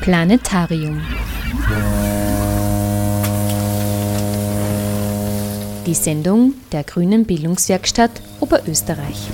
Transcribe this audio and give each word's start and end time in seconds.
Planetarium. 0.00 0.98
Die 5.84 5.92
Sendung 5.92 6.54
der 6.72 6.84
Grünen 6.84 7.26
Bildungswerkstatt 7.26 8.10
Oberösterreich. 8.40 9.28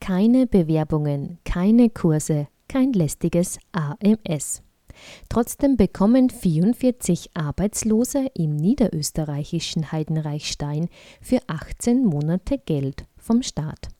Keine 0.00 0.48
Bewerbungen, 0.48 1.38
keine 1.44 1.90
Kurse, 1.90 2.48
kein 2.66 2.92
lästiges 2.92 3.60
AMS. 3.70 4.62
Trotzdem 5.28 5.76
bekommen 5.76 6.28
44 6.28 7.30
Arbeitslose 7.34 8.26
im 8.34 8.56
niederösterreichischen 8.56 9.92
Heidenreichstein 9.92 10.88
für 11.20 11.38
18 11.46 12.04
Monate 12.04 12.58
Geld 12.58 13.04
vom 13.16 13.42
Staat. 13.42 13.90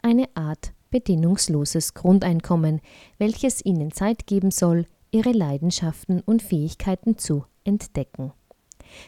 Eine 0.00 0.28
Art 0.36 0.72
bedingungsloses 0.92 1.94
Grundeinkommen, 1.94 2.80
welches 3.18 3.64
ihnen 3.64 3.90
Zeit 3.90 4.28
geben 4.28 4.52
soll, 4.52 4.86
ihre 5.10 5.32
Leidenschaften 5.32 6.20
und 6.20 6.42
Fähigkeiten 6.42 7.18
zu 7.18 7.44
entdecken. 7.64 8.32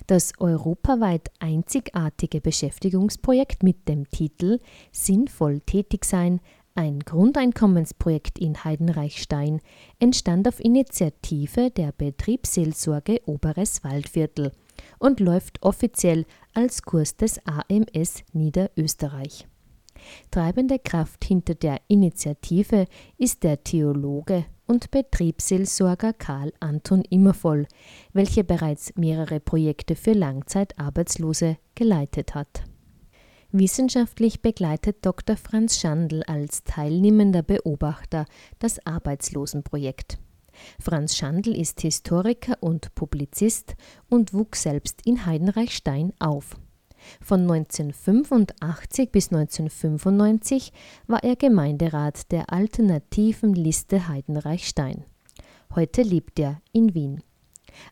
Das 0.07 0.33
europaweit 0.39 1.31
einzigartige 1.39 2.41
Beschäftigungsprojekt 2.41 3.63
mit 3.63 3.89
dem 3.89 4.09
Titel 4.11 4.59
Sinnvoll 4.91 5.61
tätig 5.61 6.05
sein, 6.05 6.41
ein 6.77 6.99
Grundeinkommensprojekt 7.01 8.39
in 8.41 8.65
Heidenreichstein 8.65 9.61
entstand 10.01 10.49
auf 10.49 10.59
Initiative 10.59 11.71
der 11.71 11.93
Betriebsseelsorge 11.93 13.21
Oberes 13.27 13.85
Waldviertel 13.85 14.51
und 14.99 15.21
läuft 15.21 15.63
offiziell 15.63 16.25
als 16.53 16.83
Kurs 16.83 17.17
des 17.17 17.39
AMS 17.47 18.25
Niederösterreich. 18.33 19.47
Treibende 20.31 20.79
Kraft 20.79 21.25
hinter 21.25 21.55
der 21.55 21.81
Initiative 21.89 22.87
ist 23.19 23.43
der 23.43 23.63
Theologe 23.63 24.47
und 24.67 24.91
Betriebsseelsorger 24.91 26.13
Karl 26.13 26.53
Anton 26.61 27.03
Immervoll, 27.11 27.67
welcher 28.13 28.43
bereits 28.43 28.95
mehrere 28.97 29.41
Projekte 29.41 29.97
für 29.97 30.13
Langzeitarbeitslose 30.13 31.59
geleitet 31.75 32.35
hat. 32.35 32.65
Wissenschaftlich 33.53 34.43
begleitet 34.43 34.97
Dr. 35.03 35.37
Franz 35.37 35.79
Schandl 35.79 36.23
als 36.27 36.65
teilnehmender 36.65 37.43
Beobachter 37.43 38.27
das 38.59 38.85
Arbeitslosenprojekt. 38.85 40.19
Franz 40.81 41.17
Schandl 41.17 41.55
ist 41.55 41.81
Historiker 41.81 42.57
und 42.61 42.95
Publizist 42.95 43.75
und 44.09 44.35
wuchs 44.35 44.63
selbst 44.63 45.07
in 45.07 45.27
Heidenreichstein 45.27 46.13
auf. 46.19 46.57
Von 47.21 47.43
1985 47.43 49.11
bis 49.11 49.33
1995 49.33 50.73
war 51.07 51.23
er 51.23 51.37
Gemeinderat 51.37 52.31
der 52.33 52.53
alternativen 52.53 53.55
Liste 53.55 54.09
Heidenreichstein. 54.09 55.05
Heute 55.75 56.03
lebt 56.03 56.39
er 56.39 56.61
in 56.73 56.95
Wien. 56.95 57.23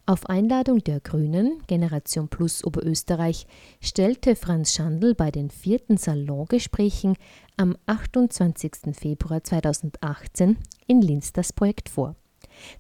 Auf 0.07 0.27
Einladung 0.27 0.79
der 0.79 1.01
Grünen, 1.01 1.63
Generation 1.67 2.29
Plus 2.29 2.65
Oberösterreich, 2.65 3.47
stellte 3.81 4.37
Franz 4.37 4.73
Schandl 4.73 5.15
bei 5.15 5.31
den 5.31 5.51
vierten 5.51 5.97
Salongesprächen 5.97 7.17
am 7.57 7.77
28. 7.87 8.73
Februar 8.93 9.43
2018 9.43 10.57
in 10.87 11.03
Linz 11.03 11.33
das 11.33 11.53
Projekt 11.53 11.89
vor. 11.89 12.17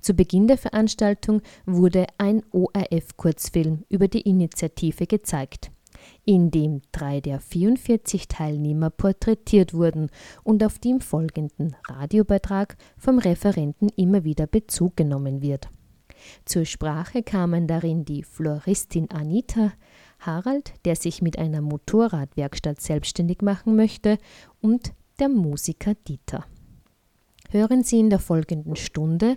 Zu 0.00 0.14
Beginn 0.14 0.47
der 0.47 0.58
Veranstaltung 0.58 1.42
wurde 1.66 2.06
ein 2.19 2.42
ORF-Kurzfilm 2.50 3.84
über 3.88 4.08
die 4.08 4.22
Initiative 4.22 5.06
gezeigt 5.06 5.70
in 6.25 6.50
dem 6.50 6.83
drei 6.92 7.20
der 7.20 7.41
44 7.41 8.28
Teilnehmer 8.28 8.91
porträtiert 8.91 9.75
wurden 9.75 10.11
und 10.44 10.64
auf 10.64 10.78
die 10.78 10.91
im 10.91 11.00
folgenden 11.00 11.77
Radiobeitrag 11.89 12.77
vom 12.97 13.19
Referenten 13.19 13.89
immer 13.97 14.25
wieder 14.25 14.47
Bezug 14.47 14.97
genommen 14.97 15.42
wird. 15.42 15.69
Zur 16.44 16.64
Sprache 16.64 17.22
kamen 17.22 17.67
darin 17.67 18.04
die 18.04 18.22
Floristin 18.22 19.10
Anita, 19.10 19.72
Harald, 20.21 20.72
der 20.84 20.97
sich 20.97 21.21
mit 21.21 21.38
einer 21.38 21.60
Motorradwerkstatt 21.60 22.81
selbstständig 22.81 23.43
machen 23.43 23.76
möchte, 23.76 24.19
und 24.60 24.93
der 25.19 25.28
Musiker 25.28 25.94
Dieter. 25.94 26.44
Hören 27.52 27.84
Sie 27.84 28.00
in 28.00 28.08
der 28.08 28.18
folgenden 28.18 28.76
Stunde 28.76 29.36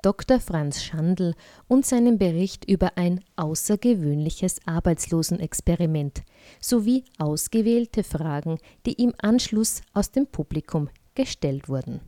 Dr. 0.00 0.38
Franz 0.38 0.84
Schandl 0.84 1.34
und 1.66 1.84
seinen 1.84 2.16
Bericht 2.16 2.64
über 2.70 2.96
ein 2.96 3.24
außergewöhnliches 3.34 4.60
Arbeitslosenexperiment 4.66 6.22
sowie 6.60 7.02
ausgewählte 7.18 8.04
Fragen, 8.04 8.58
die 8.86 8.92
im 8.92 9.14
Anschluss 9.18 9.80
aus 9.94 10.12
dem 10.12 10.28
Publikum 10.28 10.88
gestellt 11.16 11.68
wurden. 11.68 12.00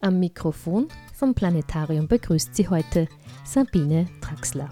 Am 0.00 0.18
Mikrofon 0.18 0.88
vom 1.12 1.34
Planetarium 1.34 2.08
begrüßt 2.08 2.56
Sie 2.56 2.66
heute 2.70 3.06
Sabine 3.44 4.06
Traxler. 4.22 4.70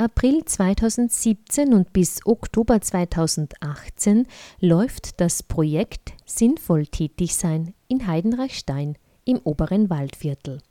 April 0.00 0.46
2017 0.46 1.74
und 1.74 1.92
bis 1.92 2.24
Oktober 2.24 2.80
2018 2.80 4.26
läuft 4.58 5.20
das 5.20 5.42
Projekt 5.42 6.14
Sinnvoll 6.24 6.86
tätig 6.86 7.34
sein 7.36 7.74
in 7.86 8.06
Heidenreichstein 8.06 8.96
im 9.26 9.40
oberen 9.44 9.90
Waldviertel. 9.90 10.62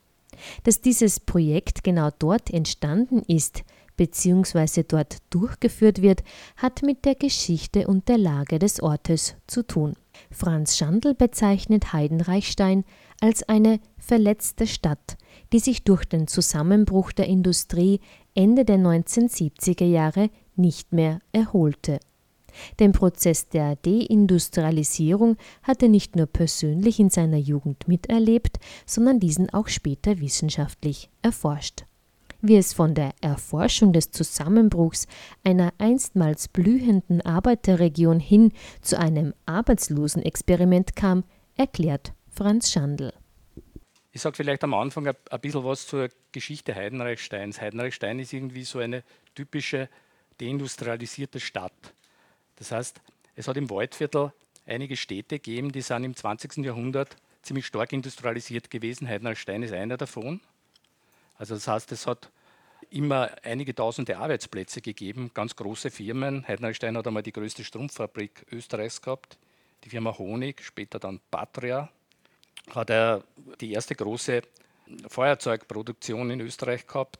Dass 0.63 0.81
dieses 0.81 1.19
Projekt 1.19 1.83
genau 1.83 2.09
dort 2.17 2.49
entstanden 2.49 3.21
ist 3.27 3.63
bzw. 3.97 4.83
dort 4.87 5.17
durchgeführt 5.29 6.01
wird, 6.01 6.23
hat 6.57 6.81
mit 6.81 7.05
der 7.05 7.13
Geschichte 7.13 7.85
und 7.85 8.09
der 8.09 8.17
Lage 8.17 8.57
des 8.57 8.81
Ortes 8.81 9.35
zu 9.45 9.61
tun. 9.61 9.93
Franz 10.31 10.75
Schandl 10.75 11.13
bezeichnet 11.13 11.93
Heidenreichstein 11.93 12.83
als 13.21 13.43
eine 13.47 13.79
verletzte 13.97 14.65
Stadt, 14.65 15.17
die 15.51 15.59
sich 15.59 15.83
durch 15.83 16.05
den 16.05 16.27
Zusammenbruch 16.27 17.11
der 17.11 17.27
Industrie 17.27 17.99
Ende 18.35 18.65
der 18.65 18.77
1970er 18.77 19.85
Jahre 19.85 20.29
nicht 20.55 20.93
mehr 20.93 21.19
erholte. 21.31 21.99
Den 22.79 22.91
Prozess 22.91 23.49
der 23.49 23.75
Deindustrialisierung 23.77 25.37
hat 25.63 25.83
er 25.83 25.89
nicht 25.89 26.15
nur 26.15 26.25
persönlich 26.25 26.99
in 26.99 27.09
seiner 27.09 27.37
Jugend 27.37 27.87
miterlebt, 27.87 28.57
sondern 28.85 29.19
diesen 29.19 29.49
auch 29.51 29.67
später 29.67 30.19
wissenschaftlich 30.19 31.09
erforscht. 31.21 31.85
Wie 32.41 32.55
es 32.55 32.73
von 32.73 32.95
der 32.95 33.11
Erforschung 33.19 33.91
des 33.91 34.11
Zusammenbruchs 34.11 35.07
einer 35.43 35.73
einstmals 35.77 36.47
blühenden 36.47 37.21
Arbeiterregion 37.21 38.19
hin 38.19 38.53
zu 38.81 38.97
einem 38.97 39.33
Arbeitslosenexperiment 39.45 40.95
kam, 40.95 41.25
erklärt 41.55 42.13
Franz 42.29 42.71
Schandl. 42.71 43.11
Ich 44.11 44.21
sage 44.21 44.35
vielleicht 44.35 44.63
am 44.63 44.73
Anfang 44.73 45.07
ein, 45.07 45.15
ein 45.29 45.39
bisschen 45.39 45.63
was 45.63 45.85
zur 45.85 46.09
Geschichte 46.31 46.75
Heidenreichsteins. 46.75 47.61
Heidenreichstein 47.61 48.19
ist 48.19 48.33
irgendwie 48.33 48.63
so 48.63 48.79
eine 48.79 49.03
typische 49.35 49.89
deindustrialisierte 50.39 51.39
Stadt. 51.39 51.93
Das 52.55 52.71
heißt, 52.71 53.01
es 53.35 53.47
hat 53.47 53.57
im 53.57 53.69
Waldviertel 53.69 54.33
einige 54.65 54.97
Städte 54.97 55.35
gegeben, 55.35 55.71
die 55.71 55.81
sind 55.81 56.03
im 56.03 56.15
20. 56.15 56.57
Jahrhundert 56.57 57.15
ziemlich 57.41 57.65
stark 57.65 57.93
industrialisiert 57.93 58.69
gewesen. 58.69 59.07
Heidenreichstein 59.07 59.63
ist 59.63 59.73
einer 59.73 59.97
davon. 59.97 60.41
Also 61.37 61.55
das 61.55 61.67
heißt, 61.67 61.91
es 61.91 62.05
hat 62.05 62.29
immer 62.89 63.31
einige 63.43 63.73
tausende 63.75 64.17
Arbeitsplätze 64.17 64.81
gegeben, 64.81 65.31
ganz 65.33 65.55
große 65.55 65.91
Firmen. 65.91 66.47
Heidenreichstein 66.47 66.97
hat 66.97 67.07
einmal 67.07 67.23
die 67.23 67.31
größte 67.31 67.63
Strumpffabrik 67.63 68.45
Österreichs 68.51 69.01
gehabt, 69.01 69.37
die 69.83 69.89
Firma 69.89 70.17
Honig, 70.17 70.63
später 70.63 70.99
dann 70.99 71.19
Patria. 71.31 71.89
Hat 72.73 72.89
er 72.89 73.23
die 73.59 73.73
erste 73.73 73.95
große 73.95 74.41
Feuerzeugproduktion 75.07 76.31
in 76.31 76.41
Österreich 76.41 76.87
gehabt. 76.87 77.19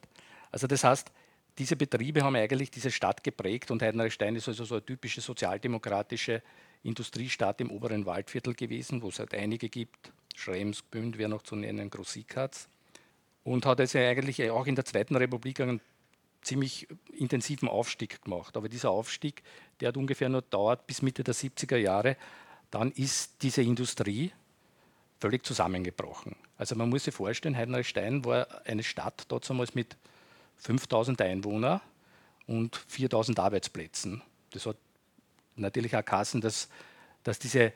Also 0.50 0.66
das 0.66 0.84
heißt, 0.84 1.10
diese 1.58 1.76
Betriebe 1.76 2.22
haben 2.22 2.36
eigentlich 2.36 2.70
diese 2.70 2.90
Stadt 2.90 3.22
geprägt 3.22 3.70
und 3.70 3.82
Heidenreichstein 3.82 4.36
ist 4.36 4.48
also 4.48 4.64
so 4.64 4.76
eine 4.76 4.84
typische 4.84 5.20
sozialdemokratische 5.20 6.42
Industriestadt 6.82 7.60
im 7.60 7.70
oberen 7.70 8.06
Waldviertel 8.06 8.54
gewesen, 8.54 9.02
wo 9.02 9.08
es 9.08 9.18
halt 9.18 9.34
einige 9.34 9.68
gibt. 9.68 10.12
Schrems, 10.34 10.82
Gmünd 10.90 11.18
wäre 11.18 11.28
noch 11.28 11.42
zu 11.42 11.56
nennen, 11.56 11.90
Grossikatz. 11.90 12.68
Und 13.44 13.66
hat 13.66 13.80
also 13.80 13.98
eigentlich 13.98 14.50
auch 14.50 14.66
in 14.66 14.74
der 14.74 14.84
Zweiten 14.84 15.16
Republik 15.16 15.60
einen 15.60 15.80
ziemlich 16.42 16.88
intensiven 17.12 17.68
Aufstieg 17.68 18.22
gemacht. 18.22 18.56
Aber 18.56 18.68
dieser 18.68 18.90
Aufstieg, 18.90 19.42
der 19.80 19.88
hat 19.88 19.96
ungefähr 19.96 20.28
nur 20.28 20.42
dauert 20.42 20.86
bis 20.86 21.02
Mitte 21.02 21.22
der 21.22 21.34
70er 21.34 21.76
Jahre. 21.76 22.16
Dann 22.70 22.90
ist 22.92 23.42
diese 23.42 23.62
Industrie 23.62 24.32
völlig 25.20 25.44
zusammengebrochen. 25.44 26.34
Also 26.56 26.74
man 26.74 26.88
muss 26.88 27.04
sich 27.04 27.14
vorstellen, 27.14 27.56
Heidenreichstein 27.56 28.24
war 28.24 28.46
eine 28.64 28.82
Stadt 28.82 29.26
damals 29.28 29.74
mit 29.74 29.96
5000 30.56 31.20
Einwohnern 31.22 31.80
und 32.46 32.76
4000 32.88 33.38
Arbeitsplätzen. 33.38 34.22
Das 34.50 34.66
hat 34.66 34.76
natürlich 35.56 35.94
auch 35.96 36.04
Kassen, 36.04 36.40
dass, 36.40 36.68
dass 37.22 37.38
diese, 37.38 37.72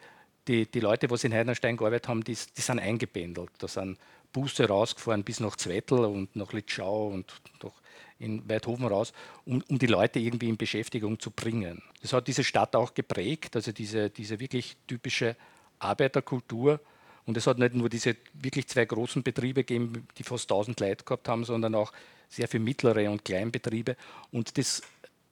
die, 0.49 0.67
die 0.67 0.81
Leute, 0.81 1.07
die 1.07 1.27
in 1.27 1.35
Heidenstein 1.35 1.77
gearbeitet 1.77 2.09
haben, 2.09 2.25
die, 2.25 2.37
die 2.57 2.61
sind 2.61 2.79
eingependelt. 2.79 3.51
Da 3.59 3.69
sind 3.69 3.99
Busse 4.33 4.67
rausgefahren 4.67 5.23
bis 5.23 5.41
nach 5.41 5.57
Zwettl 5.57 6.05
und 6.05 6.35
nach 6.35 6.53
Litschau 6.53 7.09
und 7.09 7.41
doch 7.61 7.75
in 8.19 8.49
Weidhofen 8.49 8.87
raus, 8.87 9.13
um, 9.45 9.63
um, 9.69 9.79
die 9.79 9.87
Leute 9.87 10.19
irgendwie 10.19 10.49
in 10.49 10.57
Beschäftigung 10.57 11.19
zu 11.19 11.31
bringen. 11.31 11.83
Das 12.03 12.13
hat 12.13 12.27
diese 12.27 12.45
Stadt 12.45 12.75
auch 12.77 12.95
geprägt, 12.95 13.57
also 13.57 13.73
diese, 13.73 14.11
diese 14.11 14.41
wirklich 14.41 14.77
typische 14.87 15.37
Arbeiterkultur. 15.79 16.81
Und 17.27 17.37
es 17.37 17.47
hat 17.47 17.59
nicht 17.59 17.75
nur 17.75 17.89
diese 17.89 18.17
wirklich 18.35 18.69
zwei 18.69 18.85
großen 18.85 19.23
Betriebe 19.23 19.65
gegeben, 19.65 20.07
die 20.19 20.25
fast 20.25 20.51
1000 20.51 20.79
Leute 20.81 21.05
gehabt 21.05 21.29
haben, 21.29 21.45
sondern 21.45 21.75
auch 21.75 21.93
sehr 22.29 22.49
viele 22.49 22.65
mittlere 22.65 23.11
und 23.11 23.25
Kleinbetriebe. 23.25 23.97
Und 24.31 24.59
das 24.59 24.83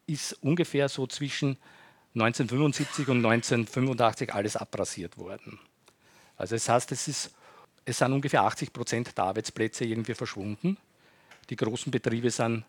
ist 0.06 0.32
ungefähr 0.42 0.88
so 0.88 1.06
zwischen 1.06 1.58
1975 2.14 3.08
und 3.08 3.18
1985 3.24 4.34
alles 4.34 4.56
abrasiert 4.56 5.18
worden. 5.18 5.58
Also 6.36 6.54
das 6.56 6.68
heißt, 6.68 6.92
es, 6.92 7.08
ist, 7.08 7.34
es 7.84 7.98
sind 7.98 8.12
ungefähr 8.12 8.42
80 8.42 8.72
Prozent 8.72 9.16
der 9.16 9.24
Arbeitsplätze 9.24 9.84
irgendwie 9.84 10.14
verschwunden. 10.14 10.76
Die 11.50 11.56
großen 11.56 11.90
Betriebe 11.90 12.30
sind, 12.30 12.64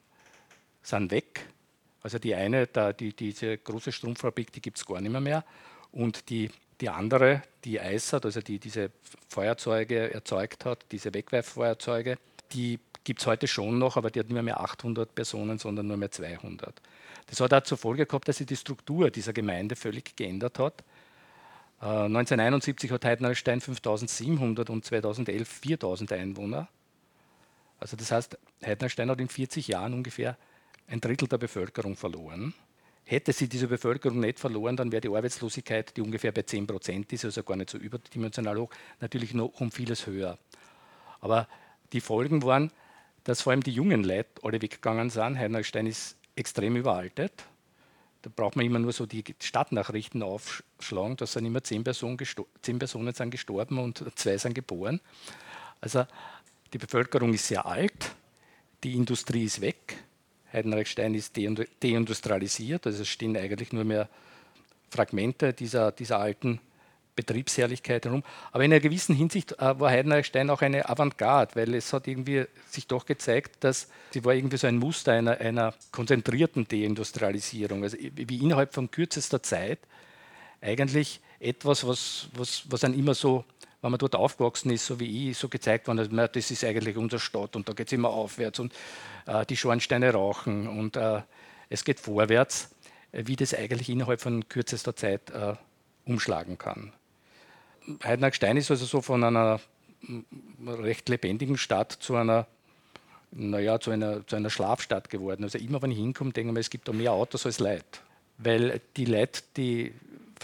sind 0.82 1.12
weg. 1.12 1.48
Also 2.02 2.20
die 2.20 2.36
eine, 2.36 2.68
die, 3.00 3.14
diese 3.14 3.58
große 3.58 3.92
Strumpffabrik, 3.92 4.52
die 4.52 4.62
gibt 4.62 4.78
es 4.78 4.86
gar 4.86 5.00
nicht 5.00 5.12
mehr, 5.12 5.22
mehr. 5.22 5.46
Und 5.92 6.30
die, 6.30 6.50
die 6.84 6.90
andere, 6.90 7.42
die 7.64 7.80
Eissert, 7.80 8.26
also 8.26 8.42
die 8.42 8.60
diese 8.60 8.92
Feuerzeuge 9.30 10.14
erzeugt 10.14 10.66
hat, 10.66 10.86
diese 10.92 11.14
Wegwerffeuerzeuge, 11.14 12.18
die 12.52 12.78
gibt 13.06 13.22
es 13.22 13.26
heute 13.26 13.48
schon 13.48 13.80
noch, 13.80 13.96
aber 13.96 14.12
die 14.12 14.20
hat 14.20 14.30
nicht 14.30 14.44
mehr 14.44 14.60
800 14.60 15.16
Personen, 15.16 15.58
sondern 15.60 15.88
nur 15.88 15.96
mehr 15.96 16.12
200. 16.12 16.82
Das 17.28 17.40
hat 17.40 17.54
auch 17.54 17.64
zur 17.64 17.78
Folge 17.78 18.06
gehabt, 18.06 18.28
dass 18.28 18.38
sich 18.38 18.48
die 18.48 18.58
Struktur 18.58 19.12
dieser 19.12 19.32
Gemeinde 19.32 19.78
völlig 19.78 20.18
geändert 20.18 20.60
hat. 20.60 20.84
1971 21.80 22.90
äh, 22.90 22.94
hat 22.94 23.06
Heidenstein 23.06 23.62
5700 23.62 24.70
und 24.70 24.84
2011 24.84 25.48
4000 25.48 26.12
Einwohner. 26.12 26.68
Also 27.80 27.96
das 27.96 28.12
heißt, 28.12 28.38
Heidenstein 28.66 29.10
hat 29.10 29.22
in 29.22 29.30
40 29.30 29.70
Jahren 29.70 29.94
ungefähr 29.94 30.38
ein 30.88 31.00
Drittel 31.00 31.30
der 31.30 31.38
Bevölkerung 31.38 31.96
verloren. 31.96 32.54
Hätte 33.06 33.34
sie 33.34 33.50
diese 33.50 33.68
Bevölkerung 33.68 34.20
nicht 34.20 34.40
verloren, 34.40 34.78
dann 34.78 34.92
wäre 34.92 35.02
die 35.02 35.10
Arbeitslosigkeit, 35.10 35.96
die 35.98 36.02
ungefähr 36.02 36.32
bei 36.32 36.44
10 36.44 36.68
Prozent 36.68 37.12
ist, 37.12 37.26
also 37.26 37.44
gar 37.44 37.58
nicht 37.58 37.70
so 37.70 37.78
überdimensional 37.78 38.58
hoch, 38.58 38.70
natürlich 39.02 39.34
noch 39.34 39.60
um 39.60 39.72
vieles 39.72 40.08
höher. 40.08 40.38
Aber 41.20 41.48
die 41.92 42.02
Folgen 42.02 42.44
waren, 42.44 42.72
dass 43.24 43.42
vor 43.42 43.52
allem 43.52 43.64
die 43.64 43.72
jungen 43.72 44.04
Leute 44.04 44.30
alle 44.42 44.62
weggegangen 44.62 45.10
sind. 45.10 45.38
Heinrichstein 45.38 45.88
ist 45.88 46.18
extrem 46.36 46.76
überaltet. 46.76 47.34
Da 48.22 48.32
braucht 48.34 48.56
man 48.56 48.66
immer 48.66 48.80
nur 48.80 48.94
so 48.94 49.06
die 49.06 49.24
Stadtnachrichten 49.40 50.24
aufschlagen. 50.24 51.18
Da 51.18 51.26
sind 51.26 51.46
immer 51.46 51.62
zehn 51.62 51.84
Personen, 51.84 52.18
zehn 52.62 52.80
Personen 52.80 53.14
sind 53.14 53.32
gestorben 53.32 53.80
und 53.80 54.04
zwei 54.16 54.38
sind 54.38 54.54
geboren. 54.54 55.02
Also 55.82 56.06
die 56.72 56.78
Bevölkerung 56.78 57.34
ist 57.34 57.48
sehr 57.48 57.66
alt, 57.66 58.16
die 58.84 58.96
Industrie 58.96 59.44
ist 59.44 59.62
weg, 59.62 60.04
Heidenreichstein 60.54 61.16
ist 61.16 61.36
deindustrialisiert, 61.36 62.86
also 62.86 63.02
es 63.02 63.08
stehen 63.10 63.36
eigentlich 63.36 63.74
nur 63.74 63.84
mehr 63.84 64.08
Fragmente 64.90 65.54
dieser, 65.54 65.92
dieser 65.92 66.20
alten 66.20 66.60
Betriebsherrlichkeit 67.16 68.06
herum. 68.06 68.24
Aber 68.52 68.64
in 68.64 68.72
einer 68.72 68.80
gewissen 68.80 69.16
Hinsicht 69.16 69.54
äh, 69.54 69.80
war 69.80 69.90
Heidenreichstein 69.90 70.50
auch 70.50 70.62
eine 70.62 70.90
Avantgarde, 70.90 71.56
weil 71.56 71.74
es 71.76 71.94
hat 71.94 72.08
irgendwie 72.08 72.46
sich 72.70 72.88
doch 72.88 73.06
gezeigt, 73.06 73.64
dass 73.64 73.88
sie 74.12 74.24
war 74.26 74.34
irgendwie 74.34 74.58
so 74.58 74.68
ein 74.68 74.78
Muster 74.78 75.14
einer, 75.14 75.40
einer 75.40 75.74
konzentrierten 75.92 76.68
Deindustrialisierung. 76.68 77.84
Also 77.84 77.98
wie 78.00 78.38
innerhalb 78.38 78.74
von 78.74 78.90
kürzester 78.90 79.44
Zeit 79.44 79.80
eigentlich 80.62 81.20
etwas, 81.40 81.86
was, 81.86 82.30
was, 82.34 82.64
was 82.70 82.82
dann 82.82 82.98
immer 82.98 83.14
so, 83.14 83.44
wenn 83.84 83.92
man 83.92 84.00
dort 84.00 84.16
aufgewachsen 84.16 84.72
ist, 84.72 84.86
so 84.86 85.00
wie 85.00 85.30
ich, 85.30 85.38
so 85.38 85.50
gezeigt 85.50 85.88
worden 85.88 86.00
ist, 86.00 86.36
das 86.36 86.52
ist 86.52 86.64
eigentlich 86.64 86.96
unsere 86.96 87.20
Stadt 87.20 87.56
und 87.56 87.68
da 87.68 87.74
geht 87.74 87.88
es 87.88 87.94
immer 87.94 88.10
aufwärts 88.10 88.60
und 88.60 88.74
äh, 89.28 89.46
die 89.46 89.58
Schornsteine 89.58 90.12
rauchen 90.12 90.68
und 90.68 90.96
äh, 90.96 91.22
es 91.70 91.84
geht 91.84 92.00
vorwärts, 92.00 92.74
wie 93.12 93.36
das 93.36 93.54
eigentlich 93.54 93.90
innerhalb 93.90 94.22
von 94.22 94.48
kürzester 94.48 94.96
Zeit 94.96 95.30
äh, 95.32 95.56
umschlagen 96.06 96.58
kann. 96.58 96.94
Heidenberg-Stein 98.04 98.56
ist 98.56 98.72
also 98.72 98.86
so 98.86 99.02
von 99.02 99.22
einer 99.24 99.60
recht 100.66 101.10
lebendigen 101.10 101.58
Stadt 101.58 101.92
zu 101.92 102.16
einer, 102.16 102.48
naja, 103.32 103.82
zu 103.82 103.92
einer, 103.92 104.26
zu 104.26 104.38
einer 104.38 104.50
Schlafstadt 104.50 105.10
geworden. 105.10 105.44
Also 105.44 105.58
immer, 105.58 105.82
wenn 105.82 105.92
ich 105.92 105.98
hinkomme, 105.98 106.32
denke 106.32 106.50
ich 106.50 106.54
mir, 106.54 106.60
es 106.62 106.70
gibt 106.70 106.88
da 106.88 106.94
mehr 106.94 107.12
Autos 107.12 107.46
als 107.46 107.60
Leute. 107.60 107.84
Weil 108.38 108.82
die 108.96 109.06
Leute, 109.06 109.42
die 109.58 109.94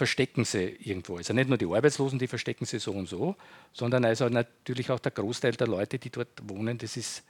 verstecken 0.00 0.46
sie 0.46 0.76
irgendwo. 0.80 1.18
Also 1.18 1.34
nicht 1.34 1.50
nur 1.50 1.58
die 1.58 1.66
Arbeitslosen, 1.66 2.18
die 2.18 2.26
verstecken 2.26 2.64
sie 2.64 2.78
so 2.78 2.92
und 2.92 3.06
so, 3.06 3.36
sondern 3.74 4.06
also 4.06 4.30
natürlich 4.30 4.90
auch 4.90 4.98
der 4.98 5.12
Großteil 5.12 5.52
der 5.52 5.66
Leute, 5.66 5.98
die 5.98 6.08
dort 6.08 6.28
wohnen, 6.44 6.78
das 6.78 6.96
ist 6.96 7.22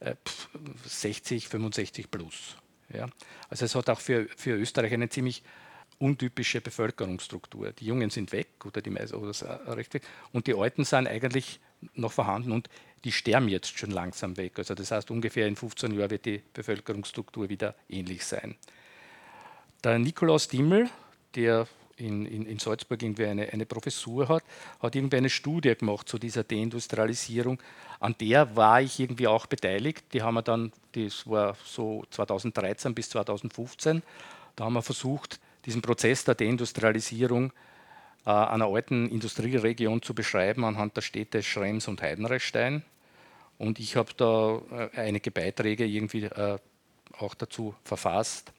äh, 0.00 0.14
60, 0.86 1.46
65 1.48 2.10
plus. 2.10 2.56
Ja. 2.90 3.08
Also 3.50 3.66
es 3.66 3.74
hat 3.74 3.90
auch 3.90 4.00
für, 4.00 4.26
für 4.38 4.52
Österreich 4.52 4.94
einen 4.94 5.10
ziemlich 5.10 5.42
untypische 5.98 6.62
Bevölkerungsstruktur. 6.62 7.72
Die 7.72 7.84
Jungen 7.84 8.08
sind 8.08 8.32
weg 8.32 8.64
oder 8.64 8.80
die 8.80 8.88
meisten 8.88 9.16
oder 9.16 9.76
recht 9.76 9.92
weg 9.92 10.04
und 10.32 10.46
die 10.46 10.54
Alten 10.54 10.86
sind 10.86 11.06
eigentlich 11.06 11.60
noch 11.92 12.12
vorhanden 12.12 12.52
und 12.52 12.70
die 13.04 13.12
sterben 13.12 13.50
jetzt 13.50 13.78
schon 13.78 13.90
langsam 13.90 14.38
weg. 14.38 14.58
Also 14.58 14.74
das 14.74 14.92
heißt, 14.92 15.10
ungefähr 15.10 15.46
in 15.46 15.56
15 15.56 15.92
Jahren 15.92 16.08
wird 16.08 16.24
die 16.24 16.42
Bevölkerungsstruktur 16.54 17.50
wieder 17.50 17.74
ähnlich 17.86 18.24
sein. 18.24 18.56
Der 19.84 19.98
Nikolaus 19.98 20.48
Dimmel, 20.48 20.88
der 21.34 21.68
in, 21.96 22.26
in, 22.26 22.46
in 22.46 22.58
Salzburg 22.58 23.02
irgendwie 23.02 23.26
eine, 23.26 23.52
eine 23.52 23.66
Professur 23.66 24.28
hat, 24.28 24.44
hat 24.80 24.94
irgendwie 24.96 25.16
eine 25.16 25.30
Studie 25.30 25.74
gemacht 25.74 26.08
zu 26.08 26.18
dieser 26.18 26.44
Deindustrialisierung. 26.44 27.60
An 28.00 28.14
der 28.20 28.56
war 28.56 28.80
ich 28.80 29.00
irgendwie 29.00 29.28
auch 29.28 29.46
beteiligt. 29.46 30.04
Die 30.12 30.22
haben 30.22 30.34
wir 30.34 30.42
dann, 30.42 30.72
das 30.92 31.28
war 31.28 31.56
so 31.64 32.04
2013 32.10 32.94
bis 32.94 33.10
2015, 33.10 34.02
da 34.56 34.64
haben 34.64 34.74
wir 34.74 34.82
versucht, 34.82 35.40
diesen 35.64 35.82
Prozess 35.82 36.24
der 36.24 36.34
Deindustrialisierung 36.34 37.52
äh, 38.26 38.30
einer 38.30 38.66
alten 38.66 39.08
Industrieregion 39.08 40.02
zu 40.02 40.14
beschreiben 40.14 40.64
anhand 40.64 40.96
der 40.96 41.02
Städte 41.02 41.42
Schrems 41.42 41.88
und 41.88 42.02
Heidenreichstein. 42.02 42.82
Und 43.58 43.78
ich 43.78 43.96
habe 43.96 44.12
da 44.16 44.60
äh, 44.70 44.90
einige 44.96 45.30
Beiträge 45.30 45.84
irgendwie 45.84 46.24
äh, 46.24 46.58
auch 47.18 47.34
dazu 47.34 47.74
verfasst. 47.84 48.52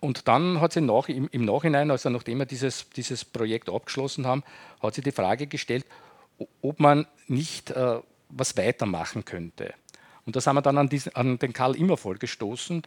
Und 0.00 0.28
dann 0.28 0.60
hat 0.60 0.72
sie 0.72 0.80
nach, 0.80 1.08
im, 1.08 1.28
im, 1.30 1.44
Nachhinein, 1.44 1.90
also 1.90 2.08
nachdem 2.08 2.38
wir 2.38 2.46
dieses, 2.46 2.88
dieses 2.90 3.24
Projekt 3.24 3.68
abgeschlossen 3.68 4.26
haben, 4.26 4.42
hat 4.82 4.94
sie 4.94 5.02
die 5.02 5.12
Frage 5.12 5.46
gestellt, 5.46 5.84
ob 6.62 6.80
man 6.80 7.06
nicht 7.26 7.70
äh, 7.70 8.00
was 8.30 8.56
weitermachen 8.56 9.26
könnte. 9.26 9.74
Und 10.24 10.36
da 10.36 10.40
sind 10.40 10.54
wir 10.54 10.62
dann 10.62 10.78
an, 10.78 10.88
diesen, 10.88 11.14
an 11.14 11.38
den 11.38 11.52
Karl 11.52 11.76
Immervoll 11.76 12.16
gestoßen. 12.16 12.82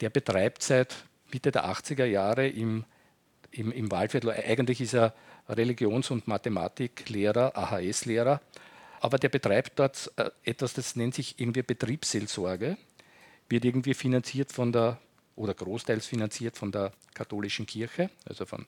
Der 0.00 0.10
betreibt 0.10 0.62
seit 0.62 0.96
Mitte 1.32 1.50
der 1.50 1.64
80er 1.64 2.04
Jahre 2.04 2.48
im, 2.48 2.84
im, 3.50 3.72
im 3.72 3.90
Waldviertel, 3.90 4.30
eigentlich 4.30 4.80
ist 4.80 4.94
er 4.94 5.14
Religions- 5.48 6.10
und 6.10 6.28
Mathematiklehrer, 6.28 7.56
AHS-Lehrer, 7.56 8.40
aber 9.00 9.18
der 9.18 9.30
betreibt 9.30 9.78
dort 9.78 10.12
äh, 10.16 10.30
etwas, 10.44 10.74
das 10.74 10.94
nennt 10.96 11.14
sich 11.14 11.40
irgendwie 11.40 11.62
Betriebsseelsorge, 11.62 12.76
wird 13.48 13.64
irgendwie 13.64 13.94
finanziert 13.94 14.52
von 14.52 14.72
der 14.72 14.98
oder 15.40 15.54
großteils 15.54 16.06
finanziert 16.06 16.58
von 16.58 16.70
der 16.70 16.92
katholischen 17.14 17.64
Kirche, 17.64 18.10
also 18.28 18.44
von 18.44 18.66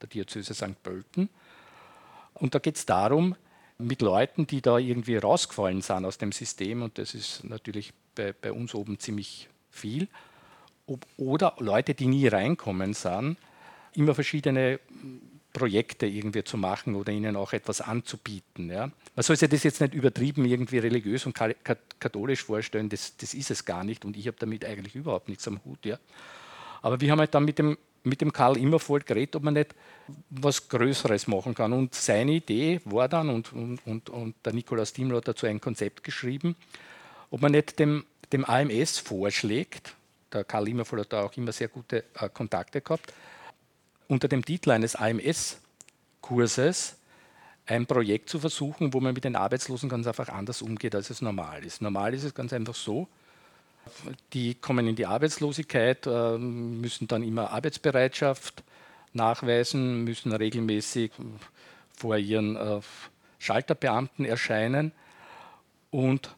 der 0.00 0.08
Diözese 0.08 0.54
St. 0.54 0.80
Pölten. 0.80 1.28
Und 2.34 2.54
da 2.54 2.60
geht 2.60 2.76
es 2.76 2.86
darum, 2.86 3.34
mit 3.78 4.00
Leuten, 4.00 4.46
die 4.46 4.62
da 4.62 4.78
irgendwie 4.78 5.16
rausgefallen 5.16 5.82
sind 5.82 6.04
aus 6.04 6.16
dem 6.16 6.30
System, 6.30 6.82
und 6.82 6.98
das 6.98 7.14
ist 7.14 7.42
natürlich 7.42 7.92
bei, 8.14 8.32
bei 8.32 8.52
uns 8.52 8.76
oben 8.76 9.00
ziemlich 9.00 9.48
viel, 9.70 10.06
ob, 10.86 11.04
oder 11.16 11.56
Leute, 11.58 11.94
die 11.94 12.06
nie 12.06 12.28
reinkommen 12.28 12.94
sind, 12.94 13.36
immer 13.94 14.14
verschiedene 14.14 14.78
Projekte 15.54 16.04
irgendwie 16.04 16.44
zu 16.44 16.58
machen 16.58 16.96
oder 16.96 17.12
ihnen 17.12 17.36
auch 17.36 17.54
etwas 17.54 17.80
anzubieten. 17.80 18.70
Ja. 18.70 18.90
Man 19.14 19.22
soll 19.22 19.36
sich 19.36 19.48
das 19.48 19.62
jetzt 19.62 19.80
nicht 19.80 19.94
übertrieben 19.94 20.44
irgendwie 20.44 20.78
religiös 20.78 21.24
und 21.24 21.34
katholisch 22.00 22.44
vorstellen, 22.44 22.90
das, 22.90 23.16
das 23.16 23.32
ist 23.32 23.50
es 23.50 23.64
gar 23.64 23.84
nicht 23.84 24.04
und 24.04 24.16
ich 24.18 24.26
habe 24.26 24.36
damit 24.38 24.64
eigentlich 24.66 24.96
überhaupt 24.96 25.28
nichts 25.28 25.48
am 25.48 25.64
Hut. 25.64 25.86
Ja. 25.86 25.98
Aber 26.82 27.00
wir 27.00 27.10
haben 27.10 27.20
halt 27.20 27.34
dann 27.34 27.44
mit 27.44 27.58
dem, 27.58 27.78
mit 28.02 28.20
dem 28.20 28.32
Karl 28.32 28.58
Immervoll 28.58 29.00
geredet, 29.00 29.36
ob 29.36 29.44
man 29.44 29.54
nicht 29.54 29.74
was 30.28 30.68
Größeres 30.68 31.28
machen 31.28 31.54
kann. 31.54 31.72
Und 31.72 31.94
seine 31.94 32.32
Idee 32.32 32.80
war 32.84 33.08
dann, 33.08 33.30
und, 33.30 33.52
und, 33.52 33.78
und, 33.86 34.10
und 34.10 34.34
der 34.44 34.52
Nikolaus 34.52 34.92
Diemler 34.92 35.18
hat 35.18 35.28
dazu 35.28 35.46
ein 35.46 35.60
Konzept 35.60 36.02
geschrieben, 36.02 36.56
ob 37.30 37.40
man 37.40 37.52
nicht 37.52 37.78
dem, 37.78 38.04
dem 38.32 38.44
AMS 38.44 38.98
vorschlägt, 38.98 39.94
der 40.32 40.42
Karl 40.42 40.68
Immervoll 40.68 41.00
hat 41.00 41.12
da 41.12 41.22
auch 41.22 41.36
immer 41.36 41.52
sehr 41.52 41.68
gute 41.68 42.04
äh, 42.14 42.28
Kontakte 42.28 42.80
gehabt, 42.80 43.14
unter 44.08 44.28
dem 44.28 44.44
Titel 44.44 44.70
eines 44.70 44.96
AMS-Kurses 44.96 46.96
ein 47.66 47.86
Projekt 47.86 48.28
zu 48.28 48.38
versuchen, 48.38 48.92
wo 48.92 49.00
man 49.00 49.14
mit 49.14 49.24
den 49.24 49.36
Arbeitslosen 49.36 49.88
ganz 49.88 50.06
einfach 50.06 50.28
anders 50.28 50.62
umgeht, 50.62 50.94
als 50.94 51.10
es 51.10 51.22
normal 51.22 51.64
ist. 51.64 51.80
Normal 51.80 52.14
ist 52.14 52.24
es 52.24 52.34
ganz 52.34 52.52
einfach 52.52 52.74
so, 52.74 53.08
die 54.32 54.54
kommen 54.54 54.86
in 54.86 54.96
die 54.96 55.06
Arbeitslosigkeit, 55.06 56.06
äh, 56.06 56.38
müssen 56.38 57.08
dann 57.08 57.22
immer 57.22 57.50
Arbeitsbereitschaft 57.50 58.62
nachweisen, 59.12 60.04
müssen 60.04 60.32
regelmäßig 60.32 61.12
vor 61.96 62.16
ihren 62.16 62.56
äh, 62.56 62.80
Schalterbeamten 63.38 64.24
erscheinen. 64.24 64.92
Und 65.90 66.34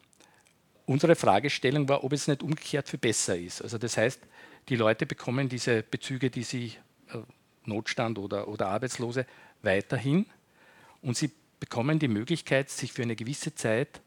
unsere 0.85 1.15
Fragestellung 1.15 1.89
war, 1.89 2.03
ob 2.03 2.13
es 2.13 2.27
nicht 2.27 2.43
umgekehrt 2.43 2.87
für 2.87 2.97
besser 2.97 3.37
ist. 3.37 3.61
Also 3.61 3.77
das 3.77 3.97
heißt, 3.97 4.21
die 4.69 4.75
Leute 4.75 5.05
bekommen 5.05 5.49
diese 5.49 5.83
Bezüge, 5.83 6.29
die 6.29 6.43
sie 6.43 6.73
äh, 7.13 7.19
Notstand 7.67 8.17
oder, 8.17 8.47
oder 8.47 8.67
Arbeitslose 8.67 9.25
weiterhin 9.61 10.25
und 11.01 11.17
sie 11.17 11.31
bekommen 11.59 11.99
die 11.99 12.07
Möglichkeit, 12.07 12.69
sich 12.69 12.93
für 12.93 13.03
eine 13.03 13.15
gewisse 13.15 13.55
Zeit 13.55 14.01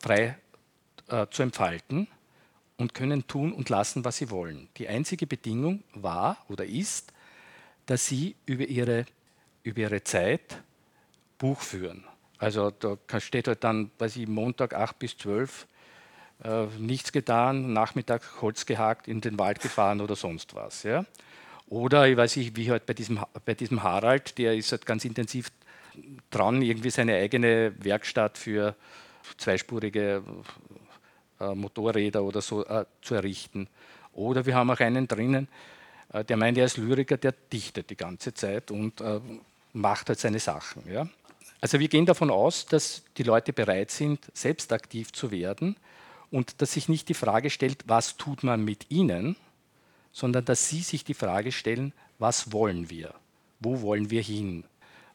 frei 0.00 0.36
äh, 1.08 1.26
zu 1.30 1.42
entfalten 1.42 2.08
und 2.76 2.94
können 2.94 3.26
tun 3.26 3.52
und 3.52 3.68
lassen, 3.68 4.04
was 4.04 4.16
sie 4.16 4.30
wollen. 4.30 4.68
Die 4.76 4.88
einzige 4.88 5.26
Bedingung 5.26 5.84
war 5.92 6.38
oder 6.48 6.64
ist, 6.64 7.12
dass 7.86 8.06
sie 8.06 8.36
über 8.46 8.64
ihre, 8.64 9.06
über 9.62 9.80
ihre 9.80 10.02
Zeit 10.02 10.62
Buch 11.38 11.60
führen. 11.60 12.04
Also 12.38 12.70
da 12.70 12.96
steht 13.20 13.48
halt 13.48 13.64
dann, 13.64 13.90
weiß 13.98 14.16
ich, 14.16 14.26
Montag 14.26 14.74
8 14.74 14.98
bis 14.98 15.16
12 15.18 15.66
äh, 16.42 16.66
nichts 16.78 17.12
getan, 17.12 17.72
Nachmittag 17.72 18.22
Holz 18.40 18.64
gehakt, 18.64 19.08
in 19.08 19.20
den 19.20 19.38
Wald 19.38 19.60
gefahren 19.60 20.00
oder 20.00 20.16
sonst 20.16 20.54
was. 20.54 20.84
Ja? 20.84 21.04
Oder 21.70 22.08
ich 22.08 22.16
weiß 22.16 22.36
nicht, 22.36 22.56
wie 22.56 22.70
halt 22.70 22.84
bei 22.84 22.94
diesem, 22.94 23.20
bei 23.44 23.54
diesem 23.54 23.82
Harald, 23.82 24.36
der 24.38 24.54
ist 24.56 24.72
halt 24.72 24.84
ganz 24.84 25.04
intensiv 25.04 25.50
dran, 26.28 26.62
irgendwie 26.62 26.90
seine 26.90 27.14
eigene 27.14 27.72
Werkstatt 27.82 28.36
für 28.36 28.74
zweispurige 29.38 30.22
äh, 31.38 31.54
Motorräder 31.54 32.24
oder 32.24 32.42
so 32.42 32.66
äh, 32.66 32.84
zu 33.02 33.14
errichten. 33.14 33.68
Oder 34.12 34.44
wir 34.46 34.56
haben 34.56 34.70
auch 34.70 34.80
einen 34.80 35.06
drinnen, 35.06 35.46
äh, 36.12 36.24
der 36.24 36.36
meint, 36.36 36.58
er 36.58 36.66
ist 36.66 36.76
Lyriker, 36.76 37.16
der 37.16 37.34
dichtet 37.52 37.88
die 37.88 37.96
ganze 37.96 38.34
Zeit 38.34 38.72
und 38.72 39.00
äh, 39.00 39.20
macht 39.72 40.08
halt 40.08 40.18
seine 40.18 40.40
Sachen. 40.40 40.82
Ja? 40.90 41.08
Also 41.60 41.78
wir 41.78 41.86
gehen 41.86 42.04
davon 42.04 42.30
aus, 42.30 42.66
dass 42.66 43.04
die 43.16 43.22
Leute 43.22 43.52
bereit 43.52 43.92
sind, 43.92 44.18
selbst 44.34 44.72
aktiv 44.72 45.12
zu 45.12 45.30
werden 45.30 45.76
und 46.32 46.60
dass 46.62 46.72
sich 46.72 46.88
nicht 46.88 47.08
die 47.08 47.14
Frage 47.14 47.48
stellt, 47.48 47.84
was 47.86 48.16
tut 48.16 48.42
man 48.42 48.64
mit 48.64 48.90
ihnen, 48.90 49.36
sondern 50.12 50.44
dass 50.44 50.68
Sie 50.68 50.80
sich 50.80 51.04
die 51.04 51.14
Frage 51.14 51.52
stellen, 51.52 51.92
was 52.18 52.52
wollen 52.52 52.90
wir? 52.90 53.14
Wo 53.60 53.82
wollen 53.82 54.10
wir 54.10 54.22
hin? 54.22 54.64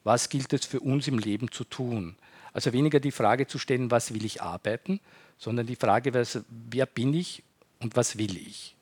Was 0.04 0.30
gilt 0.30 0.54
es 0.54 0.66
für 0.66 0.80
uns 0.80 1.08
im 1.08 1.20
Leben 1.20 1.52
zu 1.52 1.64
tun? 1.64 2.16
Also 2.54 2.72
weniger 2.74 3.00
die 3.00 3.12
Frage 3.12 3.48
zu 3.48 3.60
stellen, 3.60 3.92
was 3.92 4.14
will 4.14 4.24
ich 4.24 4.42
arbeiten, 4.42 5.00
sondern 5.38 5.68
die 5.68 5.76
Frage, 5.76 6.14
wer 6.14 6.86
bin 6.86 7.14
ich 7.14 7.44
und 7.80 7.96
was 7.96 8.18
will 8.18 8.38
ich? 8.38 8.76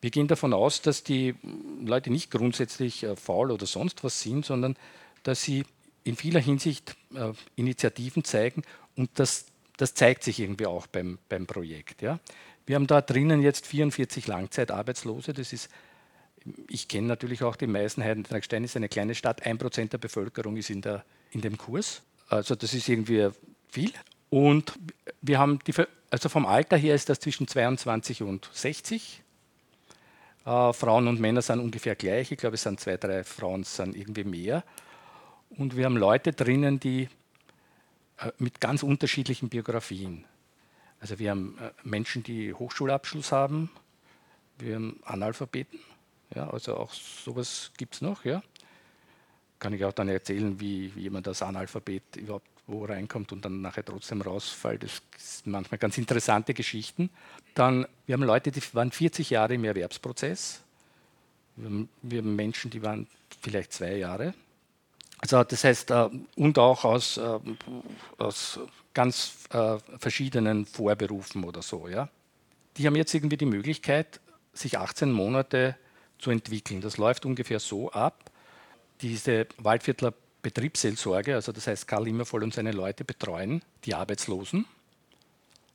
Wir 0.00 0.10
gehen 0.10 0.28
davon 0.28 0.52
aus, 0.52 0.82
dass 0.82 1.02
die 1.02 1.34
Leute 1.84 2.10
nicht 2.10 2.30
grundsätzlich 2.30 3.02
äh, 3.02 3.16
faul 3.16 3.50
oder 3.50 3.66
sonst 3.66 4.04
was 4.04 4.20
sind, 4.20 4.44
sondern 4.44 4.76
dass 5.22 5.42
sie 5.42 5.64
in 6.04 6.16
vieler 6.16 6.40
Hinsicht 6.40 6.96
äh, 7.14 7.32
Initiativen 7.56 8.22
zeigen 8.22 8.62
und 8.94 9.10
das, 9.14 9.46
das 9.76 9.94
zeigt 9.94 10.22
sich 10.22 10.38
irgendwie 10.38 10.66
auch 10.66 10.86
beim, 10.86 11.18
beim 11.28 11.46
Projekt. 11.46 12.02
Ja? 12.02 12.20
Wir 12.66 12.74
haben 12.74 12.88
da 12.88 13.00
drinnen 13.00 13.40
jetzt 13.42 13.66
44 13.66 14.26
Langzeitarbeitslose. 14.26 15.32
Das 15.32 15.52
ist, 15.52 15.70
ich 16.68 16.88
kenne 16.88 17.06
natürlich 17.06 17.42
auch 17.44 17.56
die 17.56 17.68
meisten. 17.68 18.02
Heidenstein 18.02 18.64
ist 18.64 18.76
eine 18.76 18.88
kleine 18.88 19.14
Stadt. 19.14 19.46
Ein 19.46 19.58
Prozent 19.58 19.92
der 19.92 19.98
Bevölkerung 19.98 20.56
ist 20.56 20.70
in, 20.70 20.82
der, 20.82 21.04
in 21.30 21.40
dem 21.40 21.56
Kurs. 21.56 22.02
Also 22.28 22.56
das 22.56 22.74
ist 22.74 22.88
irgendwie 22.88 23.28
viel. 23.68 23.92
Und 24.30 24.72
wir 25.22 25.38
haben 25.38 25.60
die, 25.66 25.74
also 26.10 26.28
vom 26.28 26.44
Alter 26.44 26.76
her 26.76 26.96
ist 26.96 27.08
das 27.08 27.20
zwischen 27.20 27.46
22 27.46 28.22
und 28.22 28.50
60. 28.52 29.22
Äh, 30.44 30.72
Frauen 30.72 31.06
und 31.06 31.20
Männer 31.20 31.42
sind 31.42 31.60
ungefähr 31.60 31.94
gleich. 31.94 32.32
Ich 32.32 32.38
glaube, 32.38 32.54
es 32.54 32.62
sind 32.62 32.80
zwei, 32.80 32.96
drei 32.96 33.22
Frauen, 33.22 33.62
sind 33.62 33.96
irgendwie 33.96 34.24
mehr. 34.24 34.64
Und 35.50 35.76
wir 35.76 35.84
haben 35.84 35.96
Leute 35.96 36.32
drinnen, 36.32 36.80
die 36.80 37.08
äh, 38.18 38.32
mit 38.38 38.60
ganz 38.60 38.82
unterschiedlichen 38.82 39.48
Biografien. 39.48 40.24
Also 41.00 41.18
wir 41.18 41.30
haben 41.30 41.58
äh, 41.58 41.70
Menschen, 41.82 42.22
die 42.22 42.54
Hochschulabschluss 42.54 43.32
haben, 43.32 43.70
wir 44.58 44.76
haben 44.76 45.00
Analphabeten, 45.04 45.80
ja, 46.34 46.48
also 46.50 46.76
auch 46.76 46.92
sowas 46.92 47.70
gibt 47.76 47.94
es 47.94 48.00
noch. 48.00 48.24
Ja. 48.24 48.42
Kann 49.58 49.72
ich 49.72 49.84
auch 49.84 49.92
dann 49.92 50.08
erzählen, 50.08 50.58
wie, 50.60 50.94
wie 50.94 51.02
jemand 51.02 51.28
als 51.28 51.42
Analphabet 51.42 52.16
überhaupt 52.16 52.48
wo 52.66 52.84
reinkommt 52.84 53.32
und 53.32 53.44
dann 53.44 53.60
nachher 53.60 53.84
trotzdem 53.84 54.20
rausfällt. 54.20 54.82
Das 54.82 55.00
sind 55.16 55.52
manchmal 55.52 55.78
ganz 55.78 55.98
interessante 55.98 56.52
Geschichten. 56.52 57.10
Dann, 57.54 57.86
wir 58.06 58.14
haben 58.14 58.24
Leute, 58.24 58.50
die 58.50 58.62
waren 58.72 58.90
40 58.90 59.30
Jahre 59.30 59.54
im 59.54 59.64
Erwerbsprozess. 59.64 60.62
Wir 61.54 61.66
haben, 61.66 61.88
wir 62.02 62.18
haben 62.18 62.34
Menschen, 62.34 62.70
die 62.70 62.82
waren 62.82 63.06
vielleicht 63.40 63.72
zwei 63.72 63.96
Jahre. 63.96 64.34
Also 65.32 65.42
das 65.42 65.64
heißt, 65.64 65.90
äh, 65.90 66.08
und 66.36 66.58
auch 66.58 66.84
aus, 66.84 67.16
äh, 67.16 67.38
aus 68.18 68.60
ganz 68.94 69.34
äh, 69.50 69.78
verschiedenen 69.98 70.66
Vorberufen 70.66 71.44
oder 71.44 71.62
so. 71.62 71.88
Ja. 71.88 72.08
Die 72.76 72.86
haben 72.86 72.96
jetzt 72.96 73.12
irgendwie 73.12 73.36
die 73.36 73.46
Möglichkeit, 73.46 74.20
sich 74.52 74.78
18 74.78 75.10
Monate 75.10 75.76
zu 76.18 76.30
entwickeln. 76.30 76.80
Das 76.80 76.96
läuft 76.96 77.26
ungefähr 77.26 77.58
so 77.60 77.90
ab. 77.90 78.30
Diese 79.00 79.46
Waldviertler 79.58 80.14
Betriebsseelsorge, 80.42 81.34
also 81.34 81.50
das 81.50 81.66
heißt 81.66 81.88
Karl 81.88 82.06
Immervoll 82.06 82.44
und 82.44 82.54
seine 82.54 82.70
Leute 82.70 83.04
betreuen 83.04 83.62
die 83.84 83.94
Arbeitslosen. 83.94 84.64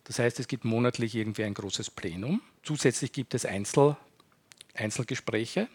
Das 0.05 0.17
heißt, 0.17 0.39
es 0.39 0.48
gibt 0.48 0.63
monatlich 0.63 1.13
irgendwie 1.13 1.43
ein 1.43 1.53
großes 1.53 1.91
Plenum. 1.91 2.41
Zusätzlich 2.63 3.12
gibt 3.12 3.34
es 3.34 3.46
Einzel, 3.46 3.98
Einzelgespräche, 4.74 5.67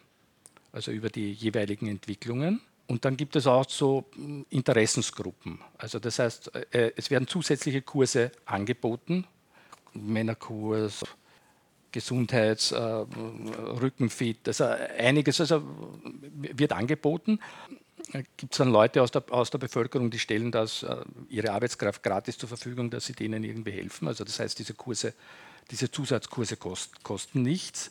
also 0.73 0.91
über 0.93 1.11
die 1.11 1.31
jeweiligen 1.31 1.89
Entwicklungen. 1.89 2.61
Und 2.89 3.05
dann 3.05 3.17
gibt 3.17 3.37
es 3.37 3.47
auch 3.47 3.69
so 3.69 4.05
hm, 4.15 4.47
Interessensgruppen. 4.51 5.61
Also 5.79 5.99
das 5.99 6.19
heißt, 6.19 6.55
äh, 6.73 6.93
es 6.97 7.11
werden 7.11 7.27
zusätzliche 7.27 7.83
Kurse 7.83 8.31
angeboten, 8.45 9.27
Männerkurs, 9.93 11.03
Gesundheits-, 11.91 12.73
äh, 12.73 12.79
Rückenfit, 12.79 14.47
also 14.47 14.65
einiges 14.65 15.41
also 15.41 15.63
wird 16.33 16.73
angeboten. 16.73 17.41
Gibt 18.37 18.53
es 18.53 18.59
dann 18.59 18.71
Leute 18.71 19.03
aus 19.03 19.11
der, 19.11 19.25
aus 19.31 19.51
der 19.51 19.59
Bevölkerung, 19.59 20.11
die 20.11 20.19
stellen 20.19 20.53
das, 20.53 20.83
äh, 20.83 20.97
ihre 21.29 21.53
Arbeitskraft 21.53 22.03
gratis 22.03 22.39
zur 22.39 22.49
Verfügung, 22.49 22.91
dass 22.91 23.07
sie 23.07 23.15
denen 23.15 23.43
irgendwie 23.43 23.73
helfen. 23.73 24.07
Also 24.07 24.23
das 24.23 24.39
heißt, 24.39 24.59
diese 24.59 24.75
Kurse, 24.75 25.15
diese 25.71 25.91
Zusatzkurse 25.91 26.57
kost, 26.57 27.03
kosten 27.03 27.43
nichts. 27.43 27.91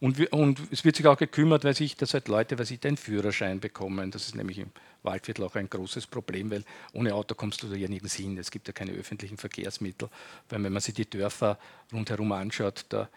Und, 0.00 0.32
und, 0.32 0.60
es 0.70 0.84
wird 0.84 0.94
sich 0.94 1.06
auch 1.06 1.16
gekümmert, 1.16 1.64
weil 1.64 1.74
sich, 1.74 1.96
dass 1.96 2.14
halt 2.14 2.28
Leute, 2.28 2.56
weil 2.56 2.66
sie 2.66 2.78
den 2.78 2.96
Führerschein 2.96 3.58
bekommen. 3.58 4.12
Das 4.12 4.26
ist 4.26 4.36
nämlich 4.36 4.58
im 4.58 4.70
Waldviertel 5.02 5.44
auch 5.44 5.56
ein 5.56 5.68
großes 5.68 6.06
Problem, 6.06 6.52
weil 6.52 6.64
ohne 6.92 7.14
Auto 7.14 7.34
kommst 7.34 7.62
du 7.62 7.68
da 7.68 7.74
ja 7.74 7.88
nirgends 7.88 8.14
hin. 8.14 8.38
Es 8.38 8.52
gibt 8.52 8.68
ja 8.68 8.72
keine 8.72 8.92
öffentlichen 8.92 9.38
Verkehrsmittel. 9.38 10.08
Weil 10.48 10.62
wenn 10.62 10.72
man 10.72 10.80
sich 10.80 10.94
die 10.94 11.08
Dörfer 11.08 11.58
rundherum 11.92 12.30
anschaut, 12.30 12.86
da, 12.90 13.08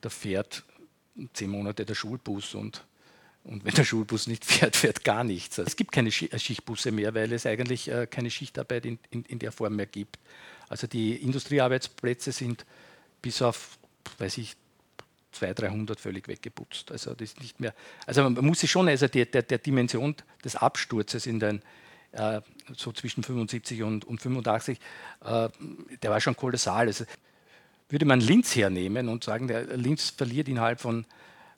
da 0.00 0.08
fährt 0.08 0.62
zehn 1.32 1.50
Monate 1.50 1.84
der 1.84 1.94
Schulbus 1.94 2.54
und, 2.54 2.84
und 3.42 3.64
wenn 3.64 3.74
der 3.74 3.84
Schulbus 3.84 4.28
nicht 4.28 4.44
fährt, 4.46 4.76
fährt 4.76 5.02
gar 5.02 5.24
nichts. 5.24 5.58
Also 5.58 5.66
es 5.68 5.76
gibt 5.76 5.90
keine 5.90 6.10
äh, 6.10 6.38
Schichtbusse 6.38 6.92
mehr, 6.92 7.12
weil 7.12 7.32
es 7.32 7.44
eigentlich 7.44 7.88
äh, 7.88 8.06
keine 8.06 8.30
Schichtarbeit 8.30 8.86
in, 8.86 9.00
in, 9.10 9.24
in 9.24 9.40
der 9.40 9.50
Form 9.50 9.74
mehr 9.74 9.86
gibt. 9.86 10.20
Also 10.68 10.86
die 10.86 11.16
Industriearbeitsplätze 11.16 12.30
sind 12.30 12.64
bis 13.20 13.42
auf, 13.42 13.78
weiß 14.18 14.38
ich, 14.38 14.54
200, 15.32 15.70
300 15.70 16.00
völlig 16.00 16.28
weggeputzt. 16.28 16.90
Also 16.92 17.14
das 17.14 17.30
ist 17.30 17.40
nicht 17.40 17.60
mehr. 17.60 17.74
Also 18.06 18.22
man 18.28 18.44
muss 18.44 18.60
sich 18.60 18.70
schon, 18.70 18.88
also 18.88 19.08
der, 19.08 19.26
der, 19.26 19.42
der 19.42 19.58
Dimension 19.58 20.14
des 20.44 20.56
Absturzes 20.56 21.26
in 21.26 21.40
den 21.40 21.62
äh, 22.12 22.40
so 22.76 22.92
zwischen 22.92 23.22
75 23.22 23.82
und, 23.82 24.04
und 24.04 24.20
85, 24.20 24.78
äh, 25.24 25.48
der 26.02 26.10
war 26.10 26.20
schon 26.20 26.36
kolossal. 26.36 26.86
Also 26.86 27.04
würde 27.88 28.04
man 28.04 28.20
Linz 28.20 28.54
hernehmen 28.54 29.08
und 29.08 29.24
sagen, 29.24 29.48
der 29.48 29.76
Linz 29.76 30.10
verliert 30.10 30.48
innerhalb 30.48 30.80
von, 30.80 31.04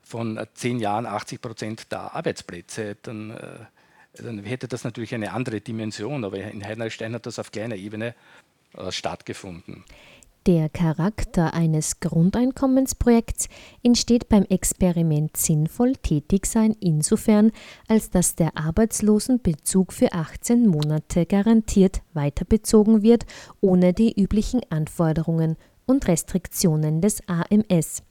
von 0.03 0.41
zehn 0.55 0.79
Jahren 0.79 1.07
80 1.07 1.41
Prozent 1.41 1.93
der 1.93 2.15
Arbeitsplätze, 2.15 2.97
dann, 3.03 3.31
äh, 3.31 3.59
dann, 4.15 4.43
hätte 4.45 4.69
das 4.69 4.85
natürlich 4.85 5.15
eine 5.15 5.33
andere 5.33 5.61
Dimension. 5.61 6.25
Aber 6.25 6.39
in 6.39 6.65
Heidenstein 6.65 7.15
hat 7.15 7.27
das 7.27 7.39
auf 7.39 7.51
kleiner 7.51 7.77
Ebene 7.77 8.15
äh, 8.75 8.91
stattgefunden. 8.91 9.85
Der 10.47 10.69
Charakter 10.69 11.55
eines 11.55 12.01
Grundeinkommensprojekts 12.01 13.49
entsteht 13.85 14.29
beim 14.29 14.43
Experiment 14.43 15.37
sinnvoll 15.37 15.93
tätig 15.95 16.47
sein 16.47 16.75
insofern, 16.81 17.53
als 17.87 18.11
dass 18.11 18.35
der 18.35 18.57
Arbeitslosenbezug 18.57 19.93
für 19.93 20.13
18 20.13 20.67
Monate 20.67 21.27
garantiert 21.27 22.03
weiterbezogen 22.13 23.03
wird, 23.03 23.25
ohne 23.61 23.93
die 23.93 24.21
üblichen 24.21 24.63
Anforderungen 24.69 25.57
und 25.87 26.09
Restriktionen 26.09 27.01
des 27.01 27.21
AMS. 27.29 28.03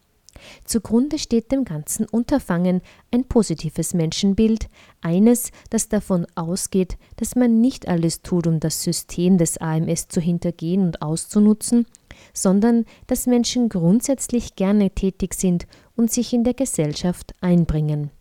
Zugrunde 0.63 1.19
steht 1.19 1.51
dem 1.51 1.65
ganzen 1.65 2.05
Unterfangen 2.05 2.79
ein 3.11 3.25
positives 3.25 3.93
Menschenbild, 3.93 4.69
eines, 5.01 5.51
das 5.69 5.89
davon 5.89 6.25
ausgeht, 6.35 6.97
dass 7.17 7.35
man 7.35 7.59
nicht 7.59 7.89
alles 7.89 8.21
tut, 8.21 8.47
um 8.47 8.61
das 8.61 8.83
System 8.83 9.37
des 9.37 9.57
AMS 9.57 10.07
zu 10.07 10.21
hintergehen 10.21 10.83
und 10.83 11.01
auszunutzen, 11.01 11.85
sondern 12.33 12.85
dass 13.07 13.27
Menschen 13.27 13.69
grundsätzlich 13.69 14.55
gerne 14.55 14.91
tätig 14.91 15.33
sind 15.33 15.67
und 15.95 16.11
sich 16.11 16.33
in 16.33 16.43
der 16.43 16.53
Gesellschaft 16.53 17.33
einbringen. 17.41 18.11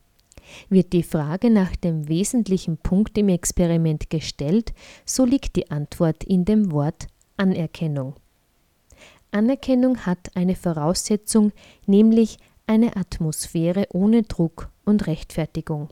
Wird 0.68 0.92
die 0.92 1.02
Frage 1.02 1.50
nach 1.50 1.76
dem 1.76 2.08
wesentlichen 2.08 2.76
Punkt 2.76 3.16
im 3.18 3.28
Experiment 3.28 4.10
gestellt, 4.10 4.72
so 5.04 5.24
liegt 5.24 5.56
die 5.56 5.70
Antwort 5.70 6.24
in 6.24 6.44
dem 6.44 6.72
Wort 6.72 7.06
Anerkennung. 7.36 8.14
Anerkennung 9.30 9.98
hat 9.98 10.34
eine 10.34 10.56
Voraussetzung, 10.56 11.52
nämlich 11.86 12.38
eine 12.66 12.96
Atmosphäre 12.96 13.86
ohne 13.92 14.22
Druck 14.22 14.70
und 14.84 15.06
Rechtfertigung. 15.06 15.88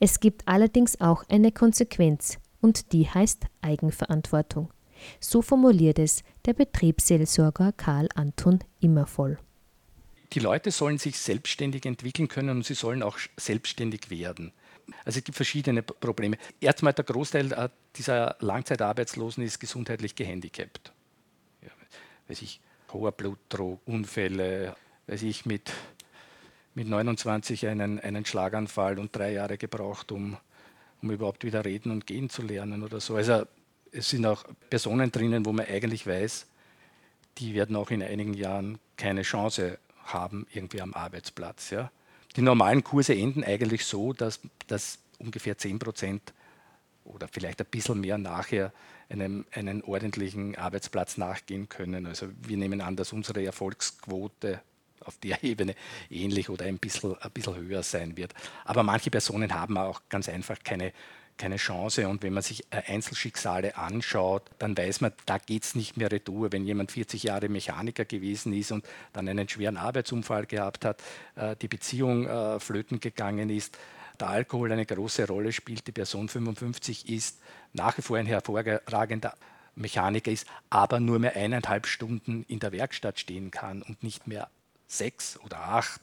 Es 0.00 0.20
gibt 0.20 0.46
allerdings 0.46 1.00
auch 1.00 1.24
eine 1.28 1.52
Konsequenz, 1.52 2.38
und 2.60 2.92
die 2.92 3.08
heißt 3.08 3.46
Eigenverantwortung. 3.62 4.70
So 5.20 5.42
formuliert 5.42 5.98
es 5.98 6.22
der 6.46 6.54
Betriebsseelsorger 6.54 7.72
Karl 7.72 8.08
Anton 8.14 8.60
Immervoll. 8.80 9.38
Die 10.32 10.40
Leute 10.40 10.70
sollen 10.70 10.98
sich 10.98 11.18
selbstständig 11.18 11.86
entwickeln 11.86 12.28
können 12.28 12.50
und 12.50 12.64
sie 12.64 12.74
sollen 12.74 13.02
auch 13.02 13.18
selbstständig 13.36 14.10
werden. 14.10 14.52
Also 15.04 15.18
es 15.18 15.24
gibt 15.24 15.36
verschiedene 15.36 15.82
Probleme. 15.82 16.36
Erstmal 16.60 16.92
der 16.92 17.04
Großteil 17.04 17.52
äh, 17.52 17.68
dieser 17.96 18.36
Langzeitarbeitslosen 18.40 19.42
ist 19.44 19.58
gesundheitlich 19.58 20.14
gehandicapt 20.14 20.92
weiß 22.28 22.42
ich, 22.42 22.60
hoher 22.92 23.12
Blutdruck, 23.12 23.80
Unfälle, 23.86 24.76
weiß 25.06 25.22
ich, 25.22 25.46
mit, 25.46 25.72
mit 26.74 26.86
29 26.86 27.66
einen, 27.66 27.98
einen 27.98 28.24
Schlaganfall 28.24 28.98
und 28.98 29.16
drei 29.16 29.32
Jahre 29.32 29.58
gebraucht, 29.58 30.12
um, 30.12 30.36
um 31.02 31.10
überhaupt 31.10 31.44
wieder 31.44 31.64
reden 31.64 31.90
und 31.90 32.06
gehen 32.06 32.30
zu 32.30 32.42
lernen 32.42 32.82
oder 32.82 33.00
so. 33.00 33.16
Also 33.16 33.46
es 33.98 34.10
sind 34.10 34.24
auch 34.26 34.44
Personen 34.70 35.10
drinnen, 35.10 35.44
wo 35.44 35.52
man 35.52 35.66
eigentlich 35.66 36.06
weiß, 36.06 36.46
die 37.38 37.54
werden 37.54 37.76
auch 37.76 37.90
in 37.90 38.02
einigen 38.02 38.34
Jahren 38.34 38.78
keine 38.96 39.22
Chance 39.22 39.78
haben, 40.04 40.46
irgendwie 40.52 40.80
am 40.80 40.94
Arbeitsplatz. 40.94 41.70
Ja. 41.70 41.90
Die 42.36 42.42
normalen 42.42 42.82
Kurse 42.84 43.14
enden 43.14 43.44
eigentlich 43.44 43.84
so, 43.84 44.12
dass, 44.12 44.40
dass 44.66 44.98
ungefähr 45.18 45.58
10 45.58 45.78
Prozent 45.78 46.32
oder 47.04 47.28
vielleicht 47.28 47.60
ein 47.60 47.66
bisschen 47.70 48.00
mehr 48.00 48.18
nachher 48.18 48.72
einem, 49.08 49.46
einen 49.52 49.82
ordentlichen 49.82 50.56
Arbeitsplatz 50.56 51.16
nachgehen 51.16 51.68
können. 51.68 52.06
Also 52.06 52.28
wir 52.42 52.56
nehmen 52.56 52.80
an, 52.80 52.96
dass 52.96 53.12
unsere 53.12 53.44
Erfolgsquote 53.44 54.60
auf 55.04 55.18
der 55.18 55.42
Ebene 55.42 55.74
ähnlich 56.10 56.50
oder 56.50 56.66
ein 56.66 56.78
bisschen, 56.78 57.16
ein 57.20 57.30
bisschen 57.30 57.56
höher 57.56 57.82
sein 57.82 58.16
wird. 58.16 58.34
Aber 58.64 58.82
manche 58.82 59.10
Personen 59.10 59.52
haben 59.54 59.76
auch 59.78 60.02
ganz 60.08 60.28
einfach 60.28 60.58
keine, 60.62 60.92
keine 61.38 61.56
Chance. 61.56 62.08
Und 62.08 62.22
wenn 62.22 62.34
man 62.34 62.42
sich 62.42 62.64
äh, 62.70 62.82
Einzelschicksale 62.86 63.76
anschaut, 63.76 64.42
dann 64.58 64.76
weiß 64.76 65.00
man, 65.00 65.12
da 65.24 65.38
geht 65.38 65.64
es 65.64 65.74
nicht 65.74 65.96
mehr 65.96 66.10
retour. 66.10 66.52
Wenn 66.52 66.66
jemand 66.66 66.92
40 66.92 67.22
Jahre 67.22 67.48
Mechaniker 67.48 68.04
gewesen 68.04 68.52
ist 68.52 68.72
und 68.72 68.84
dann 69.12 69.28
einen 69.28 69.48
schweren 69.48 69.76
Arbeitsunfall 69.76 70.46
gehabt 70.46 70.84
hat, 70.84 71.02
äh, 71.36 71.56
die 71.56 71.68
Beziehung 71.68 72.26
äh, 72.26 72.60
flöten 72.60 73.00
gegangen 73.00 73.48
ist, 73.48 73.78
der 74.20 74.28
Alkohol 74.28 74.72
eine 74.72 74.84
große 74.84 75.26
Rolle 75.26 75.52
spielt, 75.52 75.86
die 75.86 75.92
Person 75.92 76.28
55 76.28 77.08
ist, 77.08 77.40
nach 77.72 77.96
wie 77.96 78.02
vor 78.02 78.18
ein 78.18 78.26
hervorragender 78.26 79.34
Mechaniker 79.76 80.32
ist, 80.32 80.46
aber 80.70 80.98
nur 80.98 81.18
mehr 81.20 81.36
eineinhalb 81.36 81.86
Stunden 81.86 82.44
in 82.48 82.58
der 82.58 82.72
Werkstatt 82.72 83.20
stehen 83.20 83.50
kann 83.50 83.82
und 83.82 84.02
nicht 84.02 84.26
mehr 84.26 84.48
sechs 84.88 85.38
oder 85.40 85.60
acht, 85.60 86.00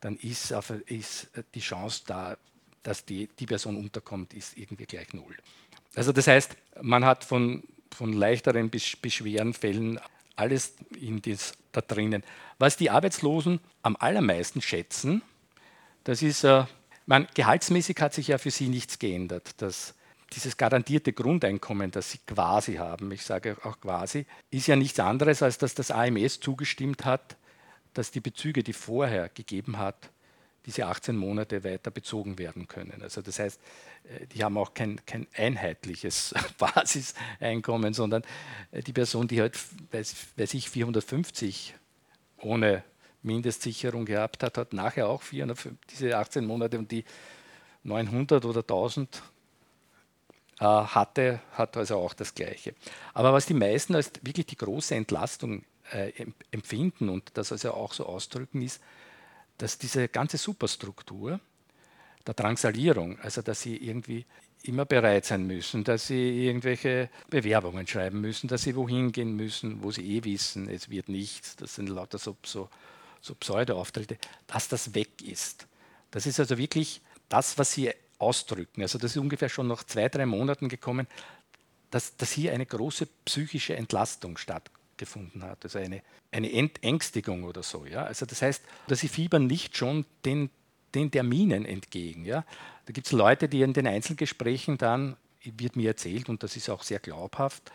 dann 0.00 0.16
ist, 0.16 0.50
ist 0.86 1.28
die 1.54 1.60
Chance 1.60 2.02
da, 2.06 2.36
dass 2.82 3.04
die, 3.04 3.28
die 3.38 3.46
Person 3.46 3.76
unterkommt, 3.76 4.34
ist 4.34 4.56
irgendwie 4.56 4.86
gleich 4.86 5.12
null. 5.12 5.36
Also 5.94 6.12
das 6.12 6.26
heißt, 6.26 6.56
man 6.80 7.04
hat 7.04 7.24
von, 7.24 7.62
von 7.94 8.12
leichteren 8.12 8.70
bis, 8.70 8.96
bis 8.96 9.14
schweren 9.14 9.54
Fällen 9.54 10.00
alles 10.36 10.74
in 10.98 11.20
das, 11.22 11.54
da 11.72 11.80
drinnen. 11.80 12.22
Was 12.58 12.76
die 12.76 12.90
Arbeitslosen 12.90 13.60
am 13.82 13.96
allermeisten 13.96 14.62
schätzen, 14.62 15.22
das 16.04 16.22
ist 16.22 16.44
äh, 16.44 16.64
man, 17.06 17.26
gehaltsmäßig 17.34 18.00
hat 18.00 18.14
sich 18.14 18.28
ja 18.28 18.38
für 18.38 18.50
sie 18.50 18.68
nichts 18.68 18.98
geändert. 18.98 19.50
Das, 19.58 19.94
dieses 20.32 20.56
garantierte 20.56 21.12
Grundeinkommen, 21.12 21.90
das 21.90 22.12
sie 22.12 22.18
quasi 22.26 22.76
haben, 22.76 23.12
ich 23.12 23.22
sage 23.22 23.56
auch 23.64 23.80
quasi, 23.80 24.26
ist 24.50 24.66
ja 24.66 24.76
nichts 24.76 24.98
anderes, 24.98 25.42
als 25.42 25.58
dass 25.58 25.74
das 25.74 25.90
AMS 25.90 26.40
zugestimmt 26.40 27.04
hat, 27.04 27.36
dass 27.92 28.10
die 28.10 28.20
Bezüge, 28.20 28.62
die 28.62 28.72
vorher 28.72 29.28
gegeben 29.28 29.78
hat, 29.78 30.10
diese 30.66 30.86
18 30.86 31.16
Monate 31.16 31.64
weiter 31.64 31.90
bezogen 31.90 32.38
werden 32.38 32.68
können. 32.68 33.02
Also 33.02 33.22
das 33.22 33.38
heißt, 33.38 33.60
äh, 34.04 34.26
die 34.26 34.44
haben 34.44 34.56
auch 34.56 34.74
kein, 34.74 35.04
kein 35.06 35.26
einheitliches 35.34 36.34
Basiseinkommen, 36.58 37.94
sondern 37.94 38.22
äh, 38.70 38.82
die 38.82 38.92
Person, 38.92 39.28
die 39.28 39.40
halt, 39.40 39.58
weiß, 39.90 40.14
weiß 40.36 40.54
ich, 40.54 40.70
450 40.70 41.74
ohne 42.38 42.84
Mindestsicherung 43.22 44.04
gehabt 44.04 44.42
hat, 44.42 44.58
hat 44.58 44.72
nachher 44.72 45.08
auch 45.08 45.22
400, 45.22 45.68
diese 45.90 46.16
18 46.16 46.44
Monate 46.44 46.78
und 46.78 46.90
die 46.90 47.04
900 47.84 48.44
oder 48.44 48.60
1000 48.60 49.22
äh, 50.60 50.64
hatte, 50.64 51.40
hat 51.52 51.76
also 51.76 51.96
auch 51.96 52.14
das 52.14 52.34
Gleiche. 52.34 52.74
Aber 53.14 53.32
was 53.32 53.46
die 53.46 53.54
meisten 53.54 53.94
als 53.94 54.12
wirklich 54.22 54.46
die 54.46 54.56
große 54.56 54.94
Entlastung 54.94 55.64
äh, 55.90 56.12
empfinden 56.50 57.08
und 57.08 57.30
das 57.34 57.52
also 57.52 57.72
auch 57.72 57.92
so 57.92 58.06
ausdrücken, 58.06 58.62
ist, 58.62 58.80
dass 59.58 59.78
diese 59.78 60.08
ganze 60.08 60.38
Superstruktur 60.38 61.40
der 62.26 62.34
Drangsalierung, 62.34 63.18
also 63.20 63.42
dass 63.42 63.62
sie 63.62 63.76
irgendwie 63.76 64.24
immer 64.64 64.84
bereit 64.84 65.24
sein 65.24 65.46
müssen, 65.46 65.84
dass 65.84 66.06
sie 66.06 66.46
irgendwelche 66.46 67.10
Bewerbungen 67.28 67.86
schreiben 67.86 68.20
müssen, 68.20 68.48
dass 68.48 68.62
sie 68.62 68.76
wohin 68.76 69.10
gehen 69.12 69.34
müssen, 69.34 69.82
wo 69.82 69.90
sie 69.90 70.16
eh 70.16 70.24
wissen, 70.24 70.68
es 70.68 70.88
wird 70.88 71.08
nichts, 71.08 71.56
das 71.56 71.74
sind 71.74 71.88
lauter 71.88 72.18
so, 72.18 72.36
so, 72.44 72.68
so 73.20 73.34
Pseudo-Auftritte, 73.34 74.18
dass 74.46 74.68
das 74.68 74.94
weg 74.94 75.22
ist. 75.22 75.66
Das 76.10 76.26
ist 76.26 76.38
also 76.38 76.58
wirklich 76.58 77.00
das, 77.28 77.58
was 77.58 77.72
sie 77.72 77.90
ausdrücken. 78.18 78.82
Also 78.82 78.98
das 78.98 79.12
ist 79.12 79.16
ungefähr 79.16 79.48
schon 79.48 79.66
nach 79.66 79.84
zwei, 79.84 80.08
drei 80.08 80.26
Monaten 80.26 80.68
gekommen, 80.68 81.08
dass, 81.90 82.16
dass 82.16 82.30
hier 82.30 82.52
eine 82.52 82.66
große 82.66 83.06
psychische 83.24 83.76
Entlastung 83.76 84.38
stattgefunden 84.92 85.42
hat, 85.42 85.64
also 85.64 85.78
eine, 85.78 86.02
eine 86.30 86.52
Entängstigung 86.52 87.44
oder 87.44 87.62
so. 87.62 87.86
Ja? 87.86 88.04
Also 88.04 88.26
das 88.26 88.42
heißt, 88.42 88.62
dass 88.88 89.00
sie 89.00 89.08
fiebern 89.08 89.46
nicht 89.46 89.76
schon 89.76 90.04
den, 90.24 90.50
den 90.94 91.10
Terminen 91.10 91.64
entgegen. 91.64 92.24
Ja? 92.24 92.44
Da 92.86 92.92
gibt 92.92 93.06
es 93.06 93.12
Leute, 93.12 93.48
die 93.48 93.62
in 93.62 93.72
den 93.72 93.86
Einzelgesprächen 93.86 94.78
dann, 94.78 95.16
wird 95.44 95.76
mir 95.76 95.88
erzählt, 95.88 96.28
und 96.28 96.42
das 96.42 96.56
ist 96.56 96.68
auch 96.70 96.82
sehr 96.82 97.00
glaubhaft, 97.00 97.72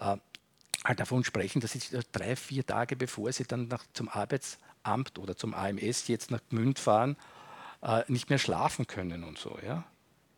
äh, 0.00 0.16
halt 0.84 0.98
davon 0.98 1.24
sprechen, 1.24 1.60
dass 1.60 1.72
sie 1.72 1.80
drei, 2.10 2.36
vier 2.36 2.64
Tage 2.64 2.96
bevor 2.96 3.30
sie 3.32 3.44
dann 3.44 3.68
nach, 3.68 3.84
zum 3.92 4.08
Arbeitsamt 4.08 5.18
oder 5.18 5.36
zum 5.36 5.54
AMS 5.54 6.08
jetzt 6.08 6.30
nach 6.30 6.40
Gmünd 6.48 6.78
fahren, 6.78 7.16
äh, 7.82 8.02
nicht 8.08 8.30
mehr 8.30 8.38
schlafen 8.38 8.86
können 8.86 9.24
und 9.24 9.38
so. 9.38 9.58
Ja? 9.64 9.84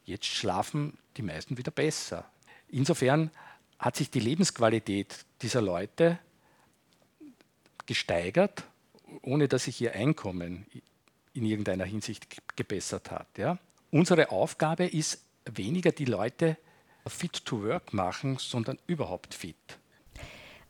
Jetzt 0.04 0.26
schlafen 0.26 0.98
die 1.16 1.22
meisten 1.22 1.56
wieder 1.56 1.70
besser. 1.70 2.24
Insofern 2.68 3.30
hat 3.78 3.96
sich 3.96 4.10
die 4.10 4.20
Lebensqualität 4.20 5.24
dieser 5.42 5.62
Leute 5.62 6.18
gesteigert, 7.86 8.64
ohne 9.22 9.48
dass 9.48 9.64
sich 9.64 9.80
ihr 9.80 9.94
Einkommen 9.94 10.66
in 11.34 11.44
irgendeiner 11.44 11.84
Hinsicht 11.84 12.26
gebessert 12.56 13.10
hat. 13.10 13.26
Ja? 13.36 13.58
Unsere 13.90 14.30
Aufgabe 14.30 14.86
ist 14.86 15.24
weniger 15.44 15.92
die 15.92 16.06
Leute 16.06 16.56
fit 17.06 17.44
to 17.44 17.62
work 17.62 17.92
machen, 17.92 18.38
sondern 18.38 18.78
überhaupt 18.86 19.34
fit. 19.34 19.56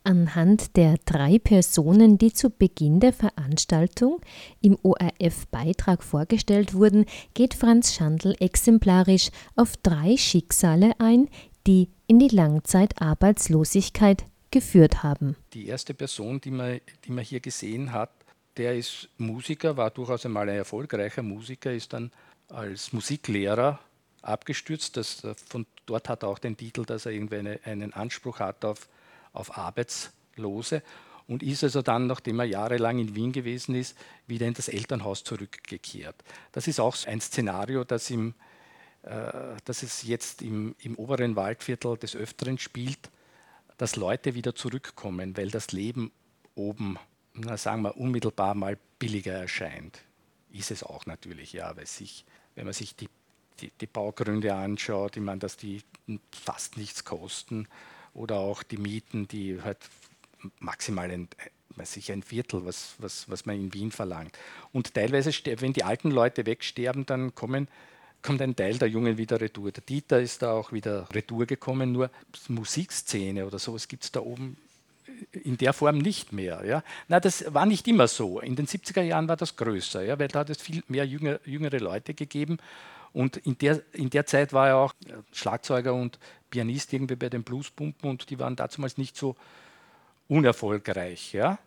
Anhand 0.07 0.77
der 0.77 0.99
drei 1.07 1.39
Personen, 1.39 2.19
die 2.19 2.33
zu 2.33 2.51
Beginn 2.51 3.01
der 3.01 3.15
Veranstaltung 3.15 4.21
im 4.61 4.77
ORF-Beitrag 4.83 6.03
vorgestellt 6.03 6.75
wurden, 6.75 7.07
geht 7.33 7.55
Franz 7.55 7.95
Schandl 7.95 8.37
exemplarisch 8.39 9.31
auf 9.57 9.79
drei 9.79 10.19
Schicksale 10.19 10.93
ein, 10.99 11.31
die 11.67 11.89
in 12.07 12.19
die 12.19 12.29
Langzeitarbeitslosigkeit 12.29 14.25
geführt 14.51 15.03
haben. 15.03 15.37
Die 15.53 15.67
erste 15.67 15.95
Person, 15.95 16.41
die 16.41 16.51
man, 16.51 16.81
die 17.05 17.13
man 17.13 17.25
hier 17.25 17.41
gesehen 17.41 17.93
hat, 17.93 18.11
der 18.57 18.77
ist 18.77 19.09
Musiker, 19.19 19.77
war 19.77 19.91
durchaus 19.91 20.25
einmal 20.25 20.49
ein 20.49 20.57
erfolgreicher 20.57 21.23
Musiker, 21.23 21.73
ist 21.73 21.93
dann 21.93 22.13
als 22.49 22.93
Musiklehrer 22.93 23.81
abgestürzt. 24.23 24.97
Das, 24.97 25.23
von 25.49 25.67
dort 25.87 26.09
hat 26.09 26.23
er 26.23 26.29
auch 26.29 26.39
den 26.39 26.57
Titel, 26.57 26.85
dass 26.85 27.07
er 27.07 27.13
irgendwie 27.13 27.39
eine, 27.39 27.61
einen 27.65 27.93
Anspruch 27.93 28.39
hat 28.39 28.65
auf 28.65 28.89
auf 29.35 29.59
Arbeitslose 29.59 30.83
und 31.27 31.43
ist 31.43 31.65
also 31.65 31.83
dann, 31.83 32.07
nachdem 32.07 32.39
er 32.39 32.47
jahrelang 32.47 32.99
in 32.99 33.15
Wien 33.15 33.33
gewesen 33.33 33.75
ist, 33.75 33.97
wieder 34.27 34.47
in 34.47 34.55
das 34.55 34.69
Elternhaus 34.69 35.25
zurückgekehrt. 35.25 36.17
Das 36.53 36.67
ist 36.69 36.81
auch 36.81 36.97
ein 37.07 37.21
Szenario, 37.21 37.85
das, 37.85 38.11
im, 38.11 38.35
äh, 39.05 39.57
das 39.65 39.83
es 39.83 40.03
jetzt 40.03 40.43
im, 40.43 40.75
im 40.81 40.97
oberen 40.97 41.37
Waldviertel 41.37 41.97
des 41.97 42.17
Öfteren 42.17 42.59
spielt, 42.59 43.11
dass 43.77 43.97
Leute 43.97 44.35
wieder 44.35 44.55
zurückkommen, 44.55 45.37
weil 45.37 45.51
das 45.51 45.73
Leben 45.73 46.11
oben, 46.55 46.99
na, 47.35 47.57
sagen 47.57 47.83
wir, 47.83 47.97
unmittelbar 47.97 48.55
mal 48.55 48.79
billiger 48.99 49.33
erscheint. 49.33 50.01
Ist 50.53 50.71
es 50.71 50.83
auch 50.83 51.07
natürlich, 51.07 51.53
ja, 51.53 51.77
weil 51.77 51.87
sich, 51.87 52.25
wenn 52.55 52.65
man 52.65 52.73
sich 52.73 52.95
die, 52.95 53.09
die, 53.61 53.73
die 53.81 53.87
Baugründe 53.87 54.55
anschaut, 54.55 55.17
ich 55.17 55.23
meine, 55.23 55.41
dass 55.41 55.57
die 55.57 55.83
fast 56.31 56.77
nichts 56.77 57.05
kosten 57.05 57.69
oder 58.15 58.37
auch 58.37 58.63
die 58.63 58.79
Mieten, 58.79 59.27
die 59.27 59.61
halt 59.61 59.79
maximal 60.61 61.11
ein, 61.11 61.29
weiß 61.71 61.97
ich, 61.97 62.13
ein 62.13 62.23
Viertel, 62.23 62.65
was, 62.65 62.95
was, 62.99 63.29
was 63.29 63.45
man 63.45 63.57
in 63.57 63.75
Wien 63.75 63.91
verlangt. 63.91 64.39
Und 64.73 64.95
teilweise, 64.95 65.31
wenn 65.61 65.73
die 65.73 65.85
alten 65.85 66.11
Leute 66.11 66.47
wegsterben, 66.47 67.05
dann 67.07 67.35
kommen, 67.35 67.69
kommt 68.25 68.43
ein 68.43 68.57
Teil 68.57 68.79
der 68.79 68.89
Jungen 68.89 69.19
wieder 69.19 69.41
retour. 69.41 69.71
Der 69.71 69.83
Dieter 69.83 70.21
ist 70.21 70.43
da 70.43 70.53
auch 70.53 70.73
wieder 70.73 71.07
retour 71.15 71.47
gekommen, 71.47 71.93
nur 71.93 72.11
Musikszene 72.49 73.47
oder 73.47 73.59
sowas 73.59 73.87
gibt 73.87 74.05
es 74.05 74.13
da 74.13 74.21
oben 74.21 74.57
in 75.31 75.59
der 75.59 75.73
Form 75.73 75.99
nicht 75.99 76.33
mehr. 76.33 76.65
Ja. 76.65 76.83
Na, 77.07 77.21
das 77.21 77.53
war 77.53 77.67
nicht 77.67 77.87
immer 77.87 78.09
so. 78.09 78.41
In 78.41 78.57
den 78.57 78.67
70er 78.67 79.03
Jahren 79.03 79.29
war 79.29 79.37
das 79.37 79.57
größer, 79.57 80.03
ja, 80.03 80.19
weil 80.19 80.29
da 80.29 80.41
hat 80.41 80.51
es 80.51 80.61
viel 80.61 80.83
mehr 80.89 81.07
jüngere, 81.07 81.39
jüngere 81.45 81.79
Leute 81.79 82.15
gegeben. 82.15 82.59
Und 83.13 83.37
in 83.37 83.57
der, 83.59 83.83
in 83.93 84.11
der 84.11 84.27
Zeit 84.27 84.53
war 84.53 84.69
er 84.69 84.77
auch 84.79 84.95
Schlagzeuger 85.33 85.95
und 85.95 86.19
Pianist 86.51 86.93
irgendwie 86.93 87.17
bei 87.17 87.29
den 87.29 87.45
Bluespumpen 87.45 88.11
und 88.11 88.31
die 88.31 88.39
waren 88.39 88.57
damals 88.57 88.99
nicht 88.99 89.17
so 89.17 89.37
unerfolgreich. 90.29 91.33
Ja? 91.33 91.59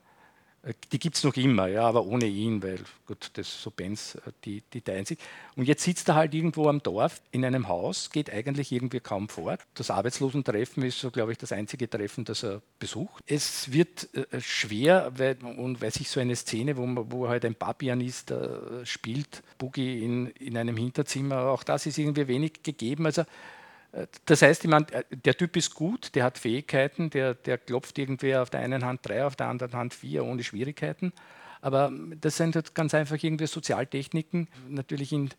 Äh, 0.67 0.73
die 0.91 0.99
gibt 0.99 1.15
es 1.15 1.23
noch 1.23 1.36
immer, 1.36 1.67
ja, 1.67 1.84
aber 1.84 2.06
ohne 2.06 2.25
ihn, 2.25 2.62
weil 2.62 2.80
gut, 3.06 3.32
das 3.34 3.62
so 3.62 3.71
Bands, 3.71 4.15
äh, 4.15 4.32
die, 4.45 4.63
die 4.73 4.82
teilen 4.82 5.06
sich. 5.06 5.17
Und 5.56 5.67
jetzt 5.67 5.84
sitzt 5.84 6.10
er 6.10 6.15
halt 6.15 6.34
irgendwo 6.34 6.67
am 6.67 6.84
Dorf 6.84 7.21
in 7.32 7.45
einem 7.45 7.67
Haus, 7.67 8.10
geht 8.10 8.32
eigentlich 8.32 8.71
irgendwie 8.71 8.99
kaum 8.99 9.30
fort. 9.30 9.62
Das 9.75 9.89
Arbeitslosentreffen 9.89 10.84
ist 10.84 10.99
so, 10.99 11.12
glaube 11.12 11.32
ich, 11.32 11.38
das 11.38 11.51
einzige 11.51 11.89
Treffen, 11.89 12.25
das 12.25 12.43
er 12.43 12.62
besucht. 12.80 13.23
Es 13.25 13.71
wird 13.71 14.10
äh, 14.13 14.41
schwer, 14.41 15.12
weil, 15.15 15.38
und 15.43 15.82
weil 15.82 15.91
sich 15.91 16.10
so 16.10 16.19
eine 16.19 16.36
Szene, 16.36 16.77
wo, 16.77 16.88
wo 17.10 17.27
halt 17.27 17.45
ein 17.45 17.56
Barpianist 17.56 18.32
äh, 18.32 18.86
spielt, 18.86 19.43
Boogie 19.58 20.03
in, 20.03 20.27
in 20.32 20.58
einem 20.58 20.77
Hinterzimmer, 20.77 21.43
auch 21.43 21.63
das 21.63 21.86
ist 21.86 21.97
irgendwie 21.97 22.27
wenig 22.27 22.63
gegeben. 22.63 23.06
Also 23.06 23.23
das 24.26 24.41
heißt, 24.41 24.63
ich 24.63 24.69
meine, 24.69 24.86
der 25.10 25.36
Typ 25.36 25.56
ist 25.56 25.73
gut, 25.73 26.13
der 26.15 26.23
hat 26.23 26.38
Fähigkeiten, 26.38 27.10
der, 27.10 27.34
der 27.34 27.58
klopft 27.58 27.97
irgendwie 27.97 28.36
auf 28.36 28.50
der 28.50 28.60
einen 28.60 28.84
Hand 28.86 29.02
drei, 29.04 29.26
auf 29.26 29.36
der 29.36 29.47
anderen 29.47 29.73
Hand 29.73 29.93
vier 29.93 30.26
ohne 30.26 30.43
Schwierigkeiten. 30.43 31.13
Aber 31.62 31.91
das 32.21 32.38
sind 32.38 32.56
halt 32.56 32.76
ganz 32.76 32.93
einfach 32.93 33.21
irgendwie 33.21 33.47
Sozialtechniken, 33.47 34.47
natürlich 34.69 35.12
in, 35.12 35.30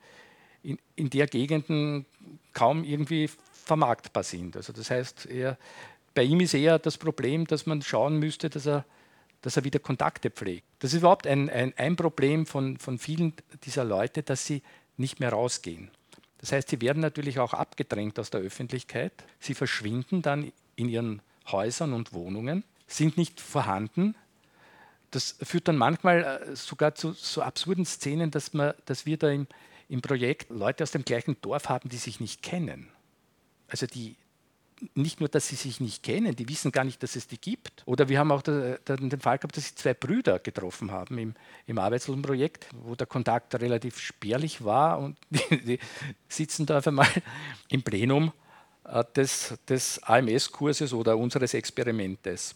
in, 0.62 0.78
in 0.96 1.10
der 1.10 1.26
Gegend 1.26 2.06
kaum 2.52 2.84
irgendwie 2.84 3.30
vermarktbar 3.52 4.22
sind. 4.22 4.56
Also 4.56 4.72
das 4.72 4.90
heißt, 4.90 5.26
er, 5.26 5.56
bei 6.14 6.22
ihm 6.22 6.40
ist 6.40 6.54
eher 6.54 6.78
das 6.78 6.98
Problem, 6.98 7.46
dass 7.46 7.66
man 7.66 7.82
schauen 7.82 8.18
müsste, 8.18 8.50
dass 8.50 8.66
er, 8.66 8.84
dass 9.42 9.56
er 9.56 9.64
wieder 9.64 9.78
Kontakte 9.78 10.30
pflegt. 10.30 10.66
Das 10.80 10.92
ist 10.92 10.98
überhaupt 10.98 11.26
ein, 11.26 11.48
ein, 11.48 11.72
ein 11.76 11.96
Problem 11.96 12.46
von, 12.46 12.76
von 12.78 12.98
vielen 12.98 13.34
dieser 13.64 13.84
Leute, 13.84 14.22
dass 14.22 14.44
sie 14.44 14.62
nicht 14.96 15.20
mehr 15.20 15.30
rausgehen. 15.30 15.90
Das 16.38 16.52
heißt, 16.52 16.68
sie 16.68 16.80
werden 16.80 17.00
natürlich 17.00 17.38
auch 17.38 17.52
abgedrängt 17.52 18.18
aus 18.18 18.30
der 18.30 18.40
Öffentlichkeit. 18.40 19.12
Sie 19.40 19.54
verschwinden 19.54 20.22
dann 20.22 20.52
in 20.76 20.88
ihren 20.88 21.22
Häusern 21.50 21.92
und 21.92 22.12
Wohnungen, 22.12 22.64
sind 22.86 23.16
nicht 23.16 23.40
vorhanden. 23.40 24.14
Das 25.10 25.36
führt 25.42 25.68
dann 25.68 25.76
manchmal 25.76 26.22
äh, 26.22 26.56
sogar 26.56 26.94
zu 26.94 27.12
so 27.12 27.42
absurden 27.42 27.84
Szenen, 27.84 28.30
dass, 28.30 28.52
man, 28.52 28.74
dass 28.84 29.06
wir 29.06 29.16
da 29.16 29.30
im, 29.30 29.46
im 29.88 30.02
Projekt 30.02 30.50
Leute 30.50 30.84
aus 30.84 30.92
dem 30.92 31.04
gleichen 31.04 31.40
Dorf 31.40 31.68
haben, 31.68 31.88
die 31.88 31.96
sich 31.96 32.20
nicht 32.20 32.42
kennen. 32.42 32.88
Also 33.68 33.86
die, 33.86 34.16
nicht 34.94 35.20
nur, 35.20 35.28
dass 35.28 35.48
sie 35.48 35.56
sich 35.56 35.80
nicht 35.80 36.02
kennen, 36.02 36.36
die 36.36 36.48
wissen 36.48 36.72
gar 36.72 36.84
nicht, 36.84 37.02
dass 37.02 37.16
es 37.16 37.26
die 37.26 37.40
gibt. 37.40 37.82
Oder 37.86 38.08
wir 38.08 38.18
haben 38.18 38.30
auch 38.30 38.42
den 38.42 39.20
Fall 39.20 39.38
gehabt, 39.38 39.56
dass 39.56 39.64
sich 39.64 39.76
zwei 39.76 39.94
Brüder 39.94 40.38
getroffen 40.38 40.90
haben 40.90 41.18
im, 41.18 41.34
im 41.66 41.78
Arbeitslosenprojekt, 41.78 42.68
wo 42.84 42.94
der 42.94 43.06
Kontakt 43.06 43.54
relativ 43.56 43.98
spärlich 43.98 44.64
war 44.64 44.98
und 44.98 45.16
die, 45.30 45.64
die 45.64 45.78
sitzen 46.28 46.66
da 46.66 46.78
auf 46.78 46.86
einmal 46.86 47.08
im 47.68 47.82
Plenum 47.82 48.32
äh, 48.84 49.04
des, 49.14 49.54
des 49.68 50.02
AMS-Kurses 50.02 50.92
oder 50.92 51.16
unseres 51.16 51.54
Experimentes. 51.54 52.54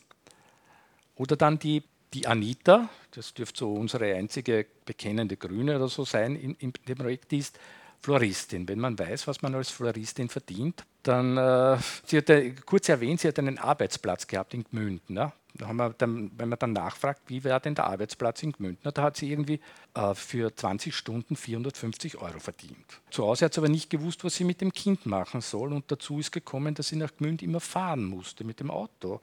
Oder 1.17 1.37
dann 1.37 1.59
die, 1.59 1.83
die 2.15 2.27
Anita, 2.27 2.89
das 3.13 3.35
dürfte 3.35 3.61
so 3.61 3.75
unsere 3.75 4.15
einzige 4.15 4.67
bekennende 4.85 5.37
Grüne 5.37 5.77
oder 5.77 5.89
so 5.89 6.05
sein 6.05 6.37
in, 6.37 6.55
in 6.57 6.73
dem 6.89 6.99
Projekt, 6.99 7.31
die 7.31 7.39
ist 7.39 7.59
Floristin. 8.03 8.69
Wenn 8.69 8.81
man 8.81 8.99
weiß, 8.99 9.29
was 9.29 9.43
man 9.43 9.55
als 9.55 9.71
Floristin 9.71 10.29
verdient, 10.29 10.85
dann, 11.05 11.37
äh, 11.37 11.79
sie 12.05 12.19
hat 12.19 12.67
kurz 12.67 12.89
erwähnt, 12.89 13.21
sie 13.21 13.29
hat 13.29 13.39
einen 13.39 13.59
Arbeitsplatz 13.59 14.27
gehabt 14.27 14.55
in 14.55 14.65
Gmünden. 14.65 15.17
Ja? 15.17 15.33
Da 15.55 15.69
haben 15.69 15.77
wir 15.77 15.91
dann, 15.91 16.33
wenn 16.37 16.49
man 16.49 16.59
dann 16.59 16.73
nachfragt, 16.73 17.23
wie 17.27 17.45
wäre 17.45 17.61
denn 17.61 17.75
der 17.75 17.87
Arbeitsplatz 17.87 18.43
in 18.43 18.53
Gmünden, 18.53 18.91
da 18.93 19.03
hat 19.03 19.17
sie 19.17 19.31
irgendwie 19.31 19.61
äh, 19.95 20.15
für 20.15 20.55
20 20.55 20.95
Stunden 20.95 21.37
450 21.37 22.19
Euro 22.19 22.41
verdient. 22.41 23.01
Zu 23.11 23.25
Hause 23.25 23.45
hat 23.45 23.55
sie 23.55 23.61
aber 23.61 23.69
nicht 23.69 23.91
gewusst, 23.91 24.25
was 24.25 24.35
sie 24.35 24.45
mit 24.45 24.61
dem 24.61 24.73
Kind 24.73 25.07
machen 25.07 25.41
soll 25.41 25.73
und 25.73 25.91
dazu 25.91 26.19
ist 26.19 26.33
gekommen, 26.33 26.75
dass 26.75 26.89
sie 26.89 26.97
nach 26.97 27.15
Gmünd 27.17 27.43
immer 27.43 27.61
fahren 27.61 28.05
musste 28.05 28.45
mit 28.45 28.61
dem 28.61 28.71
Auto. 28.71 29.21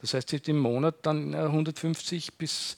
Das 0.00 0.14
heißt, 0.14 0.30
sie 0.30 0.36
hat 0.36 0.48
im 0.48 0.58
Monat 0.58 0.96
dann 1.02 1.34
150 1.34 2.28
äh, 2.28 2.32
bis 2.38 2.76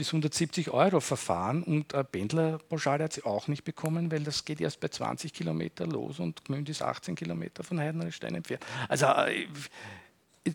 bis 0.00 0.08
170 0.08 0.70
Euro 0.70 0.98
verfahren 1.00 1.62
und 1.62 1.94
eine 1.94 2.04
Pendlerpauschale 2.04 3.04
hat 3.04 3.12
sie 3.12 3.22
auch 3.22 3.48
nicht 3.48 3.64
bekommen, 3.64 4.10
weil 4.10 4.20
das 4.20 4.46
geht 4.46 4.58
erst 4.58 4.80
bei 4.80 4.88
20 4.88 5.34
Kilometer 5.34 5.86
los 5.86 6.20
und 6.20 6.42
Gmünd 6.46 6.70
ist 6.70 6.80
18 6.80 7.16
Kilometer 7.16 7.62
von 7.64 7.78
Heidenrichstein 7.78 8.34
entfernt. 8.34 8.64
Also 8.88 9.04
äh, 9.04 9.46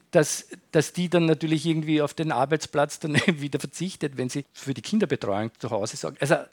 dass, 0.10 0.48
dass 0.72 0.94
die 0.94 1.10
dann 1.10 1.28
natürlich 1.28 1.64
irgendwie 1.68 2.02
auf 2.02 2.16
den 2.16 2.32
Arbeitsplatz 2.32 2.98
dann 2.98 3.14
wieder 3.28 3.60
verzichtet, 3.60 4.18
wenn 4.18 4.30
sie 4.30 4.46
für 4.52 4.74
die 4.74 4.82
Kinderbetreuung 4.82 5.52
zu 5.60 5.70
Hause 5.70 5.96
sagen. 5.96 6.18
Also 6.20 6.34
äh, 6.34 6.46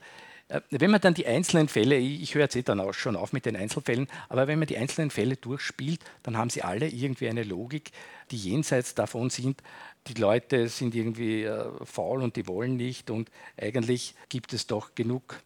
wenn 0.71 0.91
man 0.91 1.01
dann 1.01 1.15
die 1.15 1.27
einzelnen 1.27 1.69
Fälle, 1.69 1.97
ich 1.97 2.35
höre 2.35 2.43
jetzt 2.43 2.57
eh 2.57 2.63
dann 2.63 2.81
auch 2.81 2.93
schon 2.93 3.17
auf 3.17 3.33
mit 3.33 3.47
den 3.47 3.57
Einzelfällen, 3.57 4.09
aber 4.29 4.47
wenn 4.47 4.59
man 4.59 4.69
die 4.69 4.77
einzelnen 4.77 5.11
Fälle 5.11 5.37
durchspielt, 5.37 6.01
dann 6.23 6.37
haben 6.37 6.51
sie 6.51 6.63
alle 6.63 6.89
irgendwie 6.89 7.29
eine 7.29 7.43
Logik, 7.43 7.91
die 8.31 8.37
jenseits 8.37 8.95
davon 8.95 9.31
sind, 9.31 9.63
die 10.09 10.15
Leute 10.15 10.69
sind 10.69 10.95
irgendwie 10.95 11.45
äh, 11.45 11.65
faul 11.85 12.23
und 12.23 12.37
die 12.37 12.47
wollen 12.49 12.77
nicht 12.77 13.11
und 13.11 13.31
eigentlich 13.57 14.15
gibt 14.29 14.53
es 14.53 14.67
doch 14.67 14.95
genug 14.95 15.41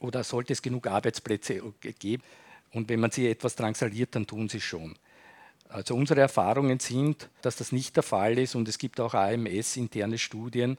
oder 0.00 0.24
sollte 0.24 0.52
es 0.52 0.62
genug 0.62 0.86
Arbeitsplätze 0.86 1.62
geben 1.98 2.22
und 2.72 2.88
wenn 2.88 3.00
man 3.00 3.10
sie 3.10 3.28
etwas 3.28 3.56
drangsaliert, 3.56 4.14
dann 4.14 4.26
tun 4.26 4.48
sie 4.48 4.60
schon. 4.60 4.94
Also 5.68 5.94
unsere 5.94 6.20
Erfahrungen 6.20 6.80
sind, 6.80 7.28
dass 7.42 7.56
das 7.56 7.72
nicht 7.72 7.96
der 7.96 8.02
Fall 8.02 8.38
ist 8.38 8.54
und 8.54 8.68
es 8.68 8.78
gibt 8.78 9.00
auch 9.00 9.14
AMS-interne 9.14 10.18
Studien, 10.18 10.78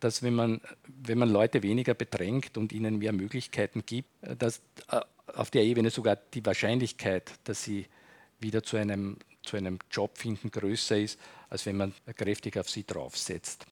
dass 0.00 0.22
wenn 0.22 0.34
man, 0.34 0.60
wenn 0.86 1.18
man 1.18 1.30
Leute 1.30 1.62
weniger 1.62 1.94
bedrängt 1.94 2.56
und 2.56 2.72
ihnen 2.72 2.98
mehr 2.98 3.12
Möglichkeiten 3.12 3.84
gibt, 3.84 4.08
dass 4.38 4.60
äh, 4.90 5.00
auf 5.34 5.50
der 5.50 5.62
Ebene 5.62 5.90
sogar 5.90 6.16
die 6.16 6.44
Wahrscheinlichkeit, 6.44 7.32
dass 7.44 7.62
sie 7.62 7.86
wieder 8.40 8.62
zu 8.62 8.76
einem, 8.76 9.18
zu 9.42 9.56
einem 9.56 9.78
Job 9.90 10.16
finden, 10.18 10.50
größer 10.50 10.98
ist, 10.98 11.18
als 11.50 11.66
wenn 11.66 11.76
man 11.76 11.94
kräftig 12.16 12.58
auf 12.58 12.70
sie 12.70 12.84
draufsetzt. 12.84 13.66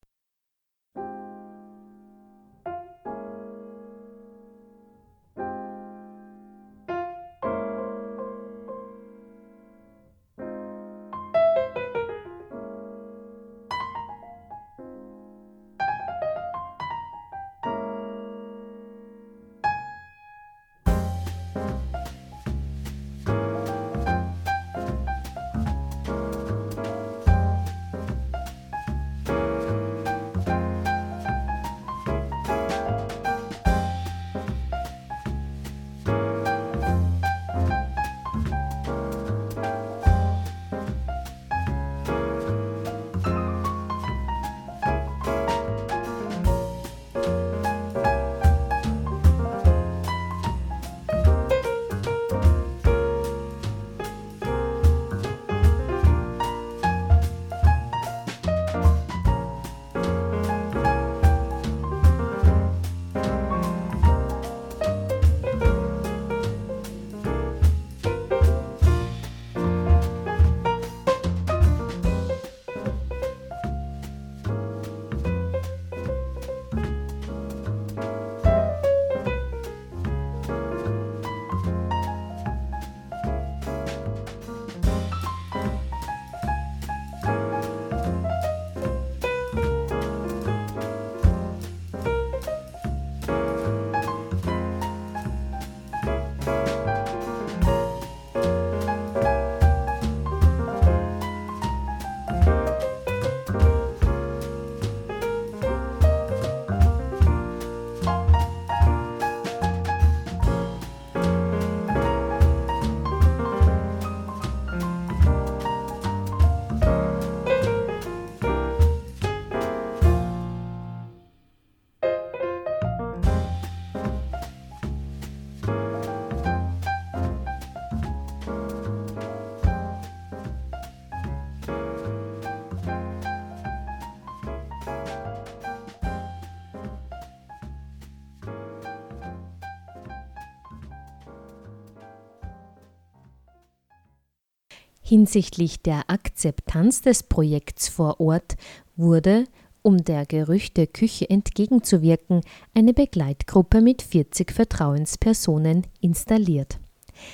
Hinsichtlich 145.09 145.81
der 145.83 146.11
Akzeptanz 146.11 147.01
des 147.01 147.23
Projekts 147.23 147.87
vor 147.87 148.19
Ort 148.19 148.57
wurde, 148.97 149.45
um 149.83 150.03
der 150.03 150.27
Gerüchte 150.27 150.89
Küche 150.89 151.31
entgegenzuwirken, 151.31 152.41
eine 152.75 152.93
Begleitgruppe 152.93 153.83
mit 153.83 154.03
40 154.03 154.51
Vertrauenspersonen 154.51 155.87
installiert. 156.01 156.81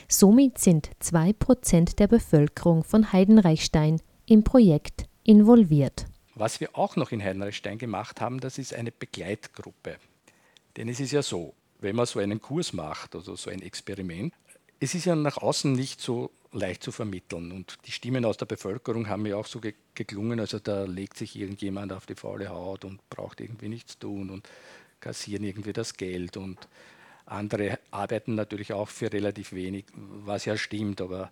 Somit 0.07 0.59
sind 0.59 0.91
zwei 0.99 1.33
Prozent 1.33 1.99
der 1.99 2.09
Bevölkerung 2.09 2.85
von 2.85 3.11
Heidenreichstein 3.11 4.03
im 4.27 4.45
Projekt 4.45 5.07
involviert. 5.25 6.05
Was 6.35 6.61
wir 6.61 6.77
auch 6.77 6.97
noch 6.97 7.11
in 7.11 7.25
Heidenreichstein 7.25 7.79
gemacht 7.79 8.21
haben, 8.21 8.39
das 8.39 8.59
ist 8.59 8.75
eine 8.75 8.93
Begleitgruppe. 8.93 9.97
Denn 10.77 10.91
es 10.91 11.01
ist 11.01 11.13
ja 11.13 11.23
so, 11.23 11.55
wenn 11.81 11.97
man 11.97 12.05
so 12.05 12.19
einen 12.19 12.43
Kurs 12.43 12.75
macht, 12.75 13.15
also 13.15 13.35
so 13.35 13.49
ein 13.49 13.63
Experiment, 13.63 14.35
es 14.79 14.95
ist 14.95 15.07
ja 15.07 15.17
nach 15.17 15.39
außen 15.39 15.73
nicht 15.73 16.03
so 16.03 16.31
leicht 16.53 16.83
zu 16.83 16.93
vermitteln. 16.93 17.53
Und 17.53 17.79
die 17.87 17.93
Stimmen 17.93 18.25
aus 18.25 18.37
der 18.37 18.47
Bevölkerung 18.47 19.09
haben 19.09 19.23
mir 19.23 19.37
auch 19.39 19.47
so 19.47 19.61
ge 19.61 19.75
geklungen, 19.95 20.41
also 20.41 20.59
da 20.59 20.85
legt 20.85 21.19
sich 21.19 21.37
irgendjemand 21.37 21.93
auf 21.93 22.07
die 22.07 22.15
faule 22.15 22.49
Haut 22.49 22.87
und 22.87 23.09
braucht 23.11 23.41
irgendwie 23.41 23.69
nichts 23.69 23.99
tun 23.99 24.31
und 24.31 24.49
kassieren 25.01 25.45
irgendwie 25.45 25.75
das 25.75 25.99
Geld 25.99 26.39
und 26.39 26.67
andere 27.27 27.79
arbeiten 27.91 28.35
natürlich 28.35 28.73
auch 28.73 28.89
für 28.89 29.13
relativ 29.13 29.53
wenig, 29.53 29.85
was 29.95 30.47
ja 30.47 30.57
stimmt, 30.57 31.03
aber 31.03 31.31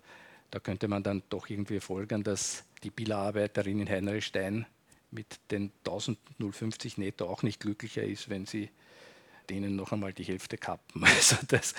da 0.51 0.59
könnte 0.59 0.87
man 0.87 1.01
dann 1.01 1.23
doch 1.29 1.49
irgendwie 1.49 1.79
folgern, 1.79 2.23
dass 2.23 2.65
die 2.83 2.91
Billarbeiterin 2.91 3.79
in 3.79 3.89
Heinrichstein 3.89 4.65
mit 5.09 5.39
den 5.49 5.71
1050 5.85 6.97
netto 6.97 7.25
auch 7.25 7.43
nicht 7.43 7.59
glücklicher 7.59 8.03
ist, 8.03 8.29
wenn 8.29 8.45
sie 8.45 8.69
denen 9.49 9.75
noch 9.75 9.91
einmal 9.91 10.13
die 10.13 10.23
Hälfte 10.23 10.57
kappen. 10.57 11.03
Also 11.15 11.37
das, 11.47 11.73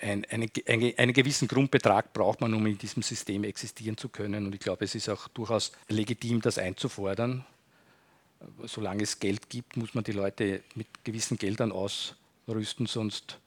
ein, 0.00 0.24
eine, 0.26 0.46
eine, 0.66 0.94
einen 0.96 1.12
gewissen 1.12 1.48
Grundbetrag 1.48 2.12
braucht 2.12 2.40
man, 2.40 2.54
um 2.54 2.66
in 2.66 2.78
diesem 2.78 3.02
System 3.02 3.44
existieren 3.44 3.96
zu 3.96 4.08
können. 4.08 4.46
Und 4.46 4.54
ich 4.54 4.60
glaube, 4.60 4.84
es 4.84 4.94
ist 4.94 5.08
auch 5.08 5.28
durchaus 5.28 5.72
legitim, 5.88 6.40
das 6.40 6.58
einzufordern. 6.58 7.44
Solange 8.64 9.02
es 9.02 9.18
Geld 9.18 9.48
gibt, 9.48 9.76
muss 9.76 9.94
man 9.94 10.04
die 10.04 10.12
Leute 10.12 10.62
mit 10.74 10.86
gewissen 11.04 11.38
Geldern 11.38 11.72
ausrüsten, 11.72 12.86
sonst 12.86 13.38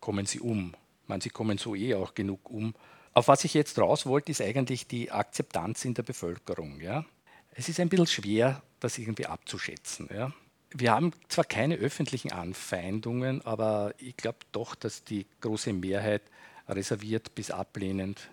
kommen 0.00 0.26
sie 0.26 0.40
um. 0.40 0.74
Man, 1.06 1.20
sie 1.20 1.30
kommen 1.30 1.58
so 1.58 1.74
eh 1.74 1.94
auch 1.94 2.14
genug 2.14 2.50
um. 2.50 2.74
Auf 3.14 3.28
was 3.28 3.44
ich 3.44 3.54
jetzt 3.54 3.78
raus 3.78 4.06
wollte, 4.06 4.30
ist 4.30 4.40
eigentlich 4.40 4.86
die 4.86 5.10
Akzeptanz 5.10 5.84
in 5.84 5.94
der 5.94 6.02
Bevölkerung. 6.02 6.80
Ja? 6.80 7.04
Es 7.52 7.68
ist 7.68 7.80
ein 7.80 7.88
bisschen 7.88 8.06
schwer, 8.06 8.62
das 8.80 8.98
irgendwie 8.98 9.26
abzuschätzen. 9.26 10.08
Ja? 10.12 10.32
Wir 10.70 10.92
haben 10.92 11.12
zwar 11.28 11.44
keine 11.44 11.76
öffentlichen 11.76 12.32
Anfeindungen, 12.32 13.44
aber 13.44 13.94
ich 13.98 14.16
glaube 14.16 14.38
doch, 14.52 14.74
dass 14.74 15.04
die 15.04 15.26
große 15.40 15.72
Mehrheit 15.72 16.22
reserviert 16.68 17.34
bis 17.34 17.50
ablehnend 17.50 18.28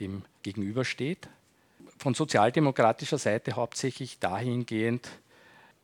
dem 0.00 0.22
gegenübersteht. 0.42 1.28
Von 1.96 2.14
sozialdemokratischer 2.14 3.18
Seite 3.18 3.56
hauptsächlich 3.56 4.18
dahingehend, 4.18 5.08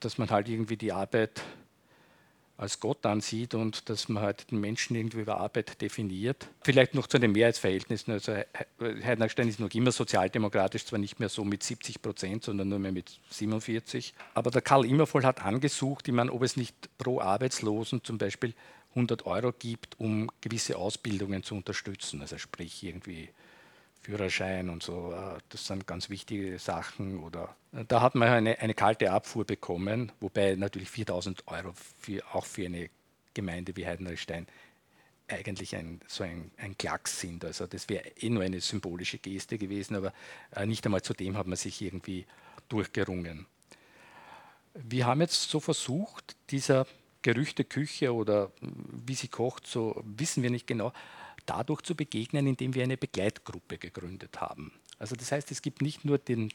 dass 0.01 0.19
man 0.19 0.31
halt 0.31 0.49
irgendwie 0.49 0.77
die 0.77 0.93
Arbeit 0.93 1.43
als 2.59 2.81
Gott 2.81 3.07
ansieht 3.07 3.55
und 3.55 3.89
dass 3.89 4.09
man 4.09 4.23
halt 4.23 4.51
den 4.51 4.61
Menschen 4.61 4.97
irgendwie 4.97 5.21
über 5.21 5.39
Arbeit 5.39 5.81
definiert. 5.81 6.49
Vielleicht 6.63 6.93
noch 6.93 7.07
zu 7.07 7.19
den 7.21 7.31
Mehrheitsverhältnissen. 7.31 8.13
Also 8.13 8.35
Heidenstein 8.81 9.49
ist 9.49 9.61
noch 9.61 9.71
immer 9.71 9.93
sozialdemokratisch, 9.93 10.85
zwar 10.85 10.99
nicht 10.99 11.21
mehr 11.21 11.29
so 11.29 11.45
mit 11.45 11.63
70 11.63 12.03
Prozent, 12.03 12.43
sondern 12.45 12.69
nur 12.69 12.81
mehr 12.81 12.91
mit 12.91 13.21
47. 13.31 14.13
Aber 14.35 14.51
der 14.51 14.61
Karl 14.61 14.85
Immervoll 14.87 15.25
hat 15.25 15.41
angesucht, 15.41 16.09
ich 16.09 16.15
meine, 16.15 16.33
ob 16.33 16.43
es 16.43 16.57
nicht 16.57 16.75
pro 16.99 17.21
Arbeitslosen 17.21 18.03
zum 18.03 18.19
Beispiel 18.19 18.55
100 18.91 19.25
Euro 19.27 19.53
gibt, 19.53 19.99
um 20.01 20.29
gewisse 20.41 20.79
Ausbildungen 20.79 21.45
zu 21.45 21.55
unterstützen. 21.55 22.21
Also 22.23 22.39
sprich 22.39 22.83
irgendwie 22.83 23.29
Führerschein 24.09 24.71
und 24.71 24.83
so, 24.83 25.13
äh, 25.13 25.39
das 25.51 25.67
sind 25.67 25.87
ganz 25.87 26.09
wichtige 26.09 26.59
Sachen. 26.59 27.23
Oder 27.23 27.55
äh, 27.73 27.85
da 27.87 28.01
hat 28.01 28.15
man 28.15 28.29
eine, 28.29 28.59
eine 28.59 28.73
kalte 28.73 29.13
Abfuhr 29.13 29.45
bekommen, 29.45 30.13
wobei 30.21 30.55
natürlich 30.55 30.89
4000 30.89 31.47
Euro 31.47 31.75
für, 32.01 32.23
auch 32.33 32.47
für 32.47 32.65
eine 32.65 32.89
Gemeinde 33.35 33.77
wie 33.77 33.87
Heidenreichstein 33.87 34.47
eigentlich 35.29 35.77
ein, 35.77 36.01
so 36.07 36.25
ein, 36.25 36.51
ein 36.57 36.79
Klacks 36.79 37.21
sind. 37.21 37.45
Also 37.45 37.67
das 37.67 37.91
wäre 37.91 38.09
eh 38.17 38.31
nur 38.31 38.43
eine 38.43 38.63
symbolische 38.63 39.19
Geste 39.19 39.59
gewesen, 39.59 39.95
aber 39.95 40.15
äh, 40.57 40.65
nicht 40.65 40.87
einmal 40.87 41.03
zu 41.03 41.13
dem 41.13 41.37
hat 41.37 41.47
man 41.47 41.57
sich 41.57 41.83
irgendwie 41.83 42.25
durchgerungen. 42.71 43.45
Wir 44.73 45.05
haben 45.05 45.21
jetzt 45.21 45.51
so 45.51 45.61
versucht, 45.61 46.35
dieser 46.49 46.87
Gerüchteküche 47.21 48.15
oder 48.15 48.53
wie 48.63 49.15
sie 49.15 49.29
kocht, 49.29 49.67
so 49.67 50.03
wissen 50.07 50.43
wir 50.43 50.51
nicht 50.51 50.67
genau, 50.67 50.95
dadurch 51.47 51.83
zu 51.83 51.95
begegnen, 51.95 52.47
indem 52.47 52.75
wir 52.75 52.83
eine 52.83 52.97
Begleitgruppe 52.97 53.79
gegründet 53.79 54.41
haben. 54.41 54.73
Also 54.99 55.17
das 55.17 55.33
heißt, 55.33 55.51
es 55.51 55.63
gibt 55.63 55.83
nicht 55.83 56.05
nur 56.05 56.19
den 56.19 56.53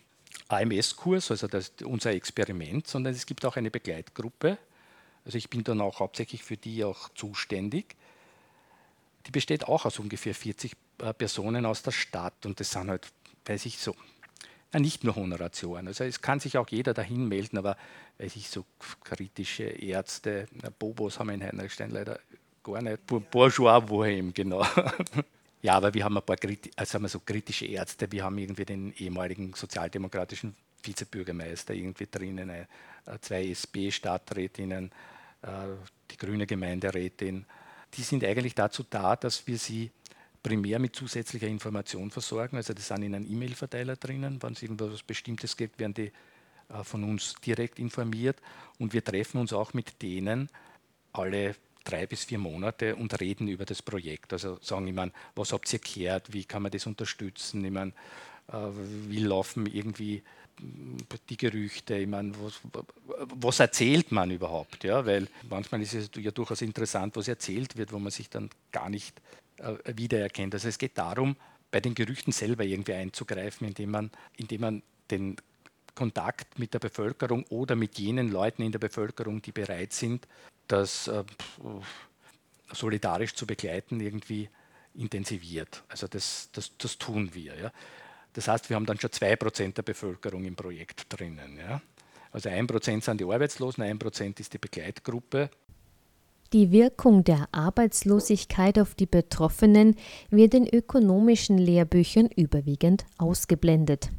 AMS-Kurs, 0.50 1.32
also 1.32 1.48
unser 1.86 2.12
Experiment, 2.12 2.88
sondern 2.88 3.13
es 3.13 3.26
gibt 3.26 3.46
auch 3.46 3.56
eine 3.56 3.72
Begleitgruppe. 3.72 4.58
Also 5.26 5.38
ich 5.38 5.50
bin 5.50 5.63
dann 5.63 5.82
auch 5.82 6.00
hauptsächlich 6.00 6.43
für 6.43 6.58
die 6.58 6.84
auch 6.84 7.10
zuständig. 7.10 7.96
Die 9.26 9.32
besteht 9.32 9.67
auch 9.67 9.86
aus 9.86 10.00
ungefähr 10.00 10.36
40 10.36 10.74
äh, 11.00 11.13
Personen 11.13 11.65
aus 11.65 11.82
der 11.82 11.91
Stadt 11.91 12.46
und 12.46 12.60
das 12.60 12.72
sind 12.72 12.89
halt, 12.89 13.08
weiß 13.46 13.65
ich 13.65 13.78
so, 13.78 13.96
nicht 14.80 15.04
nur 15.04 15.15
Honoratioren. 15.15 15.88
Also 15.88 16.04
es 16.04 16.22
kann 16.22 16.39
sich 16.39 16.58
auch 16.58 16.67
jeder 16.69 16.93
dahin 16.93 17.28
melden, 17.28 17.58
aber 17.58 17.78
weiß 18.17 18.36
ich 18.36 18.50
so 18.50 18.65
kritische 19.04 19.63
Ärzte, 19.63 20.48
Bobos 20.80 21.19
haben 21.19 21.28
wir 21.28 21.36
in 21.36 21.43
Heinrichstein 21.43 21.91
leider 21.91 22.19
gar 22.63 22.82
nicht. 22.82 23.06
Bourgeois 23.06 23.80
Bohem, 23.82 24.34
genau. 24.34 24.65
ja, 25.62 25.76
aber 25.76 25.93
wir 25.93 26.04
haben 26.04 26.17
ein 26.17 26.23
paar 26.23 26.38
also 26.76 26.93
haben 26.93 27.04
wir 27.04 27.10
so 27.10 27.19
kritische 27.19 27.65
Ärzte. 27.65 28.12
Wir 28.12 28.23
haben 28.23 28.38
irgendwie 28.38 28.65
den 28.65 28.93
ehemaligen 28.97 29.54
sozialdemokratischen 29.54 30.56
Vizebürgermeister 30.82 31.73
irgendwie 31.73 32.08
drinnen, 32.10 32.49
äh, 32.49 32.65
zwei 33.21 33.47
SP-Stadträtinnen, 33.49 34.91
äh, 35.41 35.47
die 36.12 36.17
grüne 36.17 36.45
Gemeinderätin. 36.45 37.45
Die 37.93 38.02
sind 38.02 38.23
eigentlich 38.23 38.56
dazu 38.56 38.84
da, 38.89 39.15
dass 39.15 39.45
wir 39.47 39.58
sie 39.58 39.91
primär 40.41 40.80
mit 40.80 40.95
zusätzlicher 40.95 41.47
Information 41.47 42.12
versorgen. 42.12 42.58
Also 42.58 42.73
das 42.73 42.88
sind 42.88 43.04
in 43.04 43.15
einem 43.15 43.32
E-Mail-Verteiler 43.32 43.95
drinnen. 43.95 44.41
Wenn 44.41 44.54
es 44.54 44.62
irgendwas 44.62 45.02
Bestimmtes 45.04 45.56
gibt, 45.56 45.80
werden 45.80 45.93
die 45.93 46.12
äh, 46.69 46.84
von 46.84 47.04
uns 47.04 47.36
direkt 47.45 47.80
informiert. 47.80 48.38
Und 48.80 48.93
wir 48.93 49.04
treffen 49.04 49.39
uns 49.39 49.54
auch 49.54 49.73
mit 49.73 50.02
denen 50.02 50.49
alle 51.13 51.56
drei 51.84 52.06
bis 52.06 52.24
vier 52.24 52.38
Monate 52.38 52.96
und 52.96 53.19
reden 53.19 53.48
über 53.48 53.65
das 53.65 53.82
Projekt. 53.82 54.34
Also 54.34 54.58
sagen, 54.62 54.88
ich 54.88 54.93
meine, 54.93 55.12
was 55.36 55.54
habt 55.54 55.72
ihr 55.74 55.80
gehört, 55.80 56.34
wie 56.34 56.46
kann 56.46 56.63
man 56.63 56.72
das 56.72 56.86
unterstützen, 56.86 57.63
ich 57.65 57.72
meine, 57.72 57.91
äh, 58.48 58.54
wie 59.10 59.19
laufen 59.19 59.65
irgendwie 59.65 60.24
die 61.30 61.38
Gerüchte, 61.38 61.96
ich 61.96 62.08
meine, 62.08 62.32
was, 62.41 62.62
was, 63.36 63.60
erzählt 63.60 64.12
man 64.12 64.30
überhaupt? 64.30 64.84
Ja? 64.84 65.06
Weil 65.06 65.28
manchmal 65.50 65.82
ist 65.82 65.93
es 65.93 66.10
ja 66.15 66.32
durchaus 66.32 66.62
interessant, 66.62 67.15
was 67.15 67.28
erzählt 67.28 67.76
wird, 67.76 67.91
wo 67.91 68.00
man 68.00 68.12
sich 68.12 68.30
dann 68.30 68.50
gar 68.72 68.89
nicht 68.89 69.19
äh, 69.58 69.74
wiedererkennt. 69.96 70.54
Also 70.54 70.67
es 70.67 70.78
geht 70.78 70.98
darum, 70.98 71.36
bei 71.72 71.80
den 71.80 71.96
Gerüchten 71.96 72.32
selber 72.32 72.63
irgendwie 72.63 72.93
einzugreifen, 72.93 73.67
indem 73.67 73.91
man, 73.91 74.12
indem 74.38 74.62
man 74.62 74.84
den 75.10 75.38
Kontakt 75.95 76.60
mit 76.60 76.73
der 76.73 76.79
Bevölkerung 76.79 77.45
oder 77.49 77.75
mit 77.75 77.97
jenen 77.99 78.32
Leuten 78.32 78.62
in 78.62 78.71
der 78.71 78.79
Bevölkerung, 78.79 79.41
die 79.41 79.51
bereit 79.51 79.93
sind, 79.93 80.27
das 80.67 81.08
äh, 81.08 81.23
solidarisch 82.71 83.36
zu 83.36 83.45
begleiten, 83.45 83.99
irgendwie 83.99 84.49
intensiviert. 84.95 85.84
Also 85.88 86.08
das, 86.08 86.49
das, 86.51 86.71
das 86.77 86.97
tun 86.97 87.34
wir. 87.34 87.56
Ja. 87.58 87.71
Das 88.34 88.47
heißt, 88.47 88.69
wir 88.69 88.75
haben 88.75 88.86
dann 88.86 88.99
schon 88.99 89.10
2% 89.10 89.73
der 89.73 89.84
Bevölkerung 89.84 90.43
im 90.45 90.56
Projekt 90.56 91.06
drinnen. 91.10 91.58
Ja. 91.58 91.82
Also 92.32 92.49
1% 92.49 93.03
sind 93.03 93.21
die 93.21 93.25
Arbeitslosen, 93.25 93.84
1% 93.84 94.39
ist 94.39 94.53
die 94.53 94.58
Begleitgruppe. 94.58 95.49
Die 96.51 96.71
Wirkung 96.71 97.23
der 97.23 97.47
Arbeitslosigkeit 97.51 98.77
auf 98.77 98.93
die 98.93 99.06
Betroffenen 99.06 99.95
wird 100.29 100.53
in 100.53 100.67
ökonomischen 100.67 101.58
Lehrbüchern 101.58 102.27
überwiegend 102.27 103.06
ausgeblendet. 103.17 104.10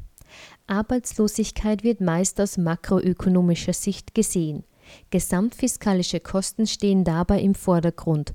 Arbeitslosigkeit 0.67 1.83
wird 1.83 2.01
meist 2.01 2.39
aus 2.41 2.57
makroökonomischer 2.57 3.73
Sicht 3.73 4.15
gesehen. 4.15 4.63
Gesamtfiskalische 5.09 6.19
Kosten 6.19 6.67
stehen 6.67 7.03
dabei 7.03 7.41
im 7.41 7.55
Vordergrund, 7.55 8.33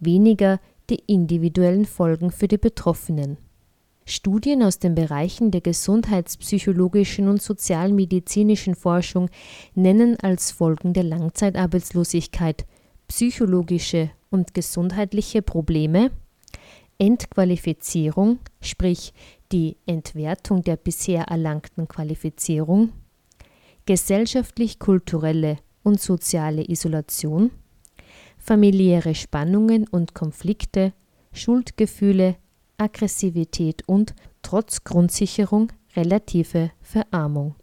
weniger 0.00 0.60
die 0.90 1.02
individuellen 1.06 1.86
Folgen 1.86 2.30
für 2.30 2.48
die 2.48 2.58
Betroffenen. 2.58 3.38
Studien 4.04 4.62
aus 4.62 4.78
den 4.78 4.94
Bereichen 4.94 5.52
der 5.52 5.60
gesundheitspsychologischen 5.60 7.28
und 7.28 7.40
sozialmedizinischen 7.40 8.74
Forschung 8.74 9.30
nennen 9.74 10.16
als 10.20 10.50
Folgen 10.50 10.92
der 10.92 11.04
Langzeitarbeitslosigkeit 11.04 12.66
psychologische 13.06 14.10
und 14.30 14.54
gesundheitliche 14.54 15.42
Probleme, 15.42 16.10
Entqualifizierung, 16.98 18.38
sprich 18.60 19.12
die 19.52 19.76
Entwertung 19.86 20.62
der 20.62 20.76
bisher 20.76 21.24
erlangten 21.24 21.86
Qualifizierung, 21.86 22.92
gesellschaftlich-kulturelle 23.86 25.58
und 25.82 26.00
soziale 26.00 26.68
Isolation, 26.68 27.50
familiäre 28.38 29.14
Spannungen 29.14 29.86
und 29.88 30.14
Konflikte, 30.14 30.92
Schuldgefühle, 31.32 32.36
Aggressivität 32.78 33.86
und, 33.86 34.14
trotz 34.42 34.84
Grundsicherung, 34.84 35.72
relative 35.94 36.70
Verarmung. 36.80 37.54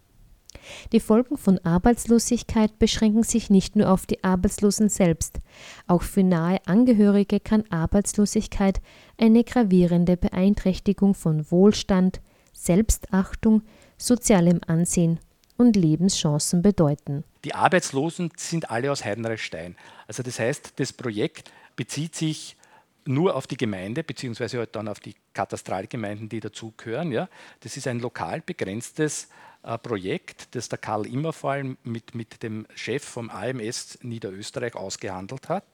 Die 0.91 0.99
Folgen 0.99 1.37
von 1.37 1.59
Arbeitslosigkeit 1.59 2.77
beschränken 2.79 3.23
sich 3.23 3.49
nicht 3.49 3.75
nur 3.75 3.89
auf 3.89 4.05
die 4.05 4.23
Arbeitslosen 4.23 4.89
selbst, 4.89 5.39
auch 5.87 6.03
für 6.03 6.23
nahe 6.23 6.59
Angehörige 6.65 7.39
kann 7.39 7.63
Arbeitslosigkeit 7.69 8.81
eine 9.17 9.43
gravierende 9.43 10.17
Beeinträchtigung 10.17 11.13
von 11.13 11.49
Wohlstand, 11.51 12.21
Selbstachtung, 12.53 13.63
sozialem 13.97 14.61
Ansehen 14.67 15.19
und 15.57 15.75
Lebenschancen 15.75 16.61
bedeuten. 16.61 17.23
Die 17.43 17.53
Arbeitslosen 17.53 18.31
sind 18.35 18.69
alle 18.69 18.91
aus 18.91 19.05
Heidenreichstein. 19.05 19.75
Also 20.07 20.23
das 20.23 20.39
heißt, 20.39 20.73
das 20.77 20.93
Projekt 20.93 21.51
bezieht 21.75 22.15
sich 22.15 22.57
nur 23.05 23.35
auf 23.35 23.47
die 23.47 23.57
Gemeinde, 23.57 24.03
beziehungsweise 24.03 24.59
halt 24.59 24.75
dann 24.75 24.87
auf 24.87 24.99
die 24.99 25.15
Katastralgemeinden, 25.33 26.29
die 26.29 26.39
dazugehören. 26.39 27.11
Ja. 27.11 27.29
Das 27.61 27.77
ist 27.77 27.87
ein 27.87 27.99
lokal 27.99 28.41
begrenztes 28.41 29.29
Projekt, 29.61 30.55
das 30.55 30.69
der 30.69 30.77
Karl 30.77 31.05
Immerfall 31.05 31.75
mit, 31.83 32.15
mit 32.15 32.43
dem 32.43 32.65
Chef 32.75 33.03
vom 33.03 33.29
AMS 33.29 33.99
Niederösterreich 34.01 34.75
ausgehandelt 34.75 35.49
hat. 35.49 35.65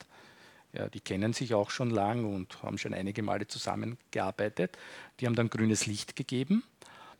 Ja, 0.72 0.88
die 0.88 1.00
kennen 1.00 1.32
sich 1.32 1.54
auch 1.54 1.70
schon 1.70 1.90
lang 1.90 2.24
und 2.24 2.62
haben 2.62 2.78
schon 2.78 2.92
einige 2.92 3.22
Male 3.22 3.46
zusammengearbeitet. 3.46 4.76
Die 5.20 5.26
haben 5.26 5.34
dann 5.34 5.48
grünes 5.48 5.86
Licht 5.86 6.16
gegeben. 6.16 6.64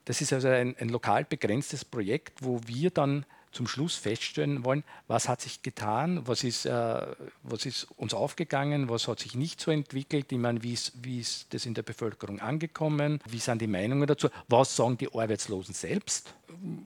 Das 0.05 0.21
ist 0.21 0.33
also 0.33 0.49
ein, 0.49 0.77
ein 0.79 0.89
lokal 0.89 1.25
begrenztes 1.25 1.85
Projekt, 1.85 2.43
wo 2.43 2.61
wir 2.67 2.91
dann 2.91 3.25
zum 3.57 3.67
Schluss 3.67 3.97
feststellen 3.97 4.65
wollen, 4.65 4.85
was 5.09 5.29
hat 5.29 5.41
sich 5.41 5.63
getan, 5.63 6.27
was 6.27 6.45
ist, 6.45 6.67
äh, 6.67 7.07
was 7.43 7.65
ist 7.65 7.89
uns 7.97 8.13
aufgegangen, 8.13 8.91
was 8.91 9.09
hat 9.09 9.21
sich 9.21 9.35
nicht 9.35 9.61
so 9.61 9.71
entwickelt, 9.71 10.31
ich 10.31 10.39
meine, 10.39 10.63
wie 10.63 10.75
ist, 10.75 10.93
wie 11.03 11.21
ist 11.21 11.53
das 11.55 11.65
in 11.65 11.73
der 11.73 11.83
Bevölkerung 11.83 12.41
angekommen, 12.41 13.21
wie 13.29 13.39
sind 13.39 13.63
die 13.63 13.67
Meinungen 13.67 14.07
dazu, 14.07 14.29
was 14.49 14.77
sagen 14.77 14.99
die 14.99 15.09
Arbeitslosen 15.13 15.75
selbst, 15.75 16.35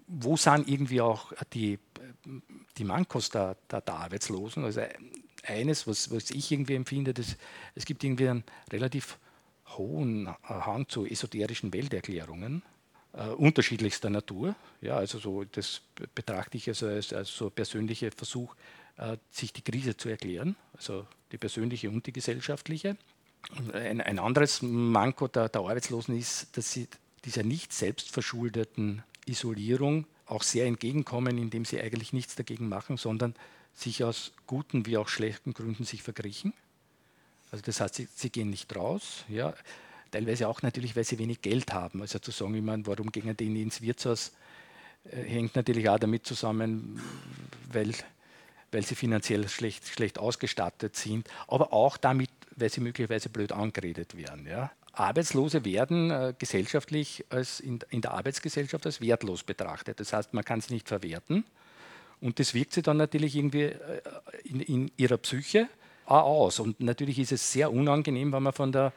wo 0.06 0.36
sind 0.36 0.68
irgendwie 0.68 1.00
auch 1.00 1.32
die, 1.52 1.80
die 2.78 2.84
Mankos 2.84 3.30
der, 3.30 3.56
der, 3.68 3.80
der 3.80 3.94
Arbeitslosen. 3.94 4.64
Also 4.64 4.82
eines, 5.42 5.88
was, 5.88 6.10
was 6.12 6.30
ich 6.30 6.52
irgendwie 6.52 6.76
empfinde, 6.76 7.12
das, 7.12 7.36
es 7.74 7.84
gibt 7.84 8.04
irgendwie 8.04 8.28
einen 8.28 8.44
relativ 8.72 9.18
hohen 9.76 10.28
Hang 10.44 10.88
zu 10.88 11.04
esoterischen 11.04 11.72
Welterklärungen 11.72 12.62
äh, 13.12 13.28
unterschiedlichster 13.28 14.10
Natur. 14.10 14.54
Ja, 14.80 14.96
also 14.96 15.18
so, 15.18 15.44
das 15.44 15.82
betrachte 16.14 16.56
ich 16.56 16.68
also 16.68 16.86
als, 16.86 17.12
als 17.12 17.34
so 17.34 17.50
persönlicher 17.50 18.10
Versuch, 18.12 18.54
äh, 18.96 19.16
sich 19.30 19.52
die 19.52 19.62
Krise 19.62 19.96
zu 19.96 20.08
erklären, 20.08 20.56
also 20.74 21.06
die 21.32 21.38
persönliche 21.38 21.88
und 21.90 22.06
die 22.06 22.12
gesellschaftliche. 22.12 22.96
Ein, 23.72 24.00
ein 24.00 24.18
anderes 24.18 24.62
Manko 24.62 25.28
der, 25.28 25.48
der, 25.48 25.62
Arbeitslosen 25.62 26.18
ist, 26.18 26.56
dass 26.56 26.72
sie 26.72 26.88
dieser 27.24 27.42
nicht 27.42 27.72
selbstverschuldeten 27.72 29.02
Isolierung 29.26 30.06
auch 30.26 30.42
sehr 30.42 30.66
entgegenkommen, 30.66 31.38
indem 31.38 31.64
sie 31.64 31.80
eigentlich 31.80 32.12
nichts 32.12 32.36
dagegen 32.36 32.68
machen, 32.68 32.96
sondern 32.96 33.34
sich 33.74 34.04
aus 34.04 34.32
guten 34.46 34.86
wie 34.86 34.96
auch 34.96 35.08
schlechten 35.08 35.54
Gründen 35.54 35.84
sich 35.84 36.02
verkriechen. 36.02 36.52
Also 37.50 37.64
das 37.64 37.80
heißt, 37.80 37.94
sie, 37.94 38.08
sie 38.14 38.30
gehen 38.30 38.50
nicht 38.50 38.74
raus. 38.76 39.24
Ja. 39.28 39.54
Teilweise 40.10 40.48
auch 40.48 40.62
natürlich, 40.62 40.96
weil 40.96 41.04
sie 41.04 41.18
wenig 41.18 41.40
Geld 41.42 41.72
haben. 41.72 42.00
Also 42.00 42.18
zu 42.18 42.30
sagen, 42.30 42.54
ich 42.54 42.62
meine, 42.62 42.86
warum 42.86 43.12
gehen 43.12 43.36
die 43.36 43.62
ins 43.62 43.80
Wirtshaus, 43.80 44.32
äh, 45.04 45.22
hängt 45.22 45.56
natürlich 45.56 45.88
auch 45.88 45.98
damit 45.98 46.26
zusammen, 46.26 47.00
weil, 47.72 47.92
weil 48.72 48.84
sie 48.84 48.94
finanziell 48.94 49.48
schlecht, 49.48 49.86
schlecht 49.86 50.18
ausgestattet 50.18 50.96
sind, 50.96 51.28
aber 51.46 51.72
auch 51.72 51.96
damit, 51.96 52.30
weil 52.56 52.70
sie 52.70 52.80
möglicherweise 52.80 53.28
blöd 53.28 53.52
angeredet 53.52 54.16
werden. 54.16 54.46
Ja. 54.46 54.72
Arbeitslose 54.92 55.64
werden 55.64 56.10
äh, 56.10 56.34
gesellschaftlich 56.36 57.24
als 57.30 57.60
in, 57.60 57.78
in, 57.90 58.00
der 58.00 58.12
Arbeitsgesellschaft 58.12 58.86
als 58.86 59.00
wertlos 59.00 59.42
betrachtet. 59.42 60.00
Das 60.00 60.12
heißt, 60.12 60.34
man 60.34 60.44
kann 60.44 60.60
sie 60.60 60.74
nicht 60.74 60.88
verwerten. 60.88 61.44
Und 62.20 62.38
das 62.38 62.52
wirkt 62.52 62.74
sich 62.74 62.82
dann 62.82 62.96
natürlich 62.96 63.36
irgendwie 63.36 63.62
äh, 63.62 64.00
in, 64.44 64.60
in 64.60 64.90
ihrer 64.96 65.16
Psyche 65.16 65.68
auch 66.06 66.24
aus. 66.24 66.58
Und 66.58 66.80
natürlich 66.80 67.18
ist 67.18 67.32
es 67.32 67.52
sehr 67.52 67.72
unangenehm, 67.72 68.32
wenn 68.32 68.42
man 68.42 68.52
von 68.52 68.72
der, 68.72 68.92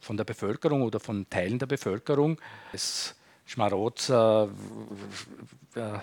von 0.00 0.16
der 0.16 0.24
Bevölkerung 0.24 0.82
oder 0.82 1.00
von 1.00 1.28
Teilen 1.28 1.58
der 1.58 1.66
Bevölkerung 1.66 2.40
als 2.72 3.14
Schmarotzer, 3.46 4.48
äh, 5.74 5.80
äh, 5.80 5.98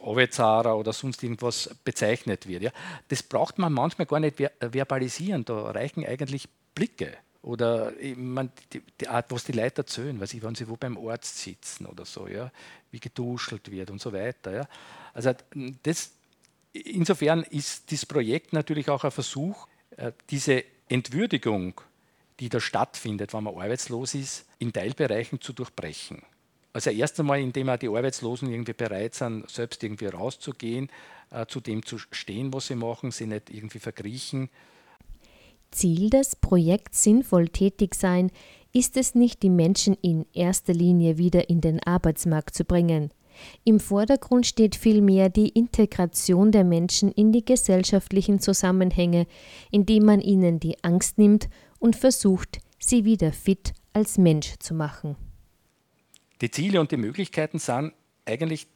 Ovezara 0.00 0.74
oder 0.74 0.92
sonst 0.92 1.22
irgendwas 1.22 1.74
bezeichnet 1.84 2.46
wird. 2.46 2.62
Ja. 2.62 2.70
Das 3.08 3.22
braucht 3.22 3.58
man 3.58 3.72
manchmal 3.72 4.06
gar 4.06 4.20
nicht 4.20 4.36
verbalisieren. 4.36 5.44
Da 5.44 5.70
reichen 5.70 6.06
eigentlich 6.06 6.48
Blicke. 6.74 7.16
Oder 7.42 7.92
man, 8.16 8.52
die, 8.72 8.80
die, 9.00 9.08
Art, 9.08 9.32
was 9.32 9.44
die 9.44 9.52
Leute 9.52 9.78
erzählen, 9.78 10.18
weiß 10.20 10.32
ich, 10.34 10.42
wenn 10.42 10.54
sie 10.54 10.68
wo 10.68 10.76
beim 10.76 10.96
Arzt 10.96 11.38
sitzen 11.38 11.86
oder 11.86 12.04
so, 12.04 12.28
ja, 12.28 12.52
wie 12.92 13.00
geduschelt 13.00 13.68
wird 13.70 13.90
und 13.90 14.00
so 14.00 14.12
weiter. 14.12 14.52
Ja. 14.52 14.68
Also 15.12 15.32
das, 15.82 16.12
insofern 16.72 17.42
ist 17.42 17.90
dieses 17.90 18.06
Projekt 18.06 18.52
natürlich 18.52 18.88
auch 18.88 19.02
ein 19.02 19.10
Versuch, 19.10 19.66
äh, 19.96 20.12
diese 20.30 20.62
Entwürdigung, 20.88 21.80
die 22.42 22.48
da 22.48 22.60
stattfindet, 22.60 23.32
wenn 23.32 23.44
man 23.44 23.54
arbeitslos 23.54 24.14
ist, 24.14 24.46
in 24.58 24.72
Teilbereichen 24.72 25.40
zu 25.40 25.52
durchbrechen. 25.52 26.22
Also 26.72 26.90
erst 26.90 27.20
einmal, 27.20 27.40
indem 27.40 27.68
auch 27.68 27.76
die 27.76 27.88
Arbeitslosen 27.88 28.50
irgendwie 28.50 28.72
bereit 28.72 29.14
sind, 29.14 29.48
selbst 29.48 29.82
irgendwie 29.84 30.06
rauszugehen, 30.06 30.90
äh, 31.30 31.46
zu 31.46 31.60
dem 31.60 31.86
zu 31.86 31.98
stehen, 31.98 32.52
was 32.52 32.66
sie 32.66 32.74
machen, 32.74 33.12
sie 33.12 33.26
nicht 33.26 33.48
irgendwie 33.50 33.78
verkriechen, 33.78 34.50
Ziel 35.70 36.10
des 36.10 36.36
Projekts 36.36 37.02
Sinnvoll 37.02 37.48
tätig 37.48 37.94
sein 37.94 38.30
ist 38.74 38.96
es 38.96 39.14
nicht, 39.14 39.42
die 39.42 39.50
Menschen 39.50 39.96
in 40.02 40.26
erster 40.32 40.74
Linie 40.74 41.18
wieder 41.18 41.48
in 41.48 41.60
den 41.60 41.82
Arbeitsmarkt 41.82 42.54
zu 42.54 42.64
bringen. 42.64 43.10
Im 43.64 43.80
Vordergrund 43.80 44.46
steht 44.46 44.76
vielmehr 44.76 45.30
die 45.30 45.48
Integration 45.48 46.52
der 46.52 46.64
Menschen 46.64 47.10
in 47.12 47.32
die 47.32 47.44
gesellschaftlichen 47.44 48.40
Zusammenhänge, 48.40 49.26
indem 49.70 50.04
man 50.04 50.20
ihnen 50.20 50.60
die 50.60 50.82
Angst 50.84 51.16
nimmt 51.18 51.48
und 51.82 51.96
versucht, 51.96 52.60
sie 52.78 53.04
wieder 53.04 53.32
fit 53.32 53.74
als 53.92 54.16
Mensch 54.16 54.54
zu 54.60 54.72
machen. 54.72 55.16
Die 56.40 56.50
Ziele 56.50 56.80
und 56.80 56.92
die 56.92 56.96
Möglichkeiten 56.96 57.58
sind 57.58 57.92
eigentlich, 58.24 58.68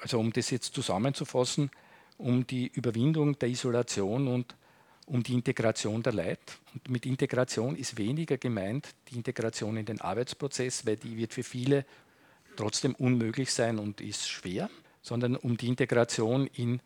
also 0.00 0.18
um 0.18 0.32
das 0.32 0.50
jetzt 0.50 0.74
zusammenzufassen, 0.74 1.70
um 2.16 2.46
die 2.46 2.68
Überwindung 2.68 3.38
der 3.38 3.50
Isolation 3.50 4.28
und 4.28 4.56
um 5.04 5.22
die 5.22 5.34
Integration 5.34 6.02
der 6.02 6.14
Leute. 6.14 6.54
Und 6.72 6.88
mit 6.88 7.04
Integration 7.04 7.76
ist 7.76 7.98
weniger 7.98 8.38
gemeint 8.38 8.88
die 9.10 9.16
Integration 9.16 9.76
in 9.76 9.84
den 9.84 10.00
Arbeitsprozess, 10.00 10.86
weil 10.86 10.96
die 10.96 11.18
wird 11.18 11.34
für 11.34 11.42
viele 11.42 11.84
trotzdem 12.56 12.94
unmöglich 12.94 13.52
sein 13.52 13.78
und 13.78 14.00
ist 14.00 14.26
schwer, 14.26 14.70
sondern 15.02 15.36
um 15.36 15.58
die 15.58 15.68
Integration 15.68 16.46
in 16.46 16.80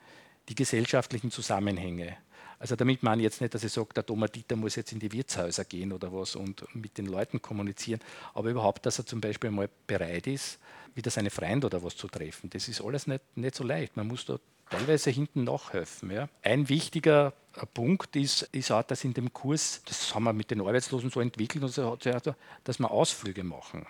die 0.49 0.57
gesellschaftlichen 0.57 1.31
Zusammenhänge. 1.31 2.16
Also 2.59 2.74
damit 2.74 3.02
meine 3.02 3.22
ich 3.22 3.24
jetzt 3.24 3.40
nicht, 3.40 3.54
dass 3.54 3.62
ich 3.62 3.72
sage, 3.72 3.88
der 3.94 4.04
Thomas 4.04 4.32
Dieter 4.32 4.56
muss 4.56 4.76
jetzt 4.76 4.92
in 4.92 4.98
die 4.98 5.12
Wirtshäuser 5.12 5.64
gehen 5.64 5.92
oder 5.92 6.12
was 6.12 6.34
und 6.34 6.64
mit 6.74 6.98
den 6.98 7.06
Leuten 7.06 7.40
kommunizieren, 7.40 8.00
aber 8.34 8.50
überhaupt, 8.50 8.84
dass 8.84 8.98
er 8.98 9.06
zum 9.06 9.20
Beispiel 9.20 9.50
mal 9.50 9.68
bereit 9.86 10.26
ist, 10.26 10.59
wieder 10.94 11.11
seine 11.11 11.30
Freunde 11.30 11.68
oder 11.68 11.82
was 11.82 11.96
zu 11.96 12.09
treffen. 12.09 12.50
Das 12.50 12.66
ist 12.68 12.80
alles 12.80 13.06
nicht, 13.06 13.22
nicht 13.36 13.54
so 13.54 13.62
leicht. 13.62 13.96
Man 13.96 14.09
muss 14.09 14.24
da 14.26 14.38
teilweise 14.70 15.11
hinten 15.11 15.44
nachhelfen. 15.44 16.11
Ja. 16.11 16.28
Ein 16.42 16.68
wichtiger 16.68 17.32
Punkt 17.74 18.16
ist, 18.16 18.42
ist 18.52 18.72
auch, 18.72 18.82
dass 18.82 19.04
in 19.04 19.14
dem 19.14 19.32
Kurs, 19.32 19.82
das 19.84 20.14
haben 20.14 20.24
wir 20.24 20.32
mit 20.32 20.50
den 20.50 20.61
Arbeitslosen 20.61 21.11
so 21.11 21.20
entwickelt, 21.20 21.62
dass 21.62 22.78
wir 22.78 22.90
Ausflüge 22.90 23.44
machen. 23.44 23.86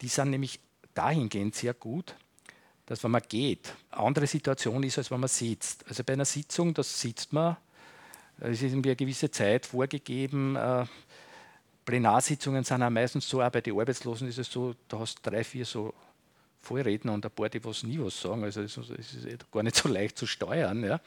Die 0.00 0.08
sind 0.08 0.30
nämlich 0.30 0.60
dahingehend 0.94 1.54
sehr 1.54 1.74
gut, 1.74 2.16
dass 2.86 3.02
wenn 3.02 3.10
man 3.12 3.22
geht, 3.28 3.72
eine 3.90 4.02
andere 4.02 4.26
Situation 4.26 4.82
ist, 4.82 4.98
als 4.98 5.10
wenn 5.10 5.20
man 5.20 5.28
sitzt. 5.28 5.86
Also 5.88 6.04
bei 6.04 6.12
einer 6.12 6.24
Sitzung, 6.24 6.74
das 6.74 7.00
sitzt 7.00 7.32
man, 7.32 7.56
es 8.40 8.62
ist 8.62 8.72
irgendwie 8.72 8.90
eine 8.90 8.96
gewisse 8.96 9.30
Zeit 9.30 9.66
vorgegeben. 9.66 10.56
Äh, 10.56 10.84
Plenarsitzungen 11.84 12.64
sind 12.64 12.82
auch 12.82 12.90
meistens 12.90 13.28
so, 13.28 13.42
auch 13.42 13.50
bei 13.50 13.60
den 13.60 13.78
Arbeitslosen 13.78 14.28
ist 14.28 14.38
es 14.38 14.50
so, 14.50 14.74
da 14.88 14.98
hast 14.98 15.16
du 15.24 15.30
drei, 15.30 15.44
vier 15.44 15.64
so 15.64 15.94
Vorredner 16.60 17.12
und 17.12 17.24
ein 17.24 17.30
paar, 17.30 17.48
die 17.48 17.64
was 17.64 17.84
nie 17.84 17.98
was 17.98 18.20
sagen. 18.20 18.42
Also 18.42 18.60
es 18.60 18.76
ist 18.76 19.52
gar 19.52 19.62
nicht 19.62 19.76
so 19.76 19.88
leicht 19.92 20.18
zu 20.18 20.26
steuern. 20.26 20.82
Ja. 20.82 21.00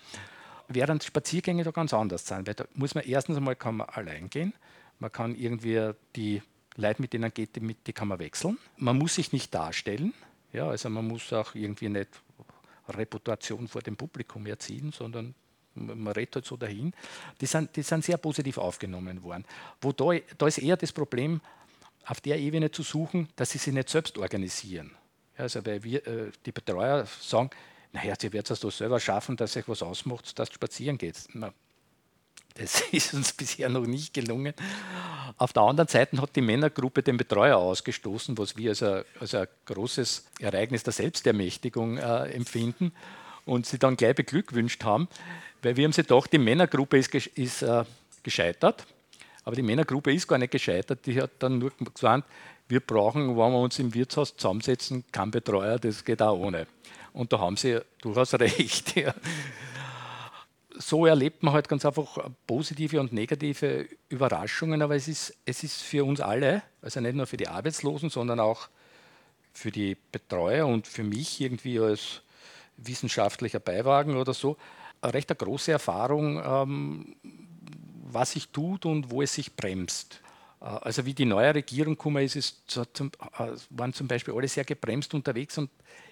Während 0.70 1.04
Spaziergänge 1.04 1.64
da 1.64 1.72
ganz 1.72 1.94
anders 1.94 2.26
sein, 2.26 2.48
weil 2.48 2.54
da 2.54 2.66
muss 2.74 2.96
man 2.96 3.04
erstens 3.04 3.38
einmal 3.38 3.56
kann 3.56 3.78
man 3.78 3.90
allein 3.90 4.30
gehen. 4.30 4.54
Man 5.00 5.12
kann 5.12 5.36
irgendwie 5.36 5.92
die 6.16 6.42
Leute, 6.76 7.02
mit 7.02 7.14
denen 7.14 7.34
geht, 7.34 7.56
die, 7.56 7.76
die 7.76 7.94
kann 7.94 8.08
man 8.08 8.20
wechseln. 8.20 8.58
Man 8.78 8.98
muss 8.98 9.16
sich 9.16 9.34
nicht 9.34 9.54
darstellen. 9.54 10.14
Ja, 10.54 10.70
also 10.70 10.90
man 10.90 11.08
muss 11.08 11.32
auch 11.34 11.56
irgendwie 11.56 11.90
nicht 11.90 12.10
Reputation 12.88 13.68
vor 13.68 13.82
dem 13.82 13.98
Publikum 13.98 14.46
erziehen, 14.46 14.92
sondern 14.92 15.36
man 15.88 16.14
redet 16.14 16.36
halt 16.36 16.46
so 16.46 16.58
dahin. 16.58 16.94
Die 17.42 17.46
sind, 17.46 17.76
die 17.76 17.82
sind 17.82 18.04
sehr 18.04 18.18
positiv 18.18 18.58
aufgenommen 18.58 19.24
worden. 19.24 19.46
Wo 19.82 19.92
da, 19.92 20.12
da 20.38 20.48
ist 20.48 20.60
eher 20.60 20.78
das 20.78 20.92
Problem, 20.92 21.42
auf 22.06 22.22
der 22.22 22.40
Ebene 22.40 22.72
zu 22.72 22.84
suchen, 22.84 23.30
dass 23.36 23.52
sie 23.52 23.58
sich 23.58 23.74
nicht 23.74 23.90
selbst 23.90 24.18
organisieren. 24.18 24.96
Also 25.38 25.66
weil 25.66 25.84
wir, 25.84 26.06
äh, 26.08 26.32
die 26.46 26.52
Betreuer 26.52 27.06
sagen, 27.22 27.50
naja, 27.92 28.14
sie 28.20 28.32
wird 28.34 28.50
es 28.50 28.60
doch 28.60 28.72
selber 28.72 29.00
schaffen, 29.00 29.38
dass 29.38 29.54
sich 29.54 29.68
was 29.68 29.82
ausmacht, 29.82 30.38
dass 30.38 30.50
du 30.50 30.56
spazieren 30.56 30.98
geht. 30.98 31.16
Na, 31.34 31.54
das 32.56 32.82
ist 32.92 33.14
uns 33.14 33.34
bisher 33.34 33.70
noch 33.70 33.86
nicht 33.86 34.14
gelungen. 34.14 34.54
Auf 35.38 35.54
der 35.54 35.64
anderen 35.64 35.88
Seite 35.88 36.22
hat 36.22 36.36
die 36.36 36.42
Männergruppe 36.42 37.04
den 37.04 37.18
Betreuer 37.18 37.58
ausgestoßen, 37.58 38.38
was 38.38 38.58
wir 38.58 38.72
als 38.72 38.84
ein, 38.84 39.04
als 39.20 39.34
ein 39.34 39.48
großes 39.66 40.26
Ereignis 40.40 40.84
der 40.84 40.94
Selbstermächtigung 40.94 41.98
äh, 41.98 42.32
empfinden 42.32 42.92
und 43.46 43.66
sie 43.66 43.80
dann 43.80 43.96
gleich 43.96 44.16
beglückwünscht 44.16 44.84
haben, 44.84 45.08
weil 45.62 45.76
wir 45.76 45.86
haben 45.86 45.94
sie 45.94 46.04
gedacht, 46.04 46.32
die 46.32 46.38
Männergruppe 46.38 46.98
ist, 46.98 47.14
ist 47.14 47.62
äh, 47.62 47.84
gescheitert, 48.24 48.86
aber 49.44 49.56
die 49.56 49.62
Männergruppe 49.62 50.14
ist 50.14 50.28
gar 50.28 50.38
nicht 50.38 50.52
gescheitert, 50.52 51.06
die 51.06 51.22
hat 51.22 51.32
dann 51.40 51.60
nur 51.60 51.72
gesagt, 51.94 52.26
wir 52.68 52.80
brauchen, 52.80 53.30
wenn 53.30 53.52
wir 53.52 53.60
uns 53.60 53.80
im 53.80 53.94
Wirtshaus 53.94 54.38
zusammensetzen, 54.38 55.04
keinen 55.12 55.32
Betreuer, 55.32 55.80
das 55.80 56.06
geht 56.06 56.22
auch 56.22 56.38
ohne. 56.38 56.68
Und 57.14 57.34
da 57.34 57.40
haben 57.40 57.58
sie 57.58 57.80
durchaus 58.02 58.34
recht. 58.40 58.96
Ja. 58.96 59.14
So 60.78 61.06
erlebt 61.08 61.42
man 61.42 61.54
halt 61.54 61.68
ganz 61.68 61.84
einfach 61.84 62.30
positive 62.46 63.00
und 63.00 63.12
negative 63.12 63.88
Überraschungen, 64.08 64.82
aber 64.82 64.96
es 64.96 65.08
ist, 65.08 65.36
es 65.46 65.64
ist 65.64 65.82
für 65.82 66.06
uns 66.06 66.22
alle, 66.22 66.62
also 66.82 67.02
nicht 67.02 67.16
nur 67.16 67.26
für 67.26 67.38
die 67.38 67.48
Arbeitslosen, 67.48 68.10
sondern 68.10 68.40
auch 68.40 68.70
für 69.52 69.72
die 69.72 69.98
Betreuer 70.12 70.68
und 70.68 70.88
für 70.88 71.04
mich 71.04 71.42
irgendwie 71.42 71.80
als 71.80 72.22
wissenschaftlicher 72.78 73.60
Beiwagen 73.60 74.16
oder 74.16 74.34
so, 74.34 74.58
eine 75.02 75.14
recht 75.14 75.30
eine 75.30 75.38
große 75.38 75.72
Erfahrung, 75.72 76.42
ähm, 76.44 77.16
was 78.12 78.32
sich 78.32 78.50
tut 78.50 78.86
und 78.86 79.12
wo 79.12 79.22
es 79.22 79.34
sich 79.34 79.56
bremst. 79.56 80.22
Äh, 80.62 80.66
also 80.66 81.06
wie 81.06 81.14
die 81.14 81.26
neue 81.26 81.54
Regierung 81.54 81.96
gekommen 81.96 82.24
ist, 82.24 82.36
ist 82.36 82.80
zum, 82.94 83.12
äh, 83.38 83.52
waren 83.70 83.94
zum 83.94 84.08
Beispiel 84.08 84.34
alle 84.34 84.48
sehr 84.48 84.66
gebremst 84.66 85.14
unterwegs 85.14 85.58
und 85.58 85.70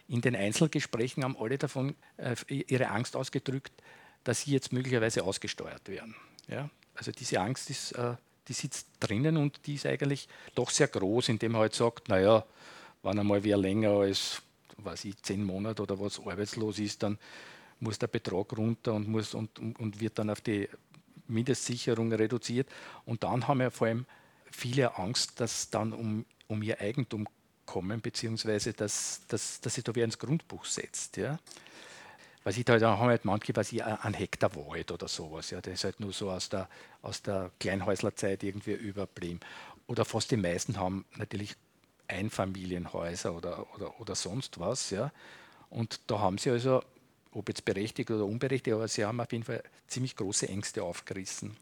in 0.08 0.22
den 0.22 0.36
Einzelgesprächen 0.36 1.24
haben 1.24 1.38
alle 1.38 1.58
davon 1.58 1.96
äh, 2.18 2.36
ihre 2.50 2.88
Angst 2.88 3.16
ausgedrückt, 3.16 3.74
dass 4.24 4.42
sie 4.42 4.52
jetzt 4.52 4.72
möglicherweise 4.72 5.24
ausgesteuert 5.24 5.88
werden. 5.90 6.16
Ja? 6.48 6.70
Also 6.96 7.12
diese 7.12 7.40
Angst 7.40 7.70
ist, 7.70 7.94
die 8.48 8.54
sitzt 8.54 8.88
drinnen 9.00 9.38
und 9.38 9.68
die 9.68 9.76
ist 9.76 9.86
eigentlich 9.86 10.28
doch 10.56 10.72
sehr 10.72 10.88
groß, 10.88 11.30
indem 11.30 11.52
man 11.52 11.62
halt 11.62 11.76
sagt, 11.76 12.10
naja, 12.10 12.44
wenn 13.04 13.20
einmal 13.20 13.44
wer 13.44 13.56
länger 13.56 13.92
als 13.92 14.42
weiß 14.78 15.06
ich, 15.06 15.22
zehn 15.24 15.44
Monate 15.44 15.82
oder 15.82 16.00
was 16.00 16.20
arbeitslos 16.20 16.80
ist, 16.80 17.04
dann 17.04 17.18
muss 17.80 18.00
der 18.00 18.08
Betrag 18.08 18.58
runter 18.58 18.94
und, 18.94 19.08
muss, 19.08 19.34
und, 19.34 19.60
und 19.60 20.00
wird 20.00 20.18
dann 20.20 20.30
auf 20.30 20.42
die 20.42 20.68
Mindestsicherung 21.28 22.12
reduziert. 22.14 22.70
Und 23.06 23.24
dann 23.24 23.48
haben 23.48 23.60
wir 23.60 23.72
vor 23.72 23.88
allem 23.88 24.06
viele 24.52 24.98
Angst, 24.98 25.40
dass 25.40 25.70
dann 25.70 25.94
um, 25.94 26.26
um 26.48 26.62
ihr 26.64 26.80
Eigentum 26.80 27.28
kommen, 27.66 28.02
beziehungsweise 28.02 28.74
dass, 28.74 29.22
dass, 29.28 29.62
dass 29.62 29.76
sich 29.76 29.84
da 29.84 29.94
wer 29.94 30.06
ins 30.06 30.18
Grundbuch 30.18 30.66
setzt. 30.66 31.18
Ja. 31.18 31.38
Was 32.44 32.58
ich 32.58 32.66
da, 32.66 32.78
da 32.80 32.98
haben 32.98 33.10
halt 33.10 33.26
manche, 33.26 33.56
was 33.56 33.72
ich, 33.74 33.84
ein 33.84 34.14
Hektar 34.14 34.56
Wald 34.56 34.92
oder 34.92 35.08
sowas. 35.08 35.52
Ja. 35.52 35.62
Das 35.62 35.74
ist 35.74 35.84
halt 35.84 36.00
nur 36.00 36.14
so 36.14 36.32
aus 36.32 36.50
der, 36.50 36.70
aus 37.02 37.22
der 37.22 37.52
Kleinhäuslerzeit 37.60 38.42
irgendwie 38.44 38.74
überblieben. 38.74 39.42
Oder 39.86 40.06
fast 40.06 40.32
die 40.32 40.38
meisten 40.38 40.80
haben 40.80 41.06
natürlich 41.18 41.56
Einfamilienhäuser 42.08 43.36
oder, 43.36 43.68
oder, 43.76 44.00
oder 44.00 44.16
sonst 44.16 44.60
was. 44.60 44.90
Ja. 44.90 45.12
Und 45.70 46.00
da 46.08 46.20
haben 46.20 46.38
sie 46.38 46.52
also 46.52 46.82
ob 47.38 47.50
jetzt 47.50 47.66
berechtigt 47.66 48.10
oder 48.12 48.26
unberechtigt, 48.26 48.74
aber 48.74 48.88
sie 48.88 49.06
haben 49.06 49.20
auf 49.20 49.32
jeden 49.32 49.44
Fall 49.44 49.64
ziemlich 49.88 50.16
große 50.16 50.48
Ängste 50.50 50.84
aufgerissen. 50.84 51.56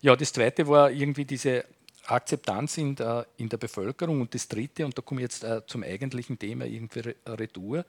Ja, 0.00 0.16
das 0.16 0.32
zweite 0.32 0.66
war 0.68 0.90
irgendwie 0.90 1.24
diese 1.24 1.64
Akzeptanz 2.06 2.76
in 2.76 2.94
der, 2.96 3.26
in 3.38 3.48
der 3.48 3.56
Bevölkerung 3.56 4.20
und 4.20 4.34
das 4.34 4.48
dritte, 4.48 4.84
und 4.84 4.98
da 4.98 5.02
komme 5.02 5.20
ich 5.20 5.24
jetzt 5.24 5.44
äh, 5.44 5.62
zum 5.66 5.82
eigentlichen 5.82 6.38
Thema 6.38 6.66
irgendwie 6.66 7.14
Retour, 7.26 7.84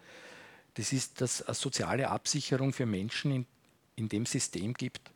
das 0.75 0.93
ist, 0.93 1.19
dass 1.21 1.41
es 1.41 1.59
soziale 1.59 2.09
Absicherung 2.09 2.73
für 2.73 2.85
Menschen 2.85 3.31
in, 3.31 3.45
in 3.95 4.09
dem 4.09 4.25
System 4.25 4.73
gibt, 4.73 5.11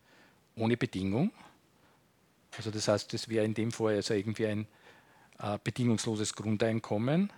ohne 0.56 0.78
Bedingung. 0.78 1.32
Also 2.58 2.72
das 2.72 2.88
heißt, 2.88 3.14
das 3.14 3.30
wäre 3.30 3.46
in 3.46 3.54
dem 3.54 3.72
Fall 3.72 3.96
also 3.96 4.14
irgendwie 4.14 4.48
ein 4.48 4.68
äh, 5.40 5.58
bedingungsloses 5.64 6.34
Grundeinkommen. 6.34 7.32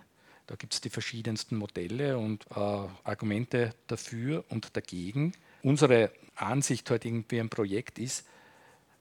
Da 0.46 0.56
gibt 0.56 0.74
es 0.74 0.80
die 0.80 0.90
verschiedensten 0.90 1.56
Modelle 1.56 2.18
und 2.18 2.46
äh, 2.50 2.54
Argumente 2.54 3.74
dafür 3.86 4.44
und 4.48 4.76
dagegen. 4.76 5.32
Unsere 5.62 6.12
Ansicht 6.34 6.90
heute 6.90 7.08
irgendwie 7.08 7.40
ein 7.40 7.48
Projekt 7.48 7.98
ist, 7.98 8.26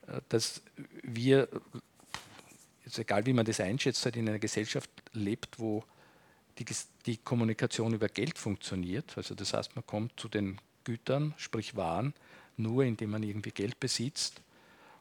äh, 0.07 0.21
dass 0.29 0.61
wir, 1.03 1.47
ist 2.85 2.99
egal 2.99 3.25
wie 3.25 3.33
man 3.33 3.45
das 3.45 3.59
einschätzt, 3.59 4.05
halt 4.05 4.17
in 4.17 4.29
einer 4.29 4.39
Gesellschaft 4.39 4.89
lebt, 5.13 5.59
wo 5.59 5.83
die, 6.57 6.65
die 7.05 7.17
Kommunikation 7.17 7.93
über 7.93 8.07
Geld 8.07 8.37
funktioniert. 8.37 9.17
Also 9.17 9.35
das 9.35 9.53
heißt, 9.53 9.75
man 9.75 9.85
kommt 9.85 10.19
zu 10.19 10.27
den 10.27 10.59
Gütern, 10.83 11.33
sprich 11.37 11.75
Waren, 11.75 12.13
nur 12.57 12.83
indem 12.83 13.11
man 13.11 13.23
irgendwie 13.23 13.51
Geld 13.51 13.79
besitzt. 13.79 14.41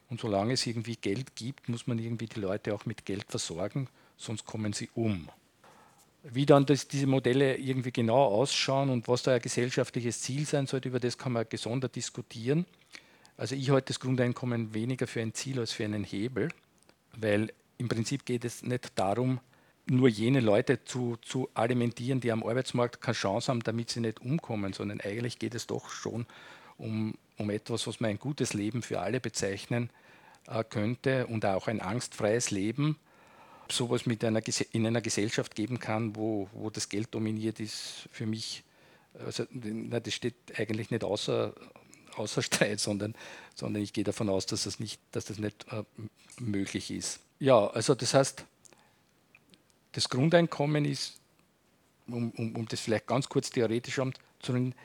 Und 0.09 0.19
solange 0.19 0.53
es 0.53 0.65
irgendwie 0.65 0.95
Geld 0.95 1.35
gibt, 1.35 1.69
muss 1.69 1.87
man 1.87 1.99
irgendwie 1.99 2.25
die 2.25 2.39
Leute 2.39 2.73
auch 2.73 2.85
mit 2.85 3.05
Geld 3.05 3.25
versorgen, 3.29 3.87
sonst 4.17 4.45
kommen 4.45 4.73
sie 4.73 4.89
um. 4.93 5.29
Wie 6.23 6.45
dann 6.45 6.65
das, 6.65 6.87
diese 6.87 7.07
Modelle 7.07 7.57
irgendwie 7.57 7.91
genau 7.91 8.23
ausschauen 8.25 8.89
und 8.89 9.07
was 9.07 9.23
da 9.23 9.33
ein 9.33 9.41
gesellschaftliches 9.41 10.21
Ziel 10.21 10.45
sein 10.45 10.67
sollte, 10.67 10.89
über 10.89 10.99
das 10.99 11.17
kann 11.17 11.31
man 11.31 11.47
gesondert 11.49 11.95
diskutieren. 11.95 12.65
Also 13.37 13.55
ich 13.55 13.71
halte 13.71 13.87
das 13.87 13.99
Grundeinkommen 13.99 14.73
weniger 14.75 15.07
für 15.07 15.21
ein 15.21 15.33
Ziel 15.33 15.59
als 15.59 15.71
für 15.71 15.83
einen 15.83 16.03
Hebel, 16.03 16.49
weil 17.17 17.51
im 17.79 17.87
Prinzip 17.87 18.25
geht 18.25 18.45
es 18.45 18.61
nicht 18.61 18.91
darum, 18.95 19.39
nur 19.87 20.07
jene 20.09 20.41
Leute 20.41 20.83
zu, 20.85 21.17
zu 21.23 21.49
alimentieren, 21.55 22.19
die 22.19 22.31
am 22.31 22.43
Arbeitsmarkt 22.43 23.01
keine 23.01 23.15
Chance 23.15 23.51
haben, 23.51 23.63
damit 23.63 23.89
sie 23.89 23.99
nicht 23.99 24.21
umkommen, 24.21 24.73
sondern 24.73 25.01
eigentlich 25.01 25.39
geht 25.39 25.55
es 25.55 25.65
doch 25.65 25.89
schon 25.89 26.27
um, 26.77 27.15
um 27.37 27.49
etwas, 27.49 27.87
was 27.87 27.99
man 27.99 28.11
ein 28.11 28.19
gutes 28.19 28.53
Leben 28.53 28.83
für 28.83 28.99
alle 28.99 29.19
bezeichnen 29.19 29.89
äh, 30.47 30.63
könnte 30.63 31.27
und 31.27 31.45
auch 31.45 31.67
ein 31.67 31.81
angstfreies 31.81 32.51
Leben 32.51 32.97
sowas 33.71 34.05
mit 34.05 34.23
einer, 34.23 34.41
in 34.71 34.87
einer 34.87 35.01
Gesellschaft 35.01 35.55
geben 35.55 35.79
kann, 35.79 36.15
wo, 36.15 36.49
wo 36.53 36.69
das 36.69 36.89
Geld 36.89 37.13
dominiert, 37.13 37.59
ist 37.59 38.07
für 38.11 38.25
mich, 38.25 38.63
also, 39.25 39.45
das 39.51 40.13
steht 40.13 40.35
eigentlich 40.57 40.91
nicht 40.91 41.03
außer, 41.03 41.53
außer 42.15 42.41
Streit, 42.41 42.79
sondern, 42.79 43.15
sondern 43.55 43.83
ich 43.83 43.93
gehe 43.93 44.03
davon 44.03 44.29
aus, 44.29 44.45
dass 44.45 44.63
das 44.63 44.79
nicht, 44.79 44.99
dass 45.11 45.25
das 45.25 45.37
nicht 45.37 45.65
äh, 45.71 45.83
möglich 46.39 46.91
ist. 46.91 47.19
Ja, 47.39 47.67
also 47.67 47.95
das 47.95 48.13
heißt, 48.13 48.45
das 49.93 50.09
Grundeinkommen 50.09 50.85
ist, 50.85 51.19
um, 52.07 52.31
um, 52.31 52.55
um 52.55 52.67
das 52.67 52.79
vielleicht 52.79 53.07
ganz 53.07 53.27
kurz 53.27 53.49
theoretisch 53.49 53.99
anzuschauen, 53.99 54.75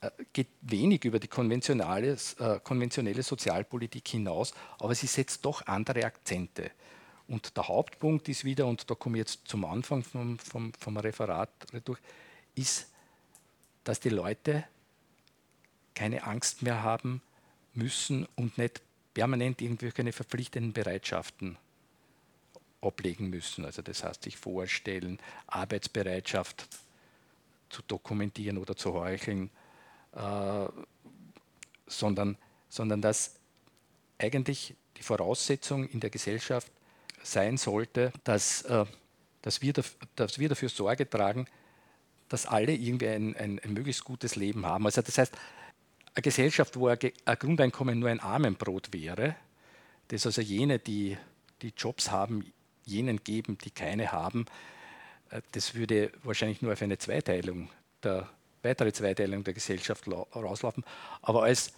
äh, 0.00 0.10
geht 0.32 0.48
wenig 0.62 1.04
über 1.04 1.18
die 1.18 1.28
konventionelle, 1.28 2.16
äh, 2.38 2.60
konventionelle 2.62 3.22
Sozialpolitik 3.22 4.06
hinaus, 4.08 4.54
aber 4.78 4.94
sie 4.94 5.06
setzt 5.06 5.44
doch 5.44 5.66
andere 5.66 6.04
Akzente. 6.04 6.70
Und 7.26 7.56
der 7.56 7.68
Hauptpunkt 7.68 8.28
ist 8.28 8.44
wieder, 8.44 8.66
und 8.66 8.90
da 8.90 8.94
komme 8.94 9.16
ich 9.16 9.20
jetzt 9.20 9.48
zum 9.48 9.64
Anfang 9.64 10.02
vom, 10.02 10.38
vom, 10.38 10.72
vom 10.74 10.96
Referat 10.96 11.50
durch, 11.84 11.98
ist, 12.54 12.90
dass 13.84 14.00
die 14.00 14.10
Leute 14.10 14.64
keine 15.94 16.24
Angst 16.24 16.62
mehr 16.62 16.82
haben 16.82 17.22
müssen 17.72 18.26
und 18.36 18.58
nicht 18.58 18.82
permanent 19.14 19.62
irgendwelche 19.62 20.12
verpflichtenden 20.12 20.72
Bereitschaften 20.72 21.56
ablegen 22.82 23.30
müssen. 23.30 23.64
Also 23.64 23.80
das 23.80 24.04
heißt, 24.04 24.24
sich 24.24 24.36
vorstellen, 24.36 25.18
Arbeitsbereitschaft 25.46 26.66
zu 27.70 27.82
dokumentieren 27.82 28.58
oder 28.58 28.76
zu 28.76 28.92
heucheln, 28.92 29.50
äh, 30.12 30.66
sondern, 31.86 32.36
sondern 32.68 33.00
dass 33.00 33.36
eigentlich 34.18 34.74
die 34.96 35.02
Voraussetzung 35.02 35.88
in 35.88 36.00
der 36.00 36.10
Gesellschaft 36.10 36.70
sein 37.24 37.56
sollte, 37.56 38.12
dass, 38.22 38.62
äh, 38.62 38.84
dass, 39.42 39.62
wir, 39.62 39.72
dass 40.16 40.38
wir 40.38 40.48
dafür 40.48 40.68
Sorge 40.68 41.08
tragen, 41.08 41.46
dass 42.28 42.46
alle 42.46 42.72
irgendwie 42.72 43.08
ein, 43.08 43.36
ein, 43.36 43.58
ein, 43.58 43.72
möglichst 43.72 44.04
gutes 44.04 44.36
Leben 44.36 44.66
haben. 44.66 44.86
Also 44.86 45.02
das 45.02 45.18
heißt, 45.18 45.36
eine 46.14 46.22
Gesellschaft, 46.22 46.76
wo 46.76 46.88
ein, 46.88 46.98
ein 47.24 47.38
Grundeinkommen 47.38 47.98
nur 47.98 48.08
ein 48.08 48.20
Armenbrot 48.20 48.92
wäre, 48.92 49.36
das 50.08 50.26
also 50.26 50.42
jene, 50.42 50.78
die, 50.78 51.16
die 51.62 51.72
Jobs 51.76 52.10
haben, 52.10 52.52
jenen 52.84 53.22
geben, 53.24 53.58
die 53.58 53.70
keine 53.70 54.12
haben, 54.12 54.46
äh, 55.30 55.40
das 55.52 55.74
würde 55.74 56.12
wahrscheinlich 56.22 56.62
nur 56.62 56.72
auf 56.72 56.82
eine 56.82 56.98
Zweiteilung, 56.98 57.70
der 58.02 58.28
weitere 58.62 58.92
Zweiteilung 58.92 59.44
der 59.44 59.54
Gesellschaft 59.54 60.06
rauslaufen. 60.08 60.84
Aber 61.22 61.44
als, 61.44 61.72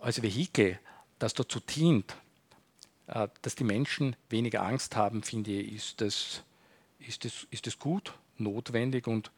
als 0.00 0.22
Vehikel, 0.22 0.78
das 1.18 1.34
dazu 1.34 1.60
dient, 1.60 2.14
dass 3.42 3.54
die 3.56 3.64
Menschen 3.64 4.16
weniger 4.28 4.62
Angst 4.62 4.96
haben, 4.96 5.22
finde 5.22 5.50
ich, 5.50 5.72
ist 5.74 6.00
das, 6.00 6.42
ist 6.98 7.24
das, 7.24 7.46
ist 7.50 7.66
das 7.66 7.78
gut, 7.78 8.14
notwendig 8.36 9.06
und 9.06 9.30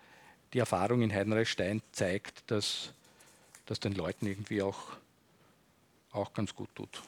die 0.53 0.59
Erfahrung 0.59 1.03
in 1.03 1.13
Heidenreichstein 1.13 1.83
zeigt, 1.93 2.51
dass 2.51 2.93
das 3.67 3.81
den 3.81 3.95
Leuten 3.95 4.27
irgendwie 4.27 4.63
auch, 4.63 4.97
auch 6.11 6.35
ganz 6.35 6.55
gut 6.55 6.69
tut. 6.75 7.03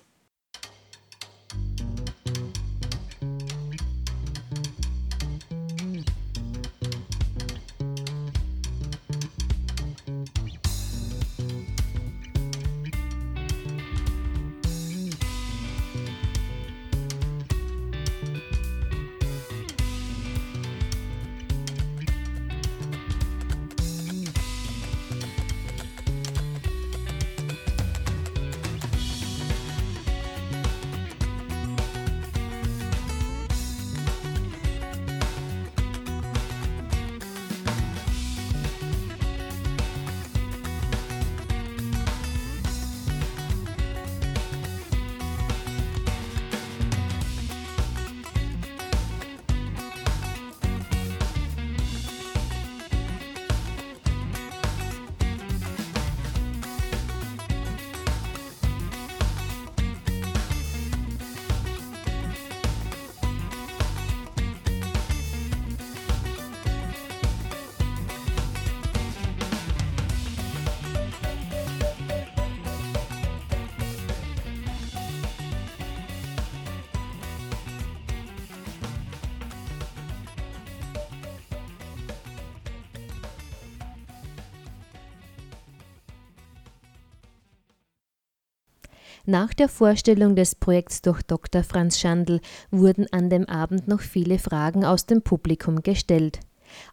Nach 89.27 89.55
der 89.55 89.70
Vorstellung 89.70 90.37
des 90.37 90.55
Projekts 90.55 91.01
durch 91.01 91.22
Dr. 91.22 91.64
Franz 91.64 91.99
Schandl 91.99 92.41
wurden 92.70 93.07
an 93.11 93.31
dem 93.31 93.49
Abend 93.49 93.89
noch 93.89 94.01
viele 94.01 94.39
Fragen 94.39 94.85
aus 94.85 95.07
dem 95.07 95.22
Publikum 95.22 95.83
gestellt. 95.83 96.41